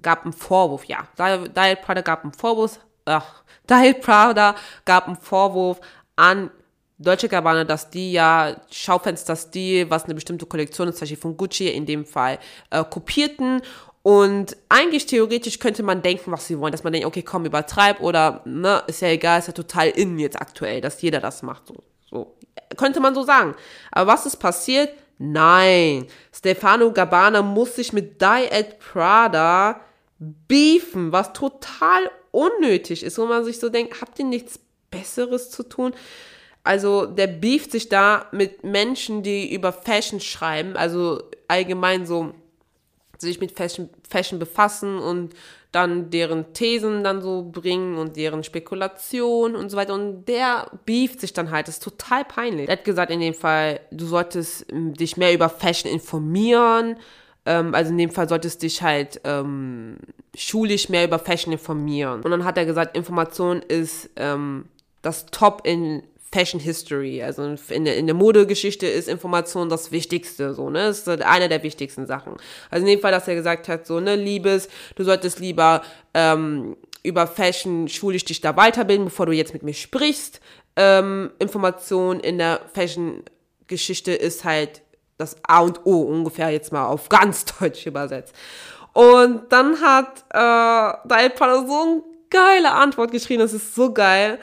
gab 0.00 0.24
einen 0.24 0.32
Vorwurf, 0.32 0.84
ja. 0.84 1.08
Diet 1.18 1.82
Prada 1.82 2.02
gab 2.02 2.22
einen 2.22 2.32
Vorwurf, 2.32 2.78
ach, 3.04 3.42
Diet 3.68 4.00
Prada 4.00 4.54
gab 4.84 5.08
einen 5.08 5.16
Vorwurf 5.16 5.80
an 6.14 6.50
Deutsche 6.98 7.28
Gabbana, 7.28 7.64
dass 7.64 7.90
die 7.90 8.12
ja 8.12 8.56
Schaufenster-Stil, 8.70 9.90
was 9.90 10.04
eine 10.04 10.14
bestimmte 10.14 10.46
Kollektion 10.46 10.88
ist, 10.88 10.96
zum 10.96 11.02
Beispiel 11.02 11.18
von 11.18 11.36
Gucci 11.36 11.68
in 11.68 11.84
dem 11.84 12.06
Fall, 12.06 12.38
äh, 12.70 12.82
kopierten. 12.84 13.60
Und 14.02 14.56
eigentlich 14.68 15.06
theoretisch 15.06 15.58
könnte 15.58 15.82
man 15.82 16.00
denken, 16.00 16.30
was 16.32 16.46
sie 16.46 16.58
wollen, 16.58 16.72
dass 16.72 16.84
man 16.84 16.92
denkt, 16.92 17.06
okay, 17.06 17.22
komm, 17.22 17.44
übertreib 17.44 18.00
oder, 18.00 18.40
ne, 18.44 18.82
ist 18.86 19.02
ja 19.02 19.08
egal, 19.08 19.40
ist 19.40 19.48
ja 19.48 19.52
total 19.52 19.88
innen 19.88 20.18
jetzt 20.18 20.40
aktuell, 20.40 20.80
dass 20.80 21.02
jeder 21.02 21.20
das 21.20 21.42
macht, 21.42 21.66
so, 21.66 21.74
so. 22.08 22.36
Könnte 22.76 23.00
man 23.00 23.14
so 23.14 23.22
sagen. 23.22 23.54
Aber 23.90 24.12
was 24.12 24.24
ist 24.26 24.36
passiert? 24.36 24.90
Nein. 25.18 26.06
Stefano 26.32 26.92
Gabbana 26.92 27.42
muss 27.42 27.76
sich 27.76 27.92
mit 27.92 28.20
Diet 28.20 28.78
Prada 28.78 29.80
beefen, 30.18 31.12
was 31.12 31.32
total 31.32 32.10
unnötig 32.30 33.02
ist, 33.02 33.18
wo 33.18 33.26
man 33.26 33.44
sich 33.44 33.58
so 33.58 33.68
denkt, 33.68 34.00
habt 34.00 34.18
ihr 34.18 34.24
nichts 34.24 34.58
Besseres 34.90 35.50
zu 35.50 35.62
tun? 35.62 35.94
Also 36.66 37.06
der 37.06 37.28
beeft 37.28 37.70
sich 37.70 37.88
da 37.88 38.26
mit 38.32 38.64
Menschen, 38.64 39.22
die 39.22 39.54
über 39.54 39.72
Fashion 39.72 40.20
schreiben, 40.20 40.76
also 40.76 41.22
allgemein 41.48 42.06
so 42.06 42.32
sich 43.18 43.40
mit 43.40 43.52
Fashion, 43.52 43.88
Fashion 44.08 44.38
befassen 44.38 44.98
und 44.98 45.34
dann 45.72 46.10
deren 46.10 46.52
Thesen 46.54 47.04
dann 47.04 47.22
so 47.22 47.42
bringen 47.52 47.98
und 47.98 48.16
deren 48.16 48.42
Spekulation 48.42 49.54
und 49.54 49.70
so 49.70 49.76
weiter. 49.76 49.94
Und 49.94 50.24
der 50.24 50.70
beeft 50.86 51.20
sich 51.20 51.32
dann 51.32 51.50
halt. 51.50 51.68
Das 51.68 51.76
ist 51.76 51.82
total 51.82 52.24
peinlich. 52.24 52.68
Er 52.68 52.72
hat 52.72 52.84
gesagt 52.84 53.12
in 53.12 53.20
dem 53.20 53.34
Fall, 53.34 53.80
du 53.90 54.06
solltest 54.06 54.66
ähm, 54.72 54.94
dich 54.94 55.16
mehr 55.16 55.34
über 55.34 55.48
Fashion 55.48 55.90
informieren. 55.90 56.96
Ähm, 57.44 57.74
also 57.74 57.90
in 57.90 57.98
dem 57.98 58.10
Fall 58.10 58.28
solltest 58.28 58.62
du 58.62 58.66
dich 58.66 58.82
halt 58.82 59.20
ähm, 59.24 59.98
schulisch 60.34 60.88
mehr 60.88 61.04
über 61.04 61.18
Fashion 61.18 61.52
informieren. 61.52 62.22
Und 62.22 62.30
dann 62.30 62.44
hat 62.44 62.58
er 62.58 62.64
gesagt, 62.64 62.96
Information 62.96 63.60
ist 63.60 64.10
ähm, 64.16 64.66
das 65.02 65.26
Top 65.26 65.62
in 65.64 66.02
Fashion 66.36 66.60
History. 66.60 67.22
Also 67.22 67.56
in 67.70 67.86
der, 67.86 67.96
in 67.96 68.04
der 68.04 68.14
Modegeschichte 68.14 68.86
ist 68.86 69.08
Information 69.08 69.70
das 69.70 69.90
Wichtigste, 69.90 70.52
so, 70.52 70.68
ne? 70.68 70.80
Das 70.80 70.98
ist 70.98 71.08
eine 71.08 71.48
der 71.48 71.62
wichtigsten 71.62 72.06
Sachen. 72.06 72.36
Also 72.70 72.84
in 72.84 72.92
dem 72.92 73.00
Fall, 73.00 73.12
dass 73.12 73.26
er 73.26 73.34
gesagt 73.34 73.68
hat, 73.68 73.86
so, 73.86 74.00
ne, 74.00 74.16
Liebes, 74.16 74.68
du 74.96 75.04
solltest 75.04 75.38
lieber 75.38 75.82
ähm, 76.12 76.76
über 77.02 77.26
Fashion 77.26 77.88
schulisch 77.88 78.26
dich 78.26 78.42
da 78.42 78.54
weiterbilden, 78.54 79.06
bevor 79.06 79.24
du 79.24 79.32
jetzt 79.32 79.54
mit 79.54 79.62
mir 79.62 79.72
sprichst. 79.72 80.40
Ähm, 80.76 81.30
Information 81.38 82.20
in 82.20 82.36
der 82.36 82.60
Fashion-Geschichte 82.74 84.12
ist 84.12 84.44
halt 84.44 84.82
das 85.16 85.36
A 85.42 85.60
und 85.60 85.86
O 85.86 86.02
ungefähr 86.02 86.50
jetzt 86.50 86.70
mal 86.70 86.86
auf 86.86 87.08
ganz 87.08 87.46
Deutsch 87.58 87.86
übersetzt. 87.86 88.34
Und 88.92 89.50
dann 89.50 89.80
hat 89.80 90.22
äh, 90.34 91.30
Prada 91.30 91.66
so 91.66 91.80
eine 91.80 92.02
geile 92.28 92.72
Antwort 92.72 93.10
geschrieben, 93.10 93.40
das 93.40 93.54
ist 93.54 93.74
so 93.74 93.94
geil. 93.94 94.38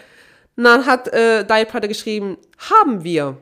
Und 0.55 0.65
dann 0.65 0.85
hat 0.85 1.07
äh, 1.09 1.45
Dial 1.45 1.65
Prada 1.65 1.87
geschrieben, 1.87 2.37
haben 2.69 3.03
wir. 3.03 3.37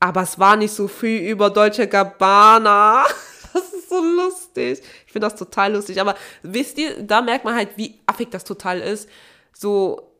Aber 0.00 0.22
es 0.22 0.38
war 0.38 0.56
nicht 0.56 0.72
so 0.72 0.88
viel 0.88 1.20
über 1.28 1.50
Deutsche 1.50 1.86
Gabbana. 1.86 3.04
Das 3.54 3.70
ist 3.70 3.90
so 3.90 4.02
lustig. 4.02 4.80
Ich 5.06 5.12
finde 5.12 5.26
das 5.26 5.36
total 5.36 5.74
lustig. 5.74 6.00
Aber 6.00 6.14
wisst 6.42 6.78
ihr, 6.78 7.02
da 7.02 7.20
merkt 7.20 7.44
man 7.44 7.54
halt, 7.54 7.76
wie 7.76 8.00
affig 8.06 8.30
das 8.30 8.44
total 8.44 8.80
ist. 8.80 9.10
So, 9.52 10.10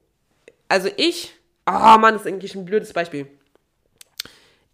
also 0.68 0.90
ich, 0.98 1.32
oh 1.66 1.96
Mann, 1.98 2.12
das 2.12 2.22
ist 2.22 2.28
eigentlich 2.28 2.54
ein 2.54 2.66
blödes 2.66 2.92
Beispiel. 2.92 3.26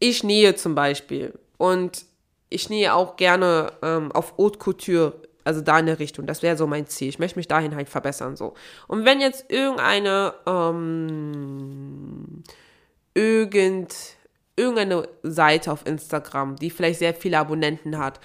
Ich 0.00 0.24
nähe 0.24 0.56
zum 0.56 0.74
Beispiel. 0.74 1.38
Und 1.56 2.04
ich 2.48 2.68
nähe 2.68 2.94
auch 2.94 3.14
gerne 3.14 3.72
ähm, 3.80 4.10
auf 4.10 4.36
Haute 4.38 4.58
Couture 4.58 5.27
also 5.48 5.62
da 5.62 5.78
in 5.78 5.86
der 5.86 5.98
Richtung. 5.98 6.26
Das 6.26 6.42
wäre 6.42 6.58
so 6.58 6.66
mein 6.66 6.86
Ziel. 6.86 7.08
Ich 7.08 7.18
möchte 7.18 7.38
mich 7.38 7.48
dahin 7.48 7.74
halt 7.74 7.88
verbessern. 7.88 8.36
so. 8.36 8.52
Und 8.86 9.06
wenn 9.06 9.18
jetzt 9.18 9.50
irgendeine, 9.50 10.34
ähm, 10.46 12.42
irgend, 13.14 13.94
irgendeine 14.56 15.08
Seite 15.22 15.72
auf 15.72 15.86
Instagram, 15.86 16.56
die 16.56 16.68
vielleicht 16.68 16.98
sehr 16.98 17.14
viele 17.14 17.38
Abonnenten 17.38 17.96
hat, 17.96 18.20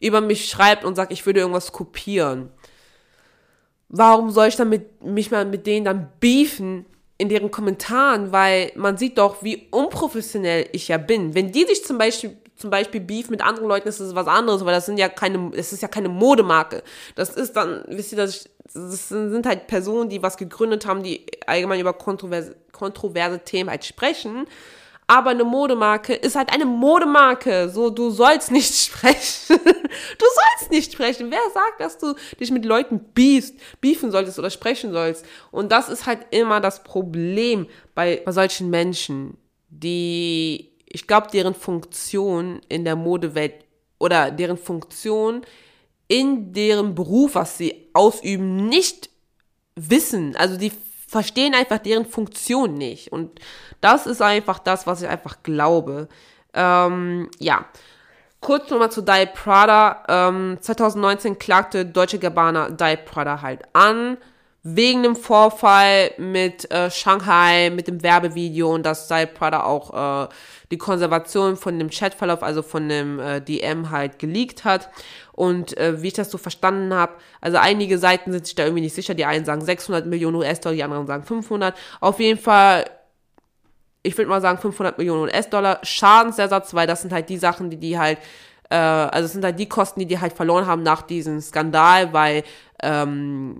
über 0.00 0.20
mich 0.20 0.48
schreibt 0.48 0.84
und 0.84 0.96
sagt, 0.96 1.12
ich 1.12 1.24
würde 1.24 1.38
irgendwas 1.38 1.70
kopieren, 1.70 2.50
warum 3.88 4.32
soll 4.32 4.48
ich 4.48 4.56
dann 4.56 4.68
mit, 4.68 5.04
mich 5.04 5.30
mal 5.30 5.44
mit 5.44 5.68
denen 5.68 5.84
dann 5.84 6.08
beefen 6.18 6.86
in 7.18 7.28
deren 7.28 7.52
Kommentaren? 7.52 8.32
Weil 8.32 8.72
man 8.74 8.96
sieht 8.96 9.18
doch, 9.18 9.44
wie 9.44 9.68
unprofessionell 9.70 10.68
ich 10.72 10.88
ja 10.88 10.98
bin. 10.98 11.36
Wenn 11.36 11.52
die 11.52 11.66
sich 11.66 11.84
zum 11.84 11.98
Beispiel 11.98 12.36
zum 12.64 12.70
Beispiel 12.70 13.02
Beef 13.02 13.28
mit 13.28 13.42
anderen 13.42 13.68
Leuten 13.68 13.88
ist 13.88 14.00
es 14.00 14.14
was 14.14 14.26
anderes, 14.26 14.64
weil 14.64 14.72
das 14.72 14.86
sind 14.86 14.96
ja 14.96 15.10
keine, 15.10 15.50
es 15.54 15.74
ist 15.74 15.82
ja 15.82 15.88
keine 15.88 16.08
Modemarke. 16.08 16.82
Das 17.14 17.28
ist 17.28 17.54
dann, 17.56 17.84
wisst 17.88 18.12
ihr, 18.12 18.16
das, 18.16 18.48
das 18.72 19.10
sind 19.10 19.44
halt 19.44 19.66
Personen, 19.66 20.08
die 20.08 20.22
was 20.22 20.38
gegründet 20.38 20.86
haben, 20.86 21.02
die 21.02 21.26
allgemein 21.46 21.78
über 21.78 21.92
kontroverse, 21.92 22.56
kontroverse 22.72 23.40
Themen 23.40 23.68
halt 23.68 23.84
sprechen. 23.84 24.46
Aber 25.06 25.28
eine 25.28 25.44
Modemarke 25.44 26.14
ist 26.14 26.36
halt 26.36 26.54
eine 26.54 26.64
Modemarke. 26.64 27.68
So, 27.68 27.90
du 27.90 28.08
sollst 28.08 28.50
nicht 28.50 28.74
sprechen. 28.86 29.58
du 29.58 30.24
sollst 30.24 30.70
nicht 30.70 30.90
sprechen. 30.90 31.30
Wer 31.30 31.42
sagt, 31.52 31.80
dass 31.80 31.98
du 31.98 32.14
dich 32.40 32.50
mit 32.50 32.64
Leuten 32.64 32.98
beefst, 33.12 33.56
beefen 33.82 34.10
solltest 34.10 34.38
oder 34.38 34.48
sprechen 34.48 34.90
sollst? 34.90 35.26
Und 35.50 35.70
das 35.70 35.90
ist 35.90 36.06
halt 36.06 36.20
immer 36.30 36.62
das 36.62 36.82
Problem 36.82 37.66
bei, 37.94 38.22
bei 38.24 38.32
solchen 38.32 38.70
Menschen, 38.70 39.36
die 39.68 40.73
ich 40.94 41.08
glaube, 41.08 41.26
deren 41.32 41.54
Funktion 41.54 42.60
in 42.68 42.84
der 42.84 42.94
Modewelt 42.94 43.54
oder 43.98 44.30
deren 44.30 44.56
Funktion 44.56 45.42
in 46.06 46.52
deren 46.52 46.94
Beruf, 46.94 47.34
was 47.34 47.58
sie 47.58 47.88
ausüben, 47.94 48.68
nicht 48.68 49.10
wissen. 49.74 50.36
Also 50.36 50.56
die 50.56 50.70
verstehen 51.08 51.54
einfach 51.54 51.78
deren 51.78 52.06
Funktion 52.06 52.74
nicht. 52.74 53.10
Und 53.10 53.40
das 53.80 54.06
ist 54.06 54.22
einfach 54.22 54.60
das, 54.60 54.86
was 54.86 55.02
ich 55.02 55.08
einfach 55.08 55.42
glaube. 55.42 56.08
Ähm, 56.52 57.28
ja. 57.40 57.64
Kurz 58.40 58.70
nochmal 58.70 58.92
zu 58.92 59.02
Diet 59.02 59.34
Prada. 59.34 60.04
Ähm, 60.08 60.58
2019 60.60 61.38
klagte 61.38 61.84
Deutsche 61.86 62.20
Gabbana 62.20 62.70
Diet 62.70 63.04
Prada 63.04 63.42
halt 63.42 63.62
an 63.72 64.18
wegen 64.66 65.02
dem 65.02 65.14
Vorfall 65.14 66.12
mit 66.16 66.70
äh, 66.70 66.90
Shanghai, 66.90 67.68
mit 67.68 67.86
dem 67.86 68.02
Werbevideo 68.02 68.74
und 68.74 68.84
dass 68.84 69.08
Diet 69.08 69.34
Prada 69.34 69.62
auch 69.62 70.24
äh, 70.24 70.28
die 70.70 70.78
Konservation 70.78 71.56
von 71.58 71.78
dem 71.78 71.90
Chatverlauf, 71.90 72.42
also 72.42 72.62
von 72.62 72.88
dem 72.88 73.20
äh, 73.20 73.42
DM 73.42 73.90
halt 73.90 74.18
geleakt 74.18 74.64
hat. 74.64 74.88
Und 75.32 75.76
äh, 75.76 76.00
wie 76.00 76.06
ich 76.06 76.14
das 76.14 76.30
so 76.30 76.38
verstanden 76.38 76.94
habe, 76.94 77.12
also 77.42 77.58
einige 77.58 77.98
Seiten 77.98 78.32
sind 78.32 78.46
sich 78.46 78.54
da 78.54 78.64
irgendwie 78.64 78.80
nicht 78.80 78.94
sicher. 78.94 79.12
Die 79.12 79.26
einen 79.26 79.44
sagen 79.44 79.62
600 79.62 80.06
Millionen 80.06 80.36
US-Dollar, 80.36 80.74
die 80.74 80.82
anderen 80.82 81.06
sagen 81.06 81.24
500. 81.24 81.76
Auf 82.00 82.18
jeden 82.18 82.40
Fall, 82.40 82.86
ich 84.02 84.16
würde 84.16 84.30
mal 84.30 84.40
sagen 84.40 84.58
500 84.58 84.96
Millionen 84.96 85.24
US-Dollar 85.24 85.80
Schadensersatz, 85.82 86.72
weil 86.72 86.86
das 86.86 87.02
sind 87.02 87.12
halt 87.12 87.28
die 87.28 87.36
Sachen, 87.36 87.68
die 87.68 87.76
die 87.76 87.98
halt 87.98 88.18
äh, 88.70 88.76
also 88.76 89.26
es 89.26 89.32
sind 89.32 89.44
halt 89.44 89.58
die 89.58 89.68
Kosten, 89.68 90.00
die 90.00 90.06
die 90.06 90.20
halt 90.20 90.32
verloren 90.32 90.66
haben 90.66 90.82
nach 90.82 91.02
diesem 91.02 91.42
Skandal, 91.42 92.14
weil 92.14 92.44
ähm, 92.82 93.58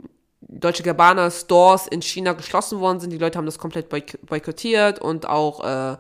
Deutsche 0.49 0.83
Gabbana 0.83 1.31
Stores 1.31 1.87
in 1.87 2.03
China 2.03 2.33
geschlossen 2.33 2.81
worden 2.81 3.01
sind. 3.01 3.11
Die 3.11 3.19
Leute 3.19 3.39
haben 3.39 3.47
das 3.47 3.59
komplett 3.59 3.89
boykottiert 3.89 5.01
und 5.01 5.29
auch, 5.29 5.65
äh, 5.65 5.97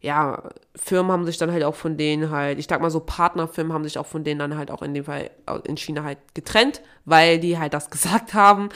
ja, 0.00 0.42
Firmen 0.76 1.10
haben 1.10 1.26
sich 1.26 1.38
dann 1.38 1.50
halt 1.50 1.64
auch 1.64 1.74
von 1.74 1.96
denen 1.96 2.30
halt, 2.30 2.58
ich 2.58 2.66
sag 2.68 2.80
mal 2.80 2.90
so 2.90 3.00
Partnerfirmen 3.00 3.72
haben 3.72 3.84
sich 3.84 3.98
auch 3.98 4.06
von 4.06 4.22
denen 4.22 4.38
dann 4.38 4.56
halt 4.56 4.70
auch 4.70 4.82
in 4.82 4.94
dem 4.94 5.04
Fall 5.04 5.30
in 5.64 5.76
China 5.76 6.04
halt 6.04 6.18
getrennt, 6.34 6.82
weil 7.04 7.38
die 7.40 7.58
halt 7.58 7.74
das 7.74 7.90
gesagt 7.90 8.34
haben. 8.34 8.68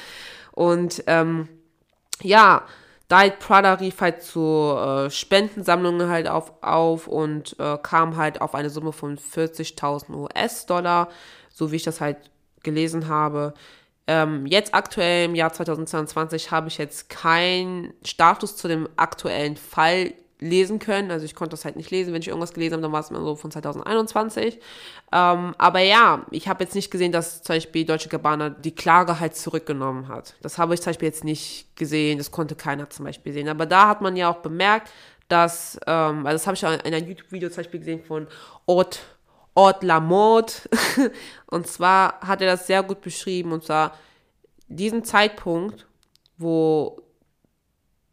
Und 0.53 1.05
ähm, 1.07 1.49
ja, 2.23 2.65
Diet 3.11 3.39
Prada 3.41 3.75
rief 3.75 4.01
halt 4.01 4.23
zu 4.23 4.75
äh, 4.75 5.11
Spendensammlungen 5.11 6.09
halt 6.09 6.29
auf, 6.29 6.53
auf 6.63 7.07
und 7.09 7.57
äh, 7.59 7.77
kam 7.83 8.17
halt 8.17 8.41
auf 8.41 8.55
eine 8.55 8.71
Summe 8.71 8.93
von 8.93 9.19
40.000 9.19 10.15
US-Dollar, 10.15 11.09
so 11.51 11.71
wie 11.71 11.77
ich 11.77 11.83
das 11.83 12.01
halt 12.01 12.17
gelesen 12.63 13.09
habe. 13.09 13.55
Ähm, 14.07 14.47
jetzt 14.47 14.75
aktuell 14.75 15.27
im 15.27 15.35
Jahr 15.35 15.53
2022 15.53 16.51
habe 16.51 16.69
ich 16.69 16.79
jetzt 16.79 17.09
keinen 17.09 17.95
Status 18.05 18.57
zu 18.57 18.69
dem 18.69 18.89
aktuellen 18.97 19.57
Fall 19.57 20.15
lesen 20.43 20.79
können. 20.81 21.11
Also 21.11 21.25
ich 21.25 21.35
konnte 21.35 21.53
das 21.53 21.65
halt 21.65 21.77
nicht 21.77 21.91
lesen. 21.91 22.13
Wenn 22.13 22.21
ich 22.21 22.29
irgendwas 22.29 22.53
gelesen 22.53 22.75
habe, 22.75 22.83
dann 22.83 22.93
war 22.93 23.01
es 23.01 23.11
immer 23.11 23.21
so 23.21 23.37
von 23.37 23.51
2021. 23.51 24.59
Ähm, 25.13 25.55
aber 25.57 25.79
ja, 25.81 26.27
ich 26.31 26.49
habe 26.49 26.65
jetzt 26.65 26.75
nicht 26.75 26.91
gesehen, 26.91 27.13
dass 27.13 27.43
zum 27.43 27.57
Beispiel 27.57 27.85
Deutsche 27.85 28.09
Gabbana 28.09 28.51
die 28.51 28.75
Klage 28.75 29.21
halt 29.21 29.37
zurückgenommen 29.37 30.09
hat. 30.09 30.35
Das 30.43 30.59
habe 30.59 30.75
ich 30.75 30.83
zum 30.83 30.91
Beispiel 30.91 31.09
jetzt 31.09 31.25
nicht 31.25 31.77
gesehen. 31.77 32.19
Das 32.19 32.33
konnte 32.33 32.57
keiner 32.57 32.91
zum 32.91 33.05
Beispiel 33.05 33.33
sehen. 33.33 33.49
Aber 33.49 33.67
da 33.67 33.89
hat 33.89 34.03
man 34.03 34.17
ja 34.17 34.29
auch 34.29 34.39
bemerkt, 34.39 34.91
dass, 35.29 35.79
ähm, 35.87 36.27
also 36.27 36.33
das 36.33 36.47
habe 36.47 36.57
ich 36.57 36.63
in 36.63 36.95
einem 36.95 37.09
YouTube-Video 37.09 37.49
zum 37.49 37.59
Beispiel 37.59 37.81
gesehen 37.81 38.03
von 38.03 38.27
Ort 38.67 39.01
Ort 39.55 39.83
la 39.83 40.01
Mode. 40.01 40.53
und 41.47 41.67
zwar 41.67 42.21
hat 42.21 42.41
er 42.41 42.49
das 42.49 42.67
sehr 42.67 42.83
gut 42.83 43.01
beschrieben. 43.01 43.53
Und 43.53 43.65
zwar 43.65 43.97
diesen 44.69 45.05
Zeitpunkt, 45.05 45.87
wo 46.39 47.03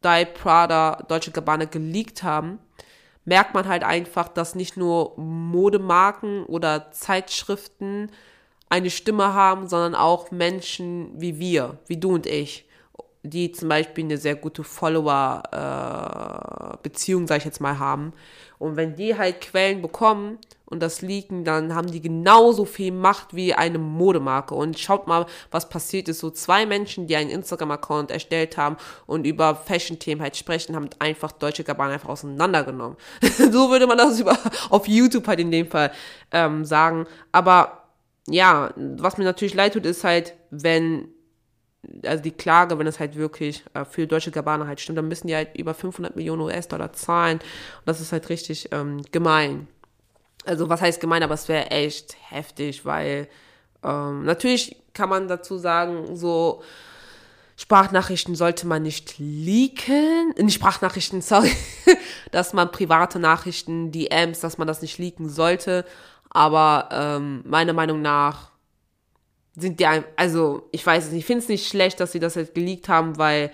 Diet 0.03 0.33
Prada, 0.33 1.03
Deutsche 1.07 1.31
Gabbana 1.31 1.65
geleakt 1.65 2.23
haben, 2.23 2.59
merkt 3.25 3.53
man 3.53 3.67
halt 3.67 3.83
einfach, 3.83 4.29
dass 4.29 4.55
nicht 4.55 4.77
nur 4.77 5.13
Modemarken 5.17 6.45
oder 6.45 6.91
Zeitschriften 6.91 8.09
eine 8.69 8.89
Stimme 8.89 9.33
haben, 9.33 9.67
sondern 9.67 9.95
auch 9.95 10.31
Menschen 10.31 11.11
wie 11.15 11.37
wir, 11.39 11.77
wie 11.87 11.97
du 11.97 12.13
und 12.13 12.25
ich, 12.25 12.69
die 13.23 13.51
zum 13.51 13.67
Beispiel 13.69 14.05
eine 14.05 14.17
sehr 14.17 14.35
gute 14.35 14.63
Follower-Beziehung, 14.63 17.23
äh, 17.23 17.27
sag 17.27 17.37
ich 17.37 17.45
jetzt 17.45 17.61
mal, 17.61 17.79
haben. 17.79 18.13
Und 18.57 18.77
wenn 18.77 18.95
die 18.95 19.17
halt 19.17 19.41
Quellen 19.41 19.81
bekommen 19.81 20.37
und 20.69 20.81
das 20.81 21.01
leaken, 21.01 21.43
dann 21.43 21.73
haben 21.73 21.91
die 21.91 22.01
genauso 22.01 22.65
viel 22.65 22.91
Macht 22.91 23.33
wie 23.33 23.53
eine 23.53 23.79
Modemarke. 23.79 24.53
Und 24.53 24.77
schaut 24.77 25.07
mal, 25.07 25.25
was 25.51 25.69
passiert 25.69 26.07
ist. 26.07 26.19
So 26.19 26.29
zwei 26.29 26.65
Menschen, 26.65 27.07
die 27.07 27.15
einen 27.15 27.29
Instagram-Account 27.29 28.11
erstellt 28.11 28.57
haben 28.57 28.77
und 29.07 29.25
über 29.25 29.55
Fashion-Themen 29.55 30.21
halt 30.21 30.37
sprechen, 30.37 30.75
haben 30.75 30.89
einfach 30.99 31.31
Deutsche 31.31 31.63
Gabbana 31.63 31.93
einfach 31.93 32.09
auseinandergenommen. 32.09 32.97
so 33.51 33.71
würde 33.71 33.87
man 33.87 33.97
das 33.97 34.19
über, 34.19 34.37
auf 34.69 34.87
YouTube 34.87 35.27
halt 35.27 35.39
in 35.39 35.51
dem 35.51 35.67
Fall 35.67 35.91
ähm, 36.31 36.65
sagen. 36.65 37.07
Aber 37.31 37.83
ja, 38.27 38.71
was 38.75 39.17
mir 39.17 39.23
natürlich 39.23 39.55
leid 39.55 39.73
tut, 39.73 39.85
ist 39.85 40.03
halt, 40.03 40.35
wenn 40.51 41.09
also 42.05 42.21
die 42.21 42.31
Klage, 42.31 42.77
wenn 42.77 42.87
es 42.87 42.99
halt 42.99 43.15
wirklich 43.15 43.63
äh, 43.73 43.85
für 43.85 44.05
Deutsche 44.05 44.31
Gabbana 44.31 44.67
halt 44.67 44.79
stimmt, 44.79 44.97
dann 44.97 45.07
müssen 45.07 45.27
die 45.27 45.35
halt 45.35 45.57
über 45.57 45.73
500 45.73 46.15
Millionen 46.15 46.41
US-Dollar 46.41 46.93
zahlen. 46.93 47.39
Und 47.39 47.87
das 47.87 48.01
ist 48.01 48.11
halt 48.11 48.29
richtig 48.29 48.69
ähm, 48.71 49.01
gemein. 49.11 49.67
Also 50.45 50.69
was 50.69 50.81
heißt 50.81 51.01
gemein, 51.01 51.23
aber 51.23 51.33
es 51.33 51.47
wäre 51.47 51.69
echt 51.71 52.15
heftig, 52.29 52.85
weil 52.85 53.27
ähm, 53.83 54.23
natürlich 54.23 54.75
kann 54.93 55.09
man 55.09 55.27
dazu 55.27 55.57
sagen, 55.57 56.15
so 56.15 56.63
Sprachnachrichten 57.55 58.35
sollte 58.35 58.67
man 58.67 58.83
nicht 58.83 59.15
leaken, 59.17 60.33
nicht 60.37 60.55
Sprachnachrichten, 60.55 61.21
sorry, 61.23 61.51
dass 62.31 62.53
man 62.53 62.71
private 62.71 63.19
Nachrichten, 63.19 63.91
DMs, 63.91 64.39
dass 64.39 64.57
man 64.57 64.67
das 64.67 64.81
nicht 64.81 64.97
leaken 64.97 65.29
sollte. 65.29 65.85
Aber 66.29 66.89
ähm, 66.91 67.43
meiner 67.45 67.73
Meinung 67.73 68.01
nach 68.01 68.51
sind 69.55 69.79
die, 69.79 69.87
also 70.15 70.69
ich 70.71 70.85
weiß 70.85 71.05
es 71.05 71.11
nicht, 71.11 71.21
ich 71.21 71.25
finde 71.25 71.43
es 71.43 71.49
nicht 71.49 71.67
schlecht, 71.67 71.99
dass 71.99 72.11
sie 72.11 72.19
das 72.19 72.35
halt 72.35 72.53
geleakt 72.53 72.87
haben, 72.87 73.17
weil 73.17 73.51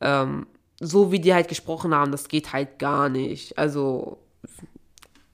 ähm, 0.00 0.46
so 0.80 1.12
wie 1.12 1.20
die 1.20 1.34
halt 1.34 1.48
gesprochen 1.48 1.94
haben, 1.94 2.12
das 2.12 2.28
geht 2.28 2.52
halt 2.52 2.78
gar 2.78 3.08
nicht. 3.08 3.58
Also, 3.58 4.18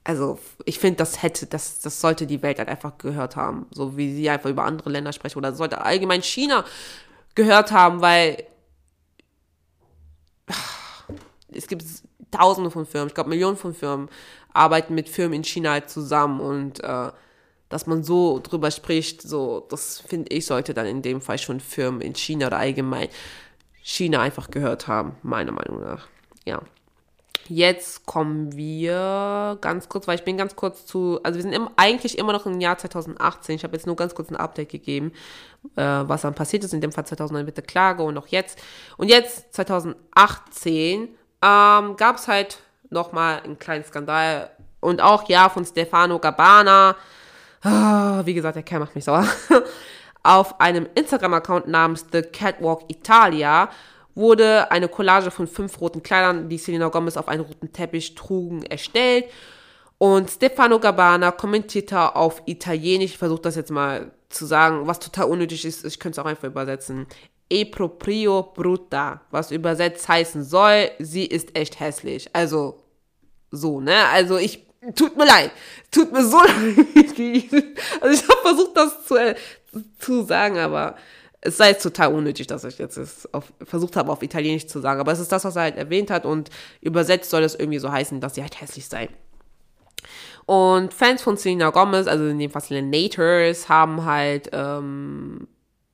also 0.03 0.39
ich 0.65 0.79
finde, 0.79 0.97
das 0.97 1.21
hätte, 1.23 1.45
das, 1.45 1.79
das 1.79 2.01
sollte 2.01 2.27
die 2.27 2.41
Welt 2.41 2.59
halt 2.59 2.69
einfach 2.69 2.97
gehört 2.97 3.35
haben, 3.35 3.67
so 3.71 3.95
wie 3.97 4.13
sie 4.13 4.29
einfach 4.29 4.49
über 4.49 4.63
andere 4.65 4.89
Länder 4.89 5.13
sprechen 5.13 5.37
oder 5.37 5.53
sollte 5.53 5.81
allgemein 5.81 6.21
China 6.21 6.65
gehört 7.35 7.71
haben, 7.71 8.01
weil 8.01 8.43
es 11.53 11.67
gibt 11.67 11.85
tausende 12.31 12.69
von 12.71 12.85
Firmen, 12.85 13.07
ich 13.09 13.13
glaube 13.13 13.29
Millionen 13.29 13.57
von 13.57 13.73
Firmen 13.73 14.09
arbeiten 14.51 14.93
mit 14.93 15.07
Firmen 15.07 15.33
in 15.33 15.43
China 15.43 15.71
halt 15.71 15.89
zusammen 15.89 16.39
und 16.41 16.83
äh, 16.83 17.11
dass 17.69 17.87
man 17.87 18.03
so 18.03 18.39
drüber 18.39 18.69
spricht, 18.69 19.21
so, 19.21 19.65
das 19.69 19.99
finde 19.99 20.31
ich, 20.31 20.45
sollte 20.45 20.73
dann 20.73 20.85
in 20.85 21.01
dem 21.01 21.21
Fall 21.21 21.39
schon 21.39 21.59
Firmen 21.59 22.01
in 22.01 22.13
China 22.13 22.47
oder 22.47 22.57
allgemein 22.59 23.09
China 23.81 24.21
einfach 24.21 24.51
gehört 24.51 24.87
haben, 24.87 25.15
meiner 25.23 25.51
Meinung 25.51 25.81
nach. 25.81 26.07
Ja. 26.45 26.61
Jetzt 27.49 28.05
kommen 28.05 28.55
wir 28.55 29.57
ganz 29.61 29.89
kurz, 29.89 30.07
weil 30.07 30.15
ich 30.15 30.23
bin 30.23 30.37
ganz 30.37 30.55
kurz 30.55 30.85
zu, 30.85 31.19
also 31.23 31.37
wir 31.37 31.43
sind 31.43 31.53
im, 31.53 31.69
eigentlich 31.75 32.17
immer 32.17 32.33
noch 32.33 32.45
im 32.45 32.59
Jahr 32.61 32.77
2018. 32.77 33.55
Ich 33.55 33.63
habe 33.63 33.75
jetzt 33.75 33.85
nur 33.85 33.95
ganz 33.95 34.15
kurz 34.15 34.29
ein 34.29 34.35
Update 34.35 34.69
gegeben, 34.69 35.11
äh, 35.75 35.81
was 35.81 36.21
dann 36.21 36.35
passiert 36.35 36.63
ist. 36.63 36.73
In 36.73 36.81
dem 36.81 36.91
Fall 36.91 37.05
2009 37.05 37.45
mit 37.45 37.57
der 37.57 37.65
Klage 37.65 38.03
und 38.03 38.17
auch 38.17 38.27
jetzt. 38.27 38.61
Und 38.97 39.09
jetzt, 39.09 39.53
2018, 39.53 41.09
ähm, 41.41 41.95
gab 41.97 42.15
es 42.15 42.27
halt 42.27 42.59
nochmal 42.89 43.41
einen 43.43 43.59
kleinen 43.59 43.83
Skandal. 43.83 44.49
Und 44.79 45.01
auch, 45.01 45.27
ja, 45.29 45.49
von 45.49 45.65
Stefano 45.65 46.19
Gabbana 46.19 46.95
Ah, 47.63 48.21
wie 48.25 48.33
gesagt, 48.33 48.57
der 48.57 48.63
Kerl 48.63 48.81
macht 48.81 48.93
mich 48.93 49.05
sauer, 49.05 49.25
auf 50.23 50.59
einem 50.59 50.87
Instagram-Account 50.95 51.67
namens 51.67 52.05
The 52.11 52.21
Catwalk 52.21 52.83
Italia 52.89 53.69
wurde 54.15 54.71
eine 54.71 54.87
Collage 54.87 55.31
von 55.31 55.47
fünf 55.47 55.79
roten 55.81 56.03
Kleidern, 56.03 56.49
die 56.49 56.57
Selena 56.57 56.89
Gomez 56.89 57.17
auf 57.17 57.27
einen 57.27 57.41
roten 57.41 57.71
Teppich 57.73 58.15
trugen, 58.15 58.63
erstellt. 58.63 59.25
Und 59.97 60.29
Stefano 60.29 60.79
Gabbana 60.79 61.31
kommentierte 61.31 62.15
auf 62.15 62.41
Italienisch, 62.45 63.11
ich 63.11 63.17
versuche 63.17 63.41
das 63.41 63.55
jetzt 63.55 63.71
mal 63.71 64.11
zu 64.29 64.45
sagen, 64.45 64.87
was 64.87 64.99
total 64.99 65.25
unnötig 65.25 65.63
ist, 65.65 65.85
ich 65.85 65.99
könnte 65.99 66.19
es 66.19 66.25
auch 66.25 66.29
einfach 66.29 66.47
übersetzen. 66.47 67.07
E 67.49 67.65
proprio 67.65 68.51
brutta, 68.53 69.21
was 69.31 69.51
übersetzt 69.51 70.07
heißen 70.07 70.43
soll, 70.43 70.91
sie 70.99 71.25
ist 71.25 71.55
echt 71.57 71.79
hässlich. 71.79 72.29
Also, 72.33 72.83
so, 73.51 73.79
ne? 73.79 74.07
Also 74.07 74.37
ich 74.37 74.65
tut 74.95 75.15
mir 75.15 75.25
leid, 75.25 75.51
tut 75.91 76.11
mir 76.11 76.25
so 76.25 76.37
leid. 76.41 76.55
Also 78.01 78.13
ich 78.13 78.27
habe 78.27 78.41
versucht, 78.41 78.75
das 78.75 79.05
zu, 79.05 79.15
äh, 79.15 79.35
zu 79.99 80.23
sagen, 80.23 80.57
aber 80.57 80.95
es 81.45 81.57
sei 81.57 81.69
jetzt 81.69 81.83
total 81.83 82.13
unnötig, 82.13 82.47
dass 82.47 82.63
ich 82.63 82.77
jetzt 82.77 82.97
es 82.97 83.31
auf, 83.33 83.51
versucht 83.61 83.97
habe, 83.97 84.11
auf 84.11 84.23
Italienisch 84.23 84.67
zu 84.67 84.79
sagen. 84.79 84.99
Aber 85.01 85.11
es 85.11 85.19
ist 85.19 85.31
das, 85.31 85.43
was 85.43 85.55
er 85.55 85.63
halt 85.63 85.77
erwähnt 85.77 86.09
hat 86.09 86.25
und 86.25 86.49
übersetzt 86.81 87.29
soll 87.29 87.43
es 87.43 87.55
irgendwie 87.55 87.79
so 87.79 87.91
heißen, 87.91 88.21
dass 88.21 88.35
sie 88.35 88.41
halt 88.41 88.59
hässlich 88.59 88.87
sei. 88.87 89.09
Und 90.45 90.93
Fans 90.93 91.21
von 91.21 91.37
Selena 91.37 91.69
Gomez, 91.69 92.07
also 92.07 92.25
in 92.25 92.39
dem 92.39 92.51
Fall 92.51 92.81
Nators, 92.81 93.67
haben 93.67 94.05
halt 94.05 94.49
ähm, 94.53 95.47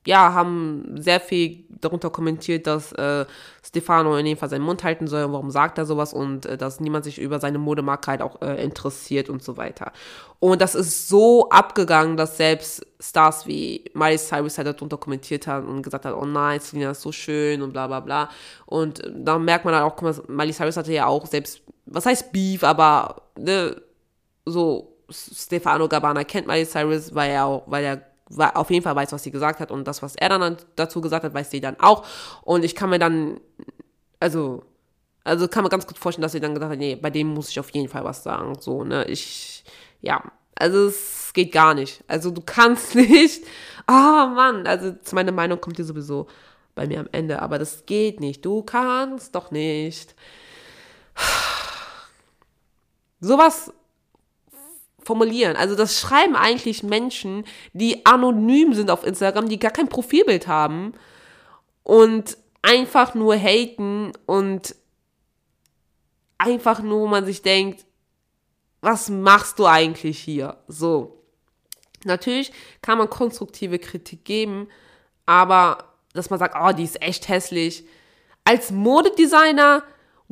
ja, 0.06 0.32
haben 0.32 0.96
sehr 0.98 1.20
viel 1.20 1.64
darunter 1.68 2.10
kommentiert, 2.10 2.66
dass 2.66 2.92
äh, 2.92 3.26
Stefano 3.62 4.16
in 4.16 4.24
dem 4.24 4.36
Fall 4.36 4.48
seinen 4.48 4.64
Mund 4.64 4.82
halten 4.82 5.06
soll, 5.06 5.30
warum 5.30 5.50
sagt 5.50 5.76
er 5.76 5.84
sowas 5.84 6.14
und 6.14 6.46
äh, 6.46 6.56
dass 6.56 6.80
niemand 6.80 7.04
sich 7.04 7.18
über 7.18 7.38
seine 7.38 7.58
Modemarke 7.58 8.10
halt 8.10 8.22
auch 8.22 8.40
äh, 8.40 8.62
interessiert 8.62 9.28
und 9.28 9.42
so 9.42 9.56
weiter. 9.58 9.92
Und 10.38 10.62
das 10.62 10.74
ist 10.74 11.08
so 11.08 11.50
abgegangen, 11.50 12.16
dass 12.16 12.38
selbst 12.38 12.86
Stars 12.98 13.46
wie 13.46 13.84
Miley 13.92 14.16
Cyrus 14.16 14.56
halt 14.56 14.68
darunter 14.68 14.96
kommentiert 14.96 15.46
haben 15.46 15.68
und 15.68 15.82
gesagt 15.82 16.06
hat, 16.06 16.14
oh 16.14 16.24
nein, 16.24 16.60
Selina 16.60 16.92
ist 16.92 17.02
so 17.02 17.12
schön 17.12 17.60
und 17.60 17.72
bla 17.72 17.86
bla 17.86 18.00
bla. 18.00 18.30
Und 18.64 19.04
äh, 19.04 19.12
da 19.14 19.38
merkt 19.38 19.66
man 19.66 19.74
halt 19.74 19.84
auch, 19.84 19.96
guck 19.96 20.16
mal, 20.16 20.24
Miley 20.28 20.54
Cyrus 20.54 20.78
hatte 20.78 20.92
ja 20.92 21.06
auch 21.06 21.26
selbst, 21.26 21.60
was 21.84 22.06
heißt 22.06 22.32
Beef, 22.32 22.64
aber 22.64 23.22
ne, 23.38 23.76
so 24.46 24.96
Stefano 25.10 25.88
Gabbana 25.88 26.24
kennt 26.24 26.46
Miley 26.46 26.66
Cyrus, 26.66 27.14
weil 27.14 27.32
er 27.32 27.44
auch, 27.44 27.64
weil 27.66 27.84
er 27.84 28.09
auf 28.38 28.70
jeden 28.70 28.82
Fall 28.82 28.96
weiß, 28.96 29.12
was 29.12 29.22
sie 29.22 29.30
gesagt 29.30 29.60
hat 29.60 29.70
und 29.70 29.86
das, 29.86 30.02
was 30.02 30.16
er 30.16 30.28
dann 30.28 30.56
dazu 30.76 31.00
gesagt 31.00 31.24
hat, 31.24 31.34
weiß 31.34 31.50
sie 31.50 31.60
dann 31.60 31.78
auch. 31.80 32.06
Und 32.42 32.64
ich 32.64 32.74
kann 32.74 32.90
mir 32.90 32.98
dann, 32.98 33.40
also, 34.20 34.64
also 35.24 35.48
kann 35.48 35.64
man 35.64 35.70
ganz 35.70 35.86
gut 35.86 35.98
vorstellen, 35.98 36.22
dass 36.22 36.32
sie 36.32 36.40
dann 36.40 36.54
gesagt 36.54 36.72
hat, 36.72 36.78
nee, 36.78 36.96
bei 36.96 37.10
dem 37.10 37.28
muss 37.28 37.50
ich 37.50 37.60
auf 37.60 37.70
jeden 37.70 37.88
Fall 37.88 38.04
was 38.04 38.22
sagen. 38.22 38.56
So, 38.60 38.84
ne, 38.84 39.04
ich, 39.06 39.64
ja, 40.00 40.22
also 40.54 40.86
es 40.86 41.32
geht 41.32 41.52
gar 41.52 41.74
nicht. 41.74 42.04
Also 42.06 42.30
du 42.30 42.42
kannst 42.44 42.94
nicht, 42.94 43.44
oh 43.88 43.92
Mann, 43.92 44.66
also 44.66 44.94
meine 45.12 45.32
Meinung 45.32 45.60
kommt 45.60 45.76
hier 45.76 45.84
sowieso 45.84 46.26
bei 46.74 46.86
mir 46.86 47.00
am 47.00 47.08
Ende, 47.12 47.42
aber 47.42 47.58
das 47.58 47.84
geht 47.86 48.20
nicht. 48.20 48.44
Du 48.44 48.62
kannst 48.62 49.34
doch 49.34 49.50
nicht. 49.50 50.14
Sowas 53.20 53.72
formulieren. 55.10 55.56
Also 55.56 55.74
das 55.74 55.98
schreiben 55.98 56.36
eigentlich 56.36 56.84
Menschen, 56.84 57.44
die 57.72 58.06
anonym 58.06 58.74
sind 58.74 58.92
auf 58.92 59.04
Instagram, 59.04 59.48
die 59.48 59.58
gar 59.58 59.72
kein 59.72 59.88
Profilbild 59.88 60.46
haben 60.46 60.92
und 61.82 62.38
einfach 62.62 63.16
nur 63.16 63.34
haten 63.34 64.12
und 64.26 64.76
einfach 66.38 66.80
nur, 66.80 67.00
wo 67.00 67.06
man 67.08 67.24
sich 67.26 67.42
denkt, 67.42 67.84
was 68.82 69.08
machst 69.08 69.58
du 69.58 69.66
eigentlich 69.66 70.20
hier? 70.20 70.58
So. 70.68 71.24
Natürlich 72.04 72.52
kann 72.80 72.96
man 72.96 73.10
konstruktive 73.10 73.80
Kritik 73.80 74.24
geben, 74.24 74.68
aber 75.26 75.78
dass 76.12 76.30
man 76.30 76.38
sagt, 76.38 76.54
oh, 76.56 76.70
die 76.72 76.84
ist 76.84 77.02
echt 77.02 77.28
hässlich. 77.28 77.84
Als 78.44 78.70
Modedesigner 78.70 79.82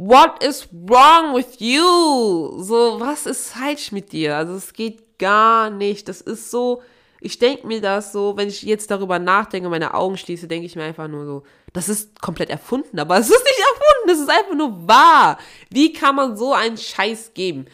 What 0.01 0.45
is 0.45 0.69
wrong 0.71 1.35
with 1.35 1.59
you? 1.59 2.63
So, 2.63 3.01
was 3.01 3.27
ist 3.27 3.51
falsch 3.51 3.91
mit 3.91 4.13
dir? 4.13 4.37
Also, 4.37 4.55
es 4.55 4.73
geht 4.73 5.19
gar 5.19 5.71
nicht. 5.71 6.07
Das 6.07 6.21
ist 6.21 6.53
so, 6.53 6.83
ich 7.21 7.41
denke 7.41 7.67
mir 7.67 7.81
das 7.81 8.13
so, 8.13 8.37
wenn 8.37 8.47
ich 8.47 8.63
jetzt 8.63 8.93
darüber 8.93 9.19
nachdenke, 9.19 9.69
meine 9.69 9.95
Augen 9.95 10.17
schließe, 10.17 10.47
denke 10.47 10.67
ich 10.67 10.77
mir 10.77 10.85
einfach 10.85 11.09
nur 11.09 11.27
so, 11.27 11.43
das 11.73 11.89
ist 11.89 12.23
komplett 12.23 12.49
erfunden, 12.49 13.01
aber 13.01 13.19
es 13.19 13.29
ist 13.29 13.43
nicht 13.43 13.59
erfunden, 13.59 14.07
das 14.07 14.21
ist 14.21 14.31
einfach 14.31 14.55
nur 14.55 14.87
wahr. 14.87 15.37
Wie 15.69 15.93
kann 15.93 16.15
man 16.15 16.37
so 16.37 16.55
einen 16.55 16.77
Scheiß 16.77 17.33
geben? 17.35 17.67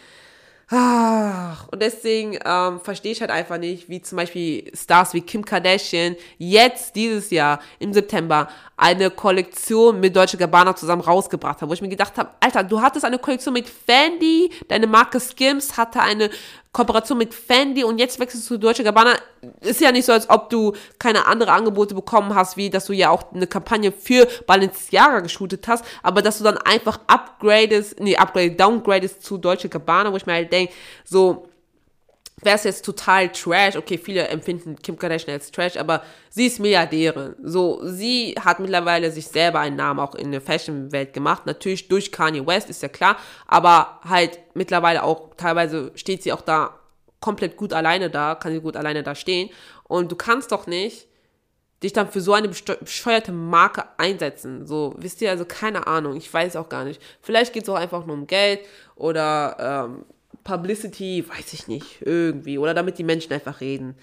Ach, 0.70 1.68
und 1.68 1.82
deswegen 1.82 2.38
ähm, 2.44 2.80
verstehe 2.80 3.12
ich 3.12 3.20
halt 3.20 3.30
einfach 3.30 3.58
nicht, 3.58 3.88
wie 3.90 4.00
zum 4.00 4.16
Beispiel 4.16 4.70
Stars 4.74 5.12
wie 5.12 5.20
Kim 5.20 5.44
Kardashian 5.44 6.16
jetzt 6.38 6.96
dieses 6.96 7.30
Jahr 7.30 7.60
im 7.78 7.92
September 7.92 8.48
eine 8.76 9.10
Kollektion 9.10 10.00
mit 10.00 10.16
Deutsche 10.16 10.38
Gabbana 10.38 10.74
zusammen 10.74 11.02
rausgebracht 11.02 11.60
haben, 11.60 11.68
wo 11.68 11.74
ich 11.74 11.82
mir 11.82 11.88
gedacht 11.88 12.16
habe, 12.16 12.30
Alter, 12.40 12.64
du 12.64 12.80
hattest 12.80 13.04
eine 13.04 13.18
Kollektion 13.18 13.52
mit 13.52 13.68
Fendi, 13.68 14.50
deine 14.68 14.86
Marke 14.86 15.20
Skims 15.20 15.76
hatte 15.76 16.00
eine 16.00 16.30
Kooperation 16.74 17.16
mit 17.16 17.32
Fendi 17.32 17.84
und 17.84 17.98
jetzt 17.98 18.18
wechselst 18.18 18.50
du 18.50 18.54
zu 18.56 18.58
Deutsche 18.58 18.82
Gabbana. 18.82 19.14
Ist 19.60 19.80
ja 19.80 19.92
nicht 19.92 20.04
so, 20.04 20.12
als 20.12 20.28
ob 20.28 20.50
du 20.50 20.72
keine 20.98 21.24
andere 21.26 21.52
Angebote 21.52 21.94
bekommen 21.94 22.34
hast, 22.34 22.56
wie 22.56 22.68
dass 22.68 22.86
du 22.86 22.92
ja 22.92 23.10
auch 23.10 23.32
eine 23.32 23.46
Kampagne 23.46 23.92
für 23.92 24.26
Balenciaga 24.46 25.20
geshootet 25.20 25.66
hast, 25.68 25.84
aber 26.02 26.20
dass 26.20 26.38
du 26.38 26.44
dann 26.44 26.58
einfach 26.58 26.98
upgradest, 27.06 28.00
nee, 28.00 28.16
upgrade, 28.16 28.50
downgradest 28.50 29.22
zu 29.22 29.38
Deutsche 29.38 29.68
Gabbana, 29.68 30.12
wo 30.12 30.16
ich 30.16 30.26
mir 30.26 30.32
halt 30.32 30.52
denke, 30.52 30.72
so, 31.04 31.46
wäre 32.45 32.57
es 32.57 32.64
jetzt 32.64 32.84
total 32.84 33.30
Trash. 33.30 33.76
Okay, 33.76 33.99
viele 33.99 34.28
empfinden 34.28 34.76
Kim 34.76 34.99
Kardashian 34.99 35.34
als 35.34 35.51
Trash, 35.51 35.76
aber 35.76 36.03
sie 36.30 36.47
ist 36.47 36.61
Milliardärin. 36.61 37.34
So, 37.42 37.80
sie 37.84 38.34
hat 38.38 38.61
mittlerweile 38.61 39.11
sich 39.11 39.26
selber 39.26 39.61
einen 39.61 39.76
Namen 39.76 40.01
auch 40.01 40.14
in 40.14 40.32
der 40.32 40.40
Fashion-Welt 40.40 41.12
gemacht. 41.12 41.47
Natürlich 41.47 41.88
durch 41.88 42.12
Kanye 42.12 42.47
West, 42.47 42.70
ist 42.70 42.82
ja 42.82 42.88
klar, 42.88 43.16
aber 43.47 44.01
halt 44.09 44.38
mittlerweile 44.55 45.03
auch, 45.03 45.30
teilweise 45.36 45.92
steht 45.95 46.22
sie 46.22 46.32
auch 46.32 46.42
da 46.42 46.78
komplett 47.20 47.57
gut 47.57 47.72
alleine 47.72 48.11
da, 48.11 48.34
kann 48.34 48.53
sie 48.53 48.61
gut 48.61 48.76
alleine 48.76 49.03
da 49.03 49.14
stehen. 49.14 49.51
Und 49.84 50.12
du 50.12 50.16
kannst 50.16 50.53
doch 50.53 50.66
nicht 50.66 51.09
dich 51.82 51.92
dann 51.92 52.11
für 52.11 52.20
so 52.20 52.32
eine 52.32 52.49
bescheuerte 52.49 53.30
Marke 53.30 53.84
einsetzen. 53.99 54.66
So, 54.66 54.95
wisst 54.97 55.20
ihr, 55.20 55.30
also 55.30 55.45
keine 55.45 55.86
Ahnung, 55.86 56.16
ich 56.16 56.32
weiß 56.32 56.57
auch 56.57 56.68
gar 56.68 56.84
nicht. 56.84 57.01
Vielleicht 57.20 57.53
geht 57.53 57.64
es 57.64 57.68
auch 57.68 57.76
einfach 57.76 58.07
nur 58.07 58.16
um 58.16 58.26
Geld 58.26 58.61
oder 58.97 59.86
ähm, 59.86 60.05
Publicity, 60.45 61.24
weiß 61.28 61.53
ich 61.55 61.68
nicht, 61.68 62.03
irgendwie. 62.03 62.59
Oder 62.59 62.74
damit 62.74 62.99
die 62.99 63.05
Menschen 63.05 63.32
einfach 63.32 63.61
reden. 63.61 63.97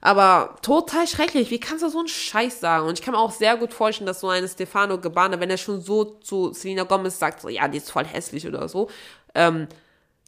Aber 0.00 0.56
total 0.62 1.06
schrecklich. 1.06 1.50
Wie 1.50 1.60
kannst 1.60 1.84
du 1.84 1.88
so 1.88 2.00
einen 2.00 2.08
Scheiß 2.08 2.58
sagen? 2.58 2.88
Und 2.88 2.98
ich 2.98 3.04
kann 3.04 3.14
mir 3.14 3.20
auch 3.20 3.30
sehr 3.30 3.56
gut 3.56 3.72
vorstellen, 3.72 4.06
dass 4.06 4.20
so 4.20 4.28
eine 4.28 4.48
Stefano 4.48 4.98
Gabbana, 4.98 5.38
wenn 5.38 5.48
er 5.48 5.56
schon 5.56 5.80
so 5.80 6.04
zu 6.04 6.52
Selena 6.52 6.82
Gomez 6.82 7.20
sagt, 7.20 7.40
so, 7.40 7.48
ja, 7.48 7.68
die 7.68 7.78
ist 7.78 7.90
voll 7.90 8.04
hässlich 8.04 8.46
oder 8.46 8.68
so, 8.68 8.90
ähm, 9.36 9.68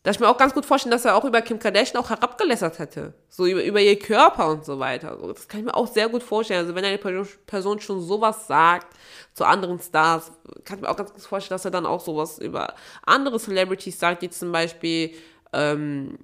dass 0.05 0.17
ich 0.17 0.21
mir 0.21 0.29
auch 0.29 0.37
ganz 0.37 0.53
gut 0.53 0.67
vorstellen, 0.67 0.91
dass 0.91 1.07
er 1.07 1.17
auch 1.17 1.25
über 1.25 1.41
Kim 1.41 1.59
Kardashian 1.59 2.01
auch 2.03 2.11
herabgelässert 2.11 2.79
hätte. 2.79 3.15
So 3.31 3.47
über, 3.47 3.65
über 3.65 3.81
ihr 3.81 3.99
Körper 3.99 4.49
und 4.51 4.65
so 4.65 4.79
weiter. 4.79 5.17
Das 5.27 5.49
kann 5.49 5.61
ich 5.61 5.67
mir 5.67 5.75
auch 5.75 5.87
sehr 5.87 6.11
gut 6.11 6.23
vorstellen. 6.23 6.61
Also 6.61 6.75
wenn 6.75 6.85
eine 6.85 6.99
Person 6.99 7.81
schon 7.81 8.03
sowas 8.03 8.47
sagt 8.47 8.95
zu 9.33 9.47
anderen 9.47 9.81
Stars, 9.81 10.31
kann 10.65 10.77
ich 10.77 10.83
mir 10.83 10.91
auch 10.91 10.97
ganz 10.97 11.11
gut 11.11 11.23
vorstellen, 11.23 11.57
dass 11.57 11.65
er 11.65 11.71
dann 11.71 11.87
auch 11.87 12.01
sowas 12.01 12.39
über 12.39 12.75
andere 13.07 13.39
Celebrities 13.39 13.99
sagt, 13.99 14.21
die 14.21 14.29
zum 14.29 14.53
Beispiel, 14.53 15.15
ähm, 15.55 16.19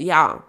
ja, 0.00 0.42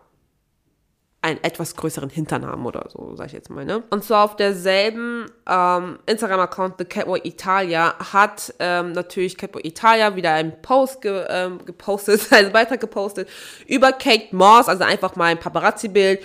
einen 1.26 1.44
etwas 1.44 1.76
größeren 1.76 2.10
Hintern 2.10 2.46
haben 2.46 2.66
oder 2.66 2.88
so, 2.90 3.16
sag 3.16 3.28
ich 3.28 3.34
jetzt 3.34 3.50
mal, 3.50 3.66
ne? 3.66 3.84
Und 3.90 4.04
zwar 4.04 4.26
auf 4.26 4.36
derselben 4.36 5.26
ähm, 5.50 5.98
Instagram-Account 6.06 6.76
The 6.78 6.86
Catwalk 6.86 7.26
Italia 7.26 7.96
hat 8.14 8.54
ähm, 8.60 8.92
natürlich 8.92 9.36
Catwalk 9.36 9.66
Italia 9.66 10.16
wieder 10.16 10.34
einen 10.34 10.62
Post 10.62 11.02
ge 11.02 11.26
ähm, 11.28 11.66
gepostet, 11.66 12.28
also 12.32 12.54
weiter 12.54 12.78
gepostet 12.78 13.28
über 13.66 13.92
Kate 13.92 14.36
Moss, 14.36 14.70
also 14.70 14.84
einfach 14.84 15.16
mal 15.16 15.26
ein 15.26 15.40
Paparazzi-Bild. 15.40 16.22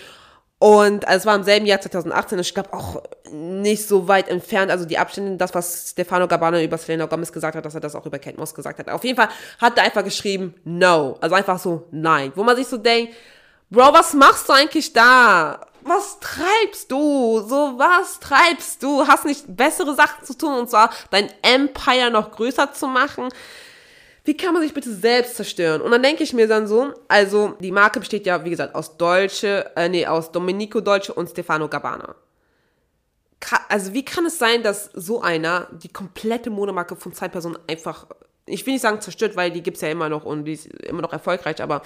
Und 0.58 1.08
also 1.08 1.20
es 1.20 1.26
war 1.26 1.36
im 1.36 1.44
selben 1.44 1.64
Jahr 1.64 1.80
2018, 1.80 2.38
ich 2.38 2.52
glaube 2.52 2.74
auch 2.74 3.02
nicht 3.32 3.88
so 3.88 4.06
weit 4.08 4.28
entfernt, 4.28 4.70
also 4.70 4.84
die 4.84 4.98
Abstände, 4.98 5.38
das, 5.38 5.54
was 5.54 5.92
Stefano 5.92 6.28
Gabbana 6.28 6.62
über 6.62 6.76
Selena 6.76 7.06
Gomez 7.06 7.32
gesagt 7.32 7.56
hat, 7.56 7.64
dass 7.64 7.74
er 7.74 7.80
das 7.80 7.94
auch 7.94 8.04
über 8.04 8.18
Kate 8.18 8.38
Moss 8.38 8.54
gesagt 8.54 8.78
hat. 8.78 8.90
Auf 8.90 9.02
jeden 9.02 9.16
Fall 9.16 9.30
hat 9.58 9.78
er 9.78 9.84
einfach 9.84 10.04
geschrieben, 10.04 10.54
no. 10.64 11.16
Also 11.22 11.34
einfach 11.34 11.58
so, 11.58 11.88
nein. 11.90 12.32
Wo 12.34 12.44
man 12.44 12.56
sich 12.56 12.66
so 12.66 12.76
denkt, 12.76 13.14
Bro, 13.72 13.92
was 13.94 14.14
machst 14.14 14.48
du 14.48 14.52
eigentlich 14.52 14.92
da? 14.92 15.64
Was 15.82 16.18
treibst 16.18 16.90
du? 16.90 17.40
So, 17.40 17.78
was 17.78 18.18
treibst 18.18 18.82
du? 18.82 19.06
Hast 19.06 19.24
nicht 19.24 19.44
bessere 19.46 19.94
Sachen 19.94 20.24
zu 20.24 20.36
tun 20.36 20.54
und 20.58 20.68
zwar 20.68 20.90
dein 21.10 21.28
Empire 21.42 22.10
noch 22.10 22.32
größer 22.32 22.72
zu 22.72 22.88
machen? 22.88 23.28
Wie 24.24 24.36
kann 24.36 24.54
man 24.54 24.62
sich 24.62 24.74
bitte 24.74 24.92
selbst 24.92 25.36
zerstören? 25.36 25.82
Und 25.82 25.92
dann 25.92 26.02
denke 26.02 26.24
ich 26.24 26.32
mir 26.32 26.48
dann 26.48 26.66
so, 26.66 26.92
also 27.06 27.54
die 27.60 27.70
Marke 27.70 28.00
besteht 28.00 28.26
ja, 28.26 28.44
wie 28.44 28.50
gesagt, 28.50 28.74
aus 28.74 28.96
Deutsche, 28.96 29.70
äh, 29.76 29.88
nee, 29.88 30.04
aus 30.04 30.32
Domenico 30.32 30.80
Dolce 30.80 31.14
und 31.14 31.30
Stefano 31.30 31.68
Gabbana. 31.68 32.16
also 33.68 33.94
wie 33.94 34.04
kann 34.04 34.26
es 34.26 34.36
sein, 34.36 34.64
dass 34.64 34.90
so 34.94 35.22
einer 35.22 35.68
die 35.70 35.92
komplette 35.92 36.50
Modemarke 36.50 36.96
von 36.96 37.14
zwei 37.14 37.28
Personen 37.28 37.58
einfach, 37.68 38.06
ich 38.46 38.66
will 38.66 38.72
nicht 38.72 38.82
sagen 38.82 39.00
zerstört, 39.00 39.36
weil 39.36 39.52
die 39.52 39.62
gibt 39.62 39.76
es 39.76 39.80
ja 39.80 39.90
immer 39.90 40.08
noch 40.08 40.24
und 40.24 40.44
die 40.44 40.54
ist 40.54 40.66
immer 40.66 41.02
noch 41.02 41.12
erfolgreich, 41.12 41.62
aber 41.62 41.82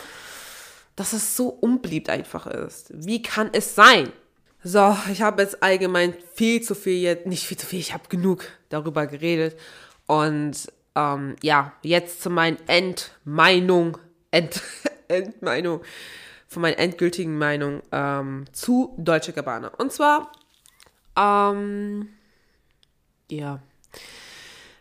dass 0.96 1.12
es 1.12 1.36
so 1.36 1.48
unbeliebt 1.48 2.08
einfach 2.08 2.46
ist. 2.46 2.90
Wie 2.94 3.22
kann 3.22 3.50
es 3.52 3.74
sein? 3.74 4.12
So, 4.62 4.96
ich 5.12 5.22
habe 5.22 5.42
jetzt 5.42 5.62
allgemein 5.62 6.14
viel 6.34 6.62
zu 6.62 6.74
viel 6.74 6.98
jetzt, 6.98 7.26
nicht 7.26 7.46
viel 7.46 7.58
zu 7.58 7.66
viel, 7.66 7.80
ich 7.80 7.92
habe 7.92 8.08
genug 8.08 8.44
darüber 8.70 9.06
geredet. 9.06 9.58
Und 10.06 10.72
ähm, 10.94 11.36
ja, 11.42 11.72
jetzt 11.82 12.22
zu 12.22 12.30
meinen 12.30 12.56
Endmeinung, 12.66 13.98
End, 14.30 14.62
Endmeinung, 15.08 15.82
von 16.48 16.62
meiner 16.62 16.78
endgültigen 16.78 17.36
Meinung 17.36 17.82
ähm, 17.92 18.44
zu 18.52 18.94
Deutsche 18.96 19.32
Gabbana. 19.32 19.68
Und 19.76 19.92
zwar, 19.92 20.32
ähm, 21.16 22.08
ja, 23.30 23.60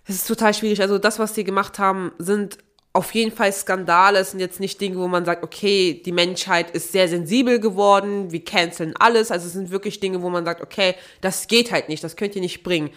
es 0.05 0.16
ist 0.16 0.28
total 0.28 0.53
schwierig. 0.53 0.82
Also 0.82 0.97
das, 0.97 1.20
was 1.20 1.34
die 1.34 1.43
gemacht 1.43 1.80
haben, 1.80 2.11
sind 2.20 2.57
auf 2.94 3.14
jeden 3.14 3.36
Fall 3.36 3.52
Skandale. 3.52 4.20
Es 4.20 4.32
sind 4.32 4.39
jetzt 4.39 4.60
nicht 4.60 4.80
Dinge, 4.80 4.98
wo 4.98 5.08
man 5.08 5.26
sagt, 5.26 5.44
okay, 5.44 6.02
die 6.06 6.12
Menschheit 6.12 6.72
ist 6.72 6.91
sehr 6.91 7.08
sensibel 7.08 7.60
geworden, 7.60 8.32
wir 8.32 8.46
canceln 8.46 8.94
alles. 9.00 9.32
Also 9.32 9.48
es 9.48 9.54
sind 9.54 9.72
wirklich 9.72 10.00
Dinge, 10.00 10.22
wo 10.22 10.30
man 10.30 10.46
sagt, 10.46 10.62
okay, 10.62 10.96
das 11.22 11.48
geht 11.48 11.72
halt 11.72 11.89
nicht, 11.89 12.04
das 12.04 12.16
könnt 12.16 12.36
ihr 12.36 12.41
nicht 12.41 12.64
bringen. 12.64 12.91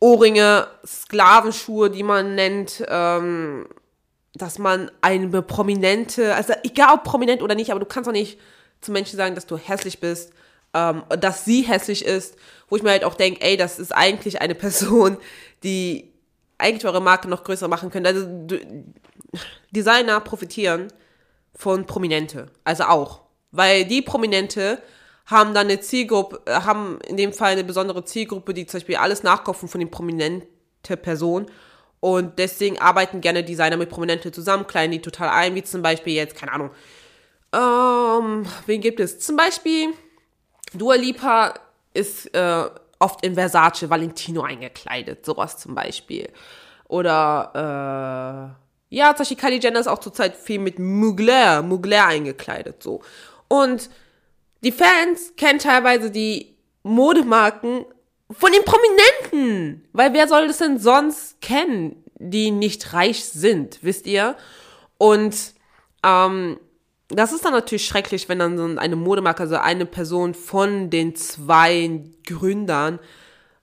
Ohrringe, 0.00 0.66
Sklavenschuhe, 0.86 1.90
die 1.90 2.02
man 2.02 2.34
nennt, 2.34 2.84
ähm, 2.88 3.66
dass 4.34 4.58
man 4.58 4.90
eine 5.00 5.42
prominente, 5.42 6.34
also 6.34 6.52
egal 6.62 6.94
ob 6.94 7.04
prominent 7.04 7.42
oder 7.42 7.54
nicht, 7.54 7.70
aber 7.70 7.80
du 7.80 7.86
kannst 7.86 8.06
doch 8.06 8.12
nicht 8.12 8.38
zu 8.82 8.92
Menschen 8.92 9.16
sagen, 9.16 9.34
dass 9.34 9.46
du 9.46 9.56
hässlich 9.56 10.00
bist 10.00 10.32
ähm, 10.74 11.04
dass 11.08 11.44
sie 11.44 11.62
hässlich 11.62 12.04
ist, 12.04 12.36
wo 12.68 12.76
ich 12.76 12.82
mir 12.82 12.90
halt 12.90 13.04
auch 13.04 13.14
denke, 13.14 13.40
ey, 13.40 13.56
das 13.56 13.78
ist 13.78 13.92
eigentlich 13.92 14.42
eine 14.42 14.54
Person, 14.56 15.16
die 15.62 16.12
eigentlich 16.58 16.86
eure 16.86 17.00
Marke 17.00 17.28
noch 17.28 17.44
größer 17.44 17.68
machen 17.68 17.90
könnte. 17.90 18.08
Also 18.08 18.26
Designer 19.70 20.20
profitieren 20.20 20.88
von 21.54 21.86
Prominente, 21.86 22.46
also 22.64 22.84
auch, 22.84 23.20
weil 23.50 23.84
die 23.84 24.02
Prominente 24.02 24.82
haben 25.26 25.54
dann 25.54 25.68
eine 25.68 25.80
Zielgruppe, 25.80 26.42
äh, 26.46 26.52
haben 26.52 26.98
in 27.06 27.16
dem 27.16 27.32
Fall 27.32 27.52
eine 27.52 27.64
besondere 27.64 28.04
Zielgruppe, 28.04 28.54
die 28.54 28.66
zum 28.66 28.78
Beispiel 28.78 28.96
alles 28.96 29.22
nachkaufen 29.22 29.68
von 29.68 29.80
den 29.80 29.90
prominenten 29.90 30.48
Person 31.00 31.46
und 32.00 32.38
deswegen 32.38 32.78
arbeiten 32.78 33.22
gerne 33.22 33.42
Designer 33.42 33.78
mit 33.78 33.88
Prominente 33.88 34.30
zusammen, 34.32 34.66
kleiden 34.66 34.92
die 34.92 35.00
total 35.00 35.30
ein, 35.30 35.54
wie 35.54 35.62
zum 35.62 35.80
Beispiel 35.80 36.12
jetzt, 36.12 36.36
keine 36.36 36.52
Ahnung, 36.52 36.70
ähm, 37.54 38.46
wen 38.66 38.80
gibt 38.80 39.00
es? 39.00 39.18
Zum 39.20 39.36
Beispiel 39.36 39.94
Dua 40.74 40.96
Lipa 40.96 41.54
ist 41.94 42.34
äh, 42.34 42.68
oft 43.04 43.24
in 43.24 43.34
Versace 43.34 43.90
Valentino 43.90 44.42
eingekleidet, 44.42 45.24
sowas 45.24 45.58
zum 45.58 45.74
Beispiel. 45.74 46.30
Oder, 46.88 48.56
äh, 48.90 48.96
ja, 48.96 49.14
zum 49.14 49.18
Beispiel 49.18 49.36
Kylie 49.36 49.60
Jenner 49.60 49.80
ist 49.80 49.86
auch 49.88 49.98
zurzeit 49.98 50.36
viel 50.36 50.58
mit 50.58 50.78
Mugler, 50.78 51.62
Mugler 51.62 52.06
eingekleidet, 52.06 52.82
so. 52.82 53.02
Und 53.48 53.90
die 54.62 54.72
Fans 54.72 55.34
kennen 55.36 55.58
teilweise 55.58 56.10
die 56.10 56.56
Modemarken 56.82 57.84
von 58.30 58.52
den 58.52 58.64
Prominenten. 58.64 59.86
Weil 59.92 60.14
wer 60.14 60.26
soll 60.26 60.46
das 60.46 60.58
denn 60.58 60.78
sonst 60.78 61.40
kennen, 61.40 62.02
die 62.14 62.50
nicht 62.50 62.94
reich 62.94 63.24
sind, 63.26 63.78
wisst 63.82 64.06
ihr? 64.06 64.36
Und 64.96 65.52
ähm, 66.02 66.58
das 67.16 67.32
ist 67.32 67.44
dann 67.44 67.52
natürlich 67.52 67.86
schrecklich, 67.86 68.28
wenn 68.28 68.38
dann 68.38 68.56
so 68.56 68.64
eine 68.64 68.96
Modemarke, 68.96 69.42
also 69.42 69.56
eine 69.56 69.86
Person 69.86 70.34
von 70.34 70.90
den 70.90 71.14
zwei 71.14 72.02
Gründern 72.26 72.98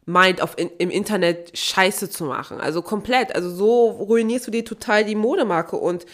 meint, 0.06 0.42
auf 0.42 0.58
in, 0.58 0.70
im 0.78 0.90
Internet 0.90 1.58
Scheiße 1.58 2.10
zu 2.10 2.26
machen. 2.26 2.60
Also 2.60 2.82
komplett. 2.82 3.36
Also 3.36 3.50
so 3.50 3.90
ruinierst 3.90 4.48
du 4.48 4.52
dir 4.52 4.66
total 4.66 5.06
die 5.06 5.16
Modemarke. 5.16 5.76
Und 5.76 6.06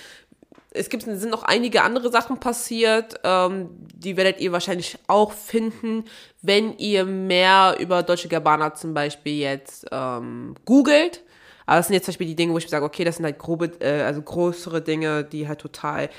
es 0.72 0.90
gibt, 0.90 1.04
sind 1.04 1.30
noch 1.30 1.44
einige 1.44 1.84
andere 1.84 2.12
Sachen 2.12 2.40
passiert, 2.40 3.20
ähm, 3.24 3.70
die 3.94 4.16
werdet 4.16 4.40
ihr 4.40 4.52
wahrscheinlich 4.52 4.98
auch 5.08 5.32
finden, 5.32 6.06
wenn 6.42 6.78
ihr 6.78 7.04
mehr 7.06 7.78
über 7.80 8.04
Deutsche 8.04 8.28
Gabbana 8.28 8.76
zum 8.76 8.94
Beispiel 8.94 9.40
jetzt 9.40 9.88
ähm, 9.92 10.56
googelt. 10.66 11.24
Aber 11.66 11.78
das 11.78 11.88
sind 11.88 11.96
jetzt 11.96 12.06
zum 12.06 12.14
Beispiel 12.14 12.28
die 12.28 12.36
Dinge, 12.36 12.54
wo 12.54 12.58
ich 12.58 12.70
sage, 12.70 12.86
okay, 12.86 13.04
das 13.04 13.18
sind 13.18 13.26
halt 13.26 13.40
grobe, 13.40 13.72
äh, 13.80 14.04
also 14.04 14.22
größere 14.22 14.82
Dinge, 14.82 15.24
die 15.24 15.48
halt 15.48 15.60
total 15.60 16.10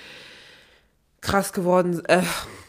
krass 1.21 1.53
geworden, 1.53 2.05
äh, 2.07 2.23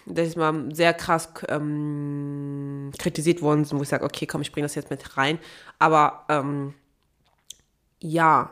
dass 0.05 0.27
ich 0.27 0.35
mal 0.35 0.73
sehr 0.73 0.93
krass 0.93 1.29
ähm, 1.47 2.91
kritisiert 2.97 3.41
worden 3.41 3.65
sind, 3.65 3.77
wo 3.77 3.83
ich 3.83 3.89
sage, 3.89 4.05
okay, 4.05 4.25
komm, 4.25 4.41
ich 4.41 4.51
bringe 4.51 4.65
das 4.65 4.75
jetzt 4.75 4.89
mit 4.89 5.17
rein. 5.17 5.39
Aber 5.77 6.25
ähm, 6.29 6.73
ja, 7.99 8.51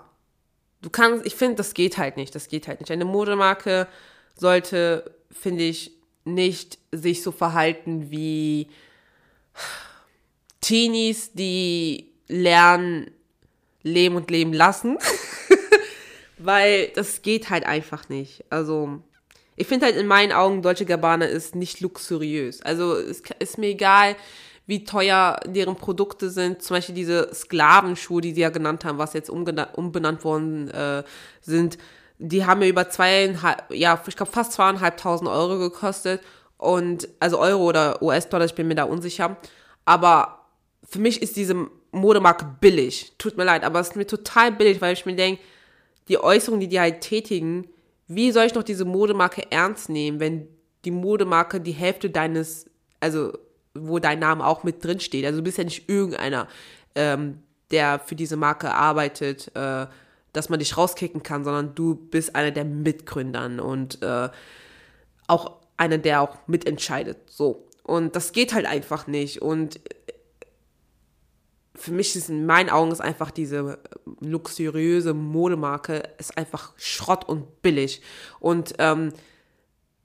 du 0.82 0.90
kannst, 0.90 1.26
ich 1.26 1.36
finde, 1.36 1.56
das 1.56 1.74
geht 1.74 1.98
halt 1.98 2.18
nicht, 2.18 2.36
das 2.36 2.48
geht 2.48 2.68
halt 2.68 2.80
nicht. 2.80 2.92
Eine 2.92 3.06
Modemarke 3.06 3.88
sollte, 4.36 5.16
finde 5.32 5.64
ich, 5.64 5.92
nicht 6.26 6.78
sich 6.92 7.24
so 7.24 7.32
verhalten 7.32 8.12
wie 8.12 8.68
Teenies, 10.62 11.32
die 11.34 12.12
lernen, 12.28 13.10
leben 13.84 14.16
und 14.16 14.30
leben 14.30 14.54
lassen. 14.54 14.98
Weil 16.38 16.90
das 16.90 17.22
geht 17.22 17.50
halt 17.50 17.66
einfach 17.66 18.10
nicht. 18.10 18.44
Also, 18.50 19.02
ich 19.58 19.68
finde 19.68 19.88
halt 19.88 19.98
in 19.98 20.08
meinen 20.08 20.32
Augen, 20.32 20.62
Deutsche 20.62 20.86
Gabbana 20.86 21.26
ist 21.26 21.56
nicht 21.56 21.82
luxuriös. 21.82 22.62
Also, 22.62 22.96
es 22.96 23.24
ist 23.40 23.58
mir 23.58 23.68
egal, 23.68 24.16
wie 24.68 24.84
teuer 24.84 25.40
deren 25.48 25.76
Produkte 25.76 26.30
sind. 26.30 26.62
Zum 26.62 26.76
Beispiel 26.76 26.94
diese 26.94 27.34
Sklavenschuhe, 27.34 28.22
die 28.22 28.34
sie 28.34 28.42
ja 28.42 28.50
genannt 28.50 28.86
haben, 28.86 29.00
was 29.00 29.14
jetzt 29.14 29.30
umbenannt 29.32 30.24
worden 30.24 30.70
äh, 30.70 31.04
sind. 31.42 31.80
Die 32.20 32.46
haben 32.46 32.60
mir 32.60 32.68
über 32.68 32.90
zweieinhalb, 32.90 33.64
ja, 33.74 34.02
ich 34.08 34.16
glaube 34.16 34.32
fast 34.32 34.54
zweieinhalbtausend 34.54 35.30
Euro 35.30 35.58
gekostet. 35.58 36.22
Und, 36.58 37.08
also 37.20 37.40
Euro 37.40 37.64
oder 37.64 38.02
US-Dollar, 38.02 38.46
ich 38.46 38.56
bin 38.56 38.68
mir 38.68 38.76
da 38.76 38.84
unsicher. 38.84 39.38
Aber 39.86 40.46
für 40.88 41.00
mich 41.00 41.22
ist 41.22 41.36
diese 41.36 41.68
Modemarke 41.92 42.46
billig. 42.60 43.14
Tut 43.18 43.38
mir 43.38 43.44
leid, 43.44 43.64
aber 43.64 43.80
es 43.80 43.90
ist 43.90 43.96
mir 43.96 44.06
total 44.06 44.52
billig, 44.52 44.82
weil 44.82 44.94
ich 44.94 45.06
mir 45.06 45.16
denke, 45.16 45.42
die 46.10 46.20
Äußerungen, 46.20 46.60
die 46.60 46.68
die 46.68 46.80
halt 46.80 47.02
tätigen, 47.02 47.68
wie 48.08 48.32
soll 48.32 48.46
ich 48.46 48.56
noch 48.56 48.64
diese 48.64 48.86
Modemarke 48.86 49.52
ernst 49.52 49.90
nehmen, 49.90 50.20
wenn 50.20 50.48
die 50.86 50.92
Modemarke 50.92 51.60
die 51.60 51.74
Hälfte 51.74 52.10
deines, 52.10 52.70
also 53.00 53.34
wo 53.74 54.00
dein 54.00 54.20
Name 54.20 54.46
auch 54.46 54.64
mit 54.64 54.84
drin 54.84 55.00
steht. 55.00 55.26
Also 55.26 55.40
du 55.40 55.44
bist 55.44 55.58
ja 55.58 55.64
nicht 55.64 55.90
irgendeiner, 55.90 56.48
ähm, 56.96 57.44
der 57.72 58.00
für 58.00 58.16
diese 58.16 58.38
Marke 58.38 58.74
arbeitet, 58.74 59.52
äh, 59.56 59.88
dass 60.34 60.50
man 60.50 60.60
dich 60.60 60.78
rauskicken 60.78 61.24
kann, 61.24 61.44
sondern 61.44 61.76
du 61.76 61.96
bist 61.96 62.36
einer 62.36 62.52
der 62.52 62.66
Mitgründern 62.66 63.60
und 63.60 64.02
äh, 64.02 64.30
auch 65.28 65.58
einer, 65.76 65.98
der 65.98 66.22
auch 66.22 66.38
mitentscheidet. 66.48 67.18
So. 67.30 67.68
Und 67.84 68.16
das 68.16 68.32
geht 68.32 68.54
halt 68.54 68.66
einfach 68.66 69.08
nicht. 69.08 69.42
Und 69.42 69.80
für 71.78 71.92
mich 71.92 72.16
ist 72.16 72.30
in 72.30 72.46
meinen 72.46 72.70
Augen 72.70 72.92
ist 72.92 73.02
einfach 73.02 73.32
diese 73.32 73.80
luxuriöse 74.20 75.14
Modemarke 75.14 76.04
ist 76.18 76.38
einfach 76.38 76.74
Schrott 76.76 77.28
und 77.28 77.62
billig. 77.62 78.02
Und 78.40 78.74
ähm, 78.80 79.14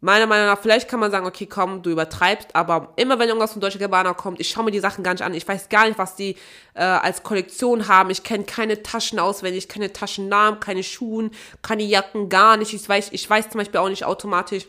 meiner 0.00 0.26
Meinung 0.26 0.46
nach, 0.46 0.60
vielleicht 0.60 0.88
kann 0.88 1.00
man 1.00 1.10
sagen, 1.10 1.26
okay, 1.26 1.46
komm, 1.46 1.82
du 1.82 1.90
übertreibst, 1.90 2.54
aber 2.54 2.92
immer 2.96 3.18
wenn 3.18 3.28
irgendwas 3.28 3.52
von 3.52 3.60
Deutsche 3.60 3.78
Gabbana 3.78 4.14
kommt, 4.14 4.40
ich 4.40 4.50
schaue 4.50 4.64
mir 4.64 4.70
die 4.70 4.80
Sachen 4.80 5.04
gar 5.04 5.12
nicht 5.12 5.22
an. 5.22 5.32
Ich 5.32 5.46
weiß 5.46 5.68
gar 5.68 5.86
nicht, 5.86 5.98
was 5.98 6.16
die 6.16 6.36
äh, 6.74 6.82
als 6.82 7.22
Kollektion 7.22 7.88
haben. 7.88 8.10
Ich 8.10 8.22
kenne 8.22 8.44
keine 8.44 8.82
Taschen 8.82 9.18
auswendig, 9.18 9.68
keine 9.68 9.92
Taschennamen, 9.92 10.60
keine 10.60 10.82
Schuhen, 10.82 11.30
keine 11.62 11.84
Jacken, 11.84 12.28
gar 12.28 12.56
nicht. 12.56 12.74
Ich 12.74 12.86
weiß, 12.86 13.10
ich 13.12 13.30
weiß 13.30 13.50
zum 13.50 13.58
Beispiel 13.60 13.80
auch 13.80 13.88
nicht 13.88 14.04
automatisch, 14.04 14.66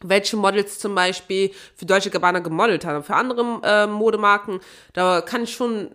welche 0.00 0.36
Models 0.36 0.78
zum 0.78 0.94
Beispiel 0.94 1.52
für 1.74 1.86
Deutsche 1.86 2.10
Gabbana 2.10 2.38
gemodelt 2.38 2.84
haben. 2.84 3.02
Für 3.02 3.16
andere 3.16 3.60
äh, 3.64 3.86
Modemarken, 3.86 4.60
da 4.92 5.20
kann 5.20 5.42
ich 5.42 5.52
schon 5.54 5.94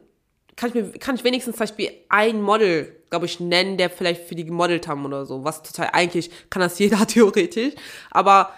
kann 0.57 0.69
ich, 0.69 0.75
mir, 0.75 0.91
kann 0.99 1.15
ich 1.15 1.23
wenigstens 1.23 1.55
zum 1.55 1.59
Beispiel 1.59 1.91
ein 2.09 2.41
Model, 2.41 2.93
glaube 3.09 3.27
ich, 3.27 3.39
nennen, 3.39 3.77
der 3.77 3.89
vielleicht 3.89 4.27
für 4.27 4.35
die 4.35 4.43
gemodelt 4.43 4.87
haben 4.87 5.05
oder 5.05 5.25
so. 5.25 5.45
Was 5.45 5.63
total, 5.63 5.91
eigentlich 5.93 6.29
kann 6.49 6.61
das 6.61 6.77
jeder 6.79 7.07
theoretisch. 7.07 7.75
Aber 8.11 8.51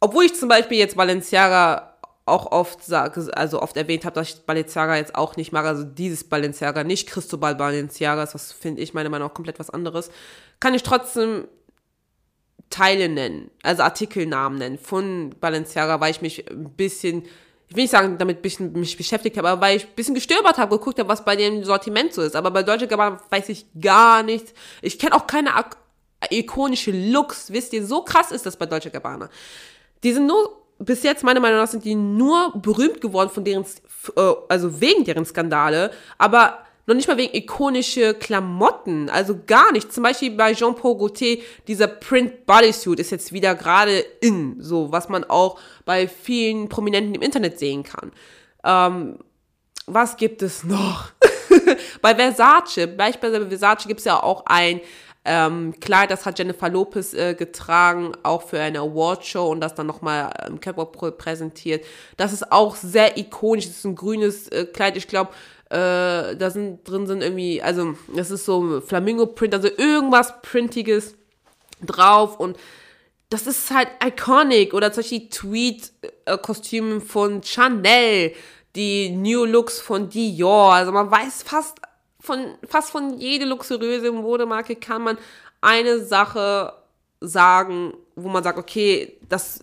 obwohl 0.00 0.24
ich 0.24 0.34
zum 0.34 0.48
Beispiel 0.48 0.78
jetzt 0.78 0.96
Balenciaga 0.96 1.92
auch 2.24 2.50
oft 2.50 2.82
sage, 2.82 3.30
also 3.36 3.62
oft 3.62 3.76
erwähnt 3.76 4.04
habe, 4.04 4.14
dass 4.14 4.30
ich 4.30 4.40
Balenciaga 4.40 4.96
jetzt 4.96 5.14
auch 5.14 5.36
nicht 5.36 5.52
mag, 5.52 5.64
also 5.64 5.84
dieses 5.84 6.24
Balenciaga, 6.24 6.82
nicht 6.82 7.08
Cristobal 7.08 7.54
Balenciaga, 7.54 8.26
das 8.26 8.50
finde 8.52 8.82
ich 8.82 8.94
meiner 8.94 9.10
Meinung 9.10 9.28
nach 9.28 9.34
komplett 9.34 9.60
was 9.60 9.70
anderes, 9.70 10.10
kann 10.58 10.74
ich 10.74 10.82
trotzdem 10.82 11.46
Teile 12.68 13.08
nennen, 13.08 13.52
also 13.62 13.84
Artikelnamen 13.84 14.58
nennen 14.58 14.78
von 14.78 15.36
Balenciaga, 15.40 16.00
weil 16.00 16.10
ich 16.10 16.20
mich 16.20 16.50
ein 16.50 16.70
bisschen 16.70 17.22
ich 17.68 17.74
will 17.74 17.82
nicht 17.82 17.90
sagen, 17.90 18.16
damit 18.18 18.44
ich 18.46 18.60
mich 18.60 18.96
beschäftigt 18.96 19.36
habe, 19.36 19.48
aber 19.48 19.60
weil 19.60 19.76
ich 19.76 19.84
ein 19.84 19.94
bisschen 19.96 20.14
gestöbert 20.14 20.56
habe, 20.56 20.78
geguckt 20.78 20.98
habe, 20.98 21.08
was 21.08 21.24
bei 21.24 21.34
dem 21.34 21.64
Sortiment 21.64 22.12
so 22.14 22.22
ist. 22.22 22.36
Aber 22.36 22.50
bei 22.50 22.62
Deutsche 22.62 22.86
Gabbana 22.86 23.20
weiß 23.30 23.48
ich 23.48 23.66
gar 23.80 24.22
nichts. 24.22 24.52
Ich 24.82 24.98
kenne 24.98 25.16
auch 25.16 25.26
keine 25.26 25.50
ikonische 26.30 26.92
Looks. 26.92 27.52
Wisst 27.52 27.72
ihr, 27.72 27.84
so 27.84 28.02
krass 28.02 28.30
ist 28.30 28.46
das 28.46 28.56
bei 28.56 28.66
Deutsche 28.66 28.90
Gabbana. 28.90 29.28
Die 30.04 30.12
sind 30.12 30.26
nur, 30.26 30.62
bis 30.78 31.02
jetzt 31.02 31.24
meiner 31.24 31.40
Meinung 31.40 31.58
nach 31.58 31.68
sind 31.68 31.84
die 31.84 31.96
nur 31.96 32.52
berühmt 32.54 33.00
geworden 33.00 33.30
von 33.30 33.42
deren, 33.44 33.64
äh, 34.16 34.32
also 34.48 34.80
wegen 34.80 35.04
deren 35.04 35.24
Skandale, 35.24 35.90
aber 36.18 36.65
noch 36.86 36.94
nicht 36.94 37.08
mal 37.08 37.16
wegen 37.16 37.34
ikonische 37.34 38.14
Klamotten, 38.14 39.10
also 39.10 39.38
gar 39.46 39.72
nicht. 39.72 39.92
Zum 39.92 40.04
Beispiel 40.04 40.30
bei 40.30 40.54
Jean-Paul 40.54 40.96
Gaultier, 40.96 41.38
dieser 41.66 41.88
Print 41.88 42.46
Bodysuit 42.46 43.00
ist 43.00 43.10
jetzt 43.10 43.32
wieder 43.32 43.54
gerade 43.54 43.98
in, 44.20 44.56
so, 44.60 44.92
was 44.92 45.08
man 45.08 45.24
auch 45.24 45.58
bei 45.84 46.06
vielen 46.06 46.68
Prominenten 46.68 47.14
im 47.14 47.22
Internet 47.22 47.58
sehen 47.58 47.82
kann. 47.82 48.12
Ähm, 48.64 49.18
was 49.86 50.16
gibt 50.16 50.42
es 50.42 50.64
noch? 50.64 51.10
bei 52.02 52.14
Versace, 52.14 52.86
beispielsweise 52.96 53.44
bei 53.44 53.56
Versace 53.56 53.86
gibt 53.86 54.00
es 54.00 54.06
ja 54.06 54.22
auch 54.22 54.44
ein 54.46 54.80
ähm, 55.26 55.74
Kleid, 55.80 56.12
das 56.12 56.24
hat 56.24 56.38
Jennifer 56.38 56.68
Lopez 56.68 57.12
äh, 57.12 57.34
getragen, 57.34 58.12
auch 58.22 58.42
für 58.42 58.60
eine 58.60 58.78
Awardshow 58.78 59.50
und 59.50 59.60
das 59.60 59.74
dann 59.74 59.88
nochmal 59.88 60.32
im 60.46 60.60
Catwalk 60.60 61.18
präsentiert. 61.18 61.84
Das 62.16 62.32
ist 62.32 62.52
auch 62.52 62.76
sehr 62.76 63.18
ikonisch. 63.18 63.66
Das 63.66 63.78
ist 63.78 63.84
ein 63.84 63.96
grünes 63.96 64.46
äh, 64.48 64.66
Kleid, 64.66 64.96
ich 64.96 65.08
glaube, 65.08 65.32
äh, 65.70 66.36
da 66.36 66.50
sind 66.50 66.88
drin 66.88 67.06
sind 67.06 67.22
irgendwie, 67.22 67.60
also 67.60 67.94
das 68.14 68.30
ist 68.30 68.44
so 68.44 68.80
Flamingo-Print, 68.80 69.54
also 69.54 69.68
irgendwas 69.68 70.40
Printiges 70.42 71.16
drauf 71.84 72.38
und 72.38 72.56
das 73.28 73.46
ist 73.46 73.70
halt 73.70 73.88
iconic. 74.04 74.74
Oder 74.74 74.92
zum 74.92 75.02
Beispiel 75.02 75.28
Tweed-Kostüme 75.28 77.00
von 77.00 77.42
Chanel, 77.42 78.32
die 78.76 79.10
New 79.10 79.44
Looks 79.44 79.80
von 79.80 80.08
Dior. 80.08 80.74
Also 80.74 80.92
man 80.92 81.10
weiß 81.10 81.42
fast 81.42 81.78
von, 82.20 82.56
fast 82.66 82.90
von 82.90 83.18
jede 83.18 83.44
luxuriöse 83.44 84.10
Modemarke 84.10 84.76
kann 84.76 85.02
man 85.02 85.18
eine 85.60 86.04
Sache 86.04 86.72
sagen, 87.20 87.94
wo 88.14 88.28
man 88.28 88.42
sagt, 88.42 88.58
okay, 88.58 89.18
das 89.28 89.60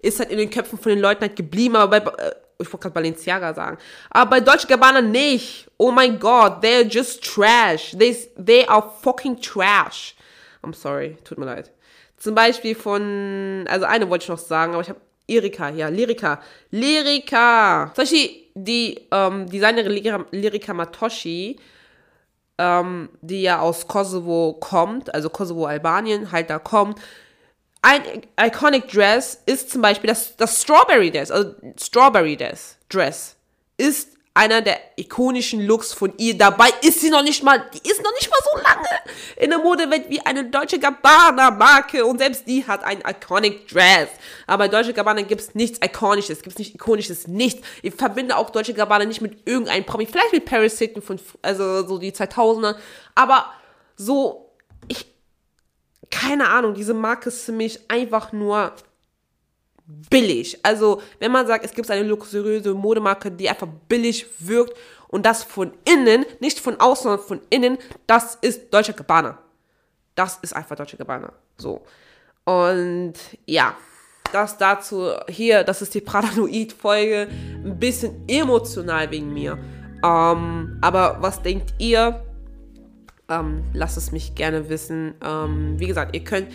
ist 0.00 0.20
halt 0.20 0.30
in 0.30 0.38
den 0.38 0.50
Köpfen 0.50 0.78
von 0.78 0.90
den 0.90 1.00
Leuten 1.00 1.22
halt 1.22 1.36
geblieben, 1.36 1.76
aber 1.76 2.00
bei, 2.00 2.12
äh, 2.24 2.34
ich 2.60 2.66
wollte 2.66 2.78
gerade 2.84 2.94
Balenciaga 2.94 3.54
sagen, 3.54 3.78
aber 4.10 4.30
bei 4.30 4.40
Deutsche 4.40 4.66
Gabbana 4.66 5.00
nicht. 5.00 5.68
Oh 5.76 5.92
mein 5.92 6.18
Gott, 6.18 6.62
they're 6.62 6.84
just 6.84 7.22
trash. 7.22 7.92
They, 7.96 8.16
they 8.36 8.66
are 8.66 8.90
fucking 9.02 9.40
trash. 9.40 10.16
I'm 10.62 10.74
sorry, 10.74 11.16
tut 11.24 11.38
mir 11.38 11.46
leid. 11.46 11.70
Zum 12.16 12.34
Beispiel 12.34 12.74
von, 12.74 13.64
also 13.68 13.86
eine 13.86 14.10
wollte 14.10 14.24
ich 14.24 14.28
noch 14.28 14.38
sagen, 14.38 14.72
aber 14.72 14.82
ich 14.82 14.88
habe 14.88 15.00
Erika, 15.28 15.68
ja, 15.68 15.88
Lyrika. 15.88 16.40
Lyrika! 16.70 17.92
Zum 17.94 18.02
Beispiel 18.02 18.30
die 18.54 19.06
ähm, 19.12 19.48
Designerin 19.48 19.92
Lyrika, 19.92 20.24
Lyrika 20.32 20.74
Matoshi, 20.74 21.56
ähm, 22.56 23.08
die 23.20 23.42
ja 23.42 23.60
aus 23.60 23.86
Kosovo 23.86 24.54
kommt, 24.58 25.14
also 25.14 25.30
Kosovo, 25.30 25.66
Albanien, 25.66 26.32
halt 26.32 26.50
da 26.50 26.58
kommt. 26.58 26.98
Ein 27.82 28.02
iconic 28.40 28.88
Dress 28.88 29.42
ist 29.46 29.70
zum 29.70 29.82
Beispiel 29.82 30.08
das, 30.08 30.36
das 30.36 30.62
Strawberry 30.62 31.10
Dress, 31.10 31.30
also 31.30 31.54
Strawberry 31.78 32.36
Dress, 32.36 32.76
Dress 32.88 33.36
ist 33.76 34.18
einer 34.38 34.62
der 34.62 34.78
ikonischen 34.96 35.66
Looks 35.66 35.92
von 35.92 36.12
ihr. 36.16 36.38
Dabei 36.38 36.68
ist 36.82 37.00
sie 37.00 37.10
noch 37.10 37.24
nicht 37.24 37.42
mal, 37.42 37.58
die 37.74 37.90
ist 37.90 38.02
noch 38.04 38.12
nicht 38.12 38.30
mal 38.30 38.38
so 38.44 38.60
lange 38.62 38.88
in 39.36 39.50
der 39.50 39.58
Modewelt 39.58 40.08
wie 40.10 40.20
eine 40.20 40.44
deutsche 40.44 40.78
Gabbana-Marke 40.78 42.06
und 42.06 42.18
selbst 42.18 42.46
die 42.46 42.64
hat 42.64 42.84
ein 42.84 43.00
iconic 43.00 43.66
Dress. 43.66 44.08
Aber 44.46 44.68
Deutsche 44.68 44.92
Gabbana 44.92 45.22
gibt 45.22 45.40
es 45.40 45.54
nichts 45.56 45.80
Ikonisches, 45.84 46.42
gibt 46.42 46.54
es 46.54 46.58
nicht 46.58 46.74
Ikonisches, 46.76 47.26
nichts. 47.26 47.66
Ich 47.82 47.94
verbinde 47.94 48.36
auch 48.36 48.50
Deutsche 48.50 48.74
Gabbana 48.74 49.06
nicht 49.06 49.20
mit 49.20 49.44
irgendeinem 49.44 49.84
Promi, 49.84 50.06
vielleicht 50.06 50.32
mit 50.32 50.44
Paris 50.44 50.78
Hilton 50.78 51.02
von, 51.02 51.18
also 51.42 51.84
so 51.86 51.98
die 51.98 52.12
2000er, 52.12 52.76
aber 53.16 53.52
so, 53.96 54.52
ich, 54.86 55.07
keine 56.10 56.48
Ahnung, 56.48 56.74
diese 56.74 56.94
Marke 56.94 57.28
ist 57.28 57.44
für 57.44 57.52
mich 57.52 57.90
einfach 57.90 58.32
nur 58.32 58.72
billig. 60.10 60.58
Also, 60.62 61.00
wenn 61.18 61.32
man 61.32 61.46
sagt, 61.46 61.64
es 61.64 61.72
gibt 61.72 61.90
eine 61.90 62.06
luxuriöse 62.06 62.74
Modemarke, 62.74 63.30
die 63.30 63.48
einfach 63.48 63.68
billig 63.88 64.26
wirkt 64.38 64.76
und 65.08 65.24
das 65.24 65.42
von 65.42 65.72
innen, 65.84 66.26
nicht 66.40 66.60
von 66.60 66.78
außen, 66.78 67.04
sondern 67.04 67.26
von 67.26 67.40
innen, 67.50 67.78
das 68.06 68.36
ist 68.36 68.72
Deutsche 68.72 68.92
Gabbana. 68.92 69.38
Das 70.14 70.38
ist 70.42 70.54
einfach 70.54 70.76
Deutsche 70.76 70.96
Gabbana. 70.96 71.32
So. 71.56 71.82
Und 72.44 73.14
ja, 73.46 73.76
das 74.32 74.58
dazu 74.58 75.12
hier, 75.28 75.64
das 75.64 75.80
ist 75.80 75.94
die 75.94 76.00
Paranoid-Folge, 76.00 77.28
ein 77.64 77.78
bisschen 77.78 78.28
emotional 78.28 79.10
wegen 79.10 79.32
mir. 79.32 79.58
Ähm, 80.04 80.78
aber 80.82 81.16
was 81.20 81.42
denkt 81.42 81.74
ihr? 81.78 82.24
Ähm, 83.30 83.64
lasst 83.74 83.98
es 83.98 84.10
mich 84.10 84.34
gerne 84.34 84.70
wissen. 84.70 85.14
Ähm, 85.22 85.74
wie 85.78 85.86
gesagt, 85.86 86.16
ihr 86.16 86.24
könnt 86.24 86.48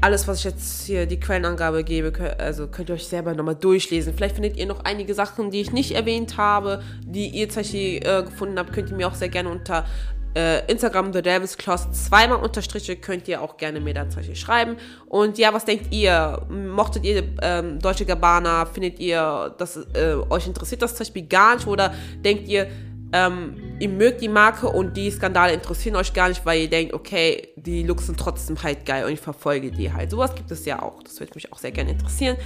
alles, 0.00 0.26
was 0.26 0.38
ich 0.38 0.44
jetzt 0.44 0.86
hier 0.86 1.06
die 1.06 1.18
Quellenangabe 1.18 1.84
gebe, 1.84 2.12
also 2.38 2.66
könnt 2.66 2.88
ihr 2.90 2.94
euch 2.94 3.06
selber 3.06 3.34
nochmal 3.34 3.54
durchlesen. 3.54 4.12
Vielleicht 4.14 4.34
findet 4.34 4.56
ihr 4.56 4.66
noch 4.66 4.84
einige 4.84 5.14
Sachen, 5.14 5.50
die 5.50 5.60
ich 5.60 5.72
nicht 5.72 5.92
erwähnt 5.92 6.36
habe, 6.36 6.82
die 7.04 7.28
ihr 7.28 7.48
tatsächlich 7.48 8.04
äh, 8.04 8.22
gefunden 8.24 8.58
habt, 8.58 8.72
könnt 8.72 8.90
ihr 8.90 8.96
mir 8.96 9.06
auch 9.06 9.14
sehr 9.14 9.28
gerne 9.28 9.48
unter 9.48 9.86
äh, 10.34 10.64
Instagram 10.70 11.12
The 11.12 11.22
Davis 11.22 11.56
Claus 11.56 11.90
zweimal 11.92 12.38
Unterstriche 12.38 12.96
könnt 12.96 13.26
ihr 13.26 13.42
auch 13.42 13.56
gerne 13.56 13.80
mir 13.80 13.94
da 13.94 14.04
tatsächlich 14.04 14.38
schreiben. 14.38 14.76
Und 15.06 15.38
ja, 15.38 15.52
was 15.52 15.64
denkt 15.64 15.92
ihr? 15.92 16.46
Mochtet 16.48 17.04
ihr 17.04 17.24
ähm, 17.42 17.80
Deutsche 17.80 18.04
Gabbana? 18.04 18.66
Findet 18.66 19.00
ihr, 19.00 19.54
dass 19.58 19.76
äh, 19.76 20.14
euch 20.28 20.46
interessiert 20.46 20.82
das 20.82 20.94
zum 20.94 21.04
Beispiel 21.04 21.26
gar 21.26 21.56
nicht? 21.56 21.66
Oder 21.66 21.92
denkt 22.24 22.48
ihr, 22.48 22.68
ähm, 23.12 23.56
ihr 23.80 23.88
mögt 23.88 24.20
die 24.20 24.28
Marke 24.28 24.68
und 24.68 24.96
die 24.96 25.10
Skandale 25.10 25.52
interessieren 25.52 25.96
euch 25.96 26.12
gar 26.12 26.28
nicht, 26.28 26.46
weil 26.46 26.62
ihr 26.62 26.70
denkt, 26.70 26.94
okay, 26.94 27.48
die 27.56 27.82
Looks 27.82 28.06
sind 28.06 28.18
trotzdem 28.18 28.62
halt 28.62 28.86
geil 28.86 29.04
und 29.04 29.12
ich 29.12 29.20
verfolge 29.20 29.70
die 29.72 29.92
halt. 29.92 30.10
Sowas 30.10 30.34
gibt 30.34 30.50
es 30.50 30.64
ja 30.64 30.80
auch. 30.80 31.02
Das 31.02 31.18
würde 31.18 31.32
mich 31.34 31.52
auch 31.52 31.58
sehr 31.58 31.72
gerne 31.72 31.90
interessieren. 31.90 32.36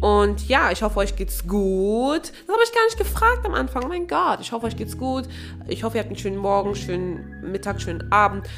Und 0.00 0.48
ja, 0.48 0.70
ich 0.70 0.82
hoffe, 0.82 0.98
euch 0.98 1.14
geht's 1.16 1.46
gut. 1.46 2.22
Das 2.22 2.54
habe 2.54 2.62
ich 2.64 2.72
gar 2.72 2.84
nicht 2.86 2.98
gefragt 2.98 3.44
am 3.44 3.54
Anfang. 3.54 3.84
Oh 3.84 3.88
mein 3.88 4.06
Gott, 4.06 4.38
ich 4.40 4.52
hoffe, 4.52 4.66
euch 4.66 4.76
geht's 4.76 4.96
gut. 4.96 5.28
Ich 5.68 5.84
hoffe, 5.84 5.98
ihr 5.98 6.00
habt 6.00 6.10
einen 6.10 6.18
schönen 6.18 6.38
Morgen, 6.38 6.74
schönen 6.74 7.42
Mittag, 7.42 7.82
schönen 7.82 8.10
Abend. 8.10 8.48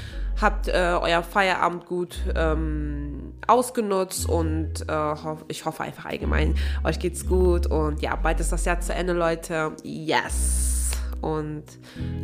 Habt 0.40 0.68
äh, 0.68 0.98
euer 1.00 1.22
Feierabend 1.22 1.86
gut 1.86 2.18
ähm, 2.34 3.32
ausgenutzt 3.46 4.28
und 4.28 4.86
äh, 4.86 4.92
hoff, 4.92 5.46
ich 5.48 5.64
hoffe 5.64 5.82
einfach 5.82 6.04
allgemein, 6.04 6.56
euch 6.84 6.98
geht's 6.98 7.26
gut. 7.26 7.66
Und 7.66 8.02
ja, 8.02 8.14
bald 8.16 8.38
ist 8.38 8.52
das 8.52 8.66
Jahr 8.66 8.78
zu 8.80 8.92
Ende, 8.92 9.14
Leute. 9.14 9.72
Yes! 9.82 10.75
Und 11.20 11.64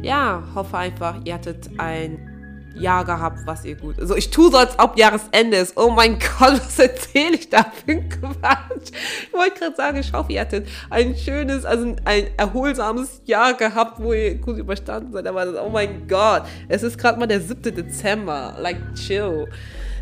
ja, 0.02 0.42
hoffe 0.54 0.76
einfach, 0.76 1.16
ihr 1.24 1.34
hattet 1.34 1.70
ein 1.78 2.28
Jahr 2.74 3.04
gehabt, 3.04 3.40
was 3.44 3.64
ihr 3.64 3.76
gut. 3.76 3.98
Also 4.00 4.16
ich 4.16 4.30
tue 4.30 4.50
so, 4.50 4.56
als 4.56 4.78
ob 4.78 4.98
Jahresende 4.98 5.58
ist. 5.58 5.76
Oh 5.76 5.90
mein 5.90 6.18
Gott, 6.38 6.60
was 6.64 6.78
erzähle 6.78 7.34
ich 7.34 7.50
da 7.50 7.64
für 7.64 7.92
ein 7.92 8.08
Quatsch? 8.08 8.90
Ich 9.26 9.32
wollte 9.32 9.58
gerade 9.58 9.76
sagen, 9.76 9.98
ich 9.98 10.12
hoffe, 10.12 10.32
ihr 10.32 10.40
hattet 10.40 10.68
ein 10.90 11.16
schönes, 11.16 11.64
also 11.64 11.94
ein 12.04 12.26
erholsames 12.36 13.22
Jahr 13.24 13.54
gehabt, 13.54 14.02
wo 14.02 14.12
ihr 14.12 14.36
gut 14.36 14.58
überstanden 14.58 15.12
seid. 15.12 15.26
Aber 15.26 15.64
oh 15.64 15.70
mein 15.70 16.06
Gott, 16.08 16.44
es 16.68 16.82
ist 16.82 16.98
gerade 16.98 17.18
mal 17.18 17.26
der 17.26 17.40
7. 17.40 17.62
Dezember. 17.62 18.56
Like, 18.58 18.94
chill. 18.94 19.48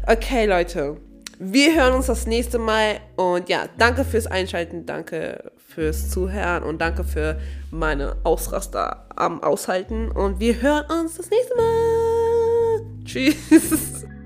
Okay, 0.07 0.47
Leute. 0.47 1.10
Wir 1.43 1.75
hören 1.75 1.95
uns 1.95 2.05
das 2.05 2.27
nächste 2.27 2.59
Mal 2.59 3.01
und 3.17 3.49
ja, 3.49 3.65
danke 3.79 4.05
fürs 4.05 4.27
Einschalten, 4.27 4.85
danke 4.85 5.53
fürs 5.57 6.11
Zuhören 6.11 6.63
und 6.63 6.83
danke 6.83 7.03
für 7.03 7.41
meine 7.71 8.17
Ausraster 8.25 9.07
am 9.17 9.43
Aushalten 9.43 10.11
und 10.11 10.39
wir 10.39 10.61
hören 10.61 10.85
uns 11.01 11.17
das 11.17 11.31
nächste 11.31 11.57
Mal. 11.57 12.81
Tschüss. 13.07 14.05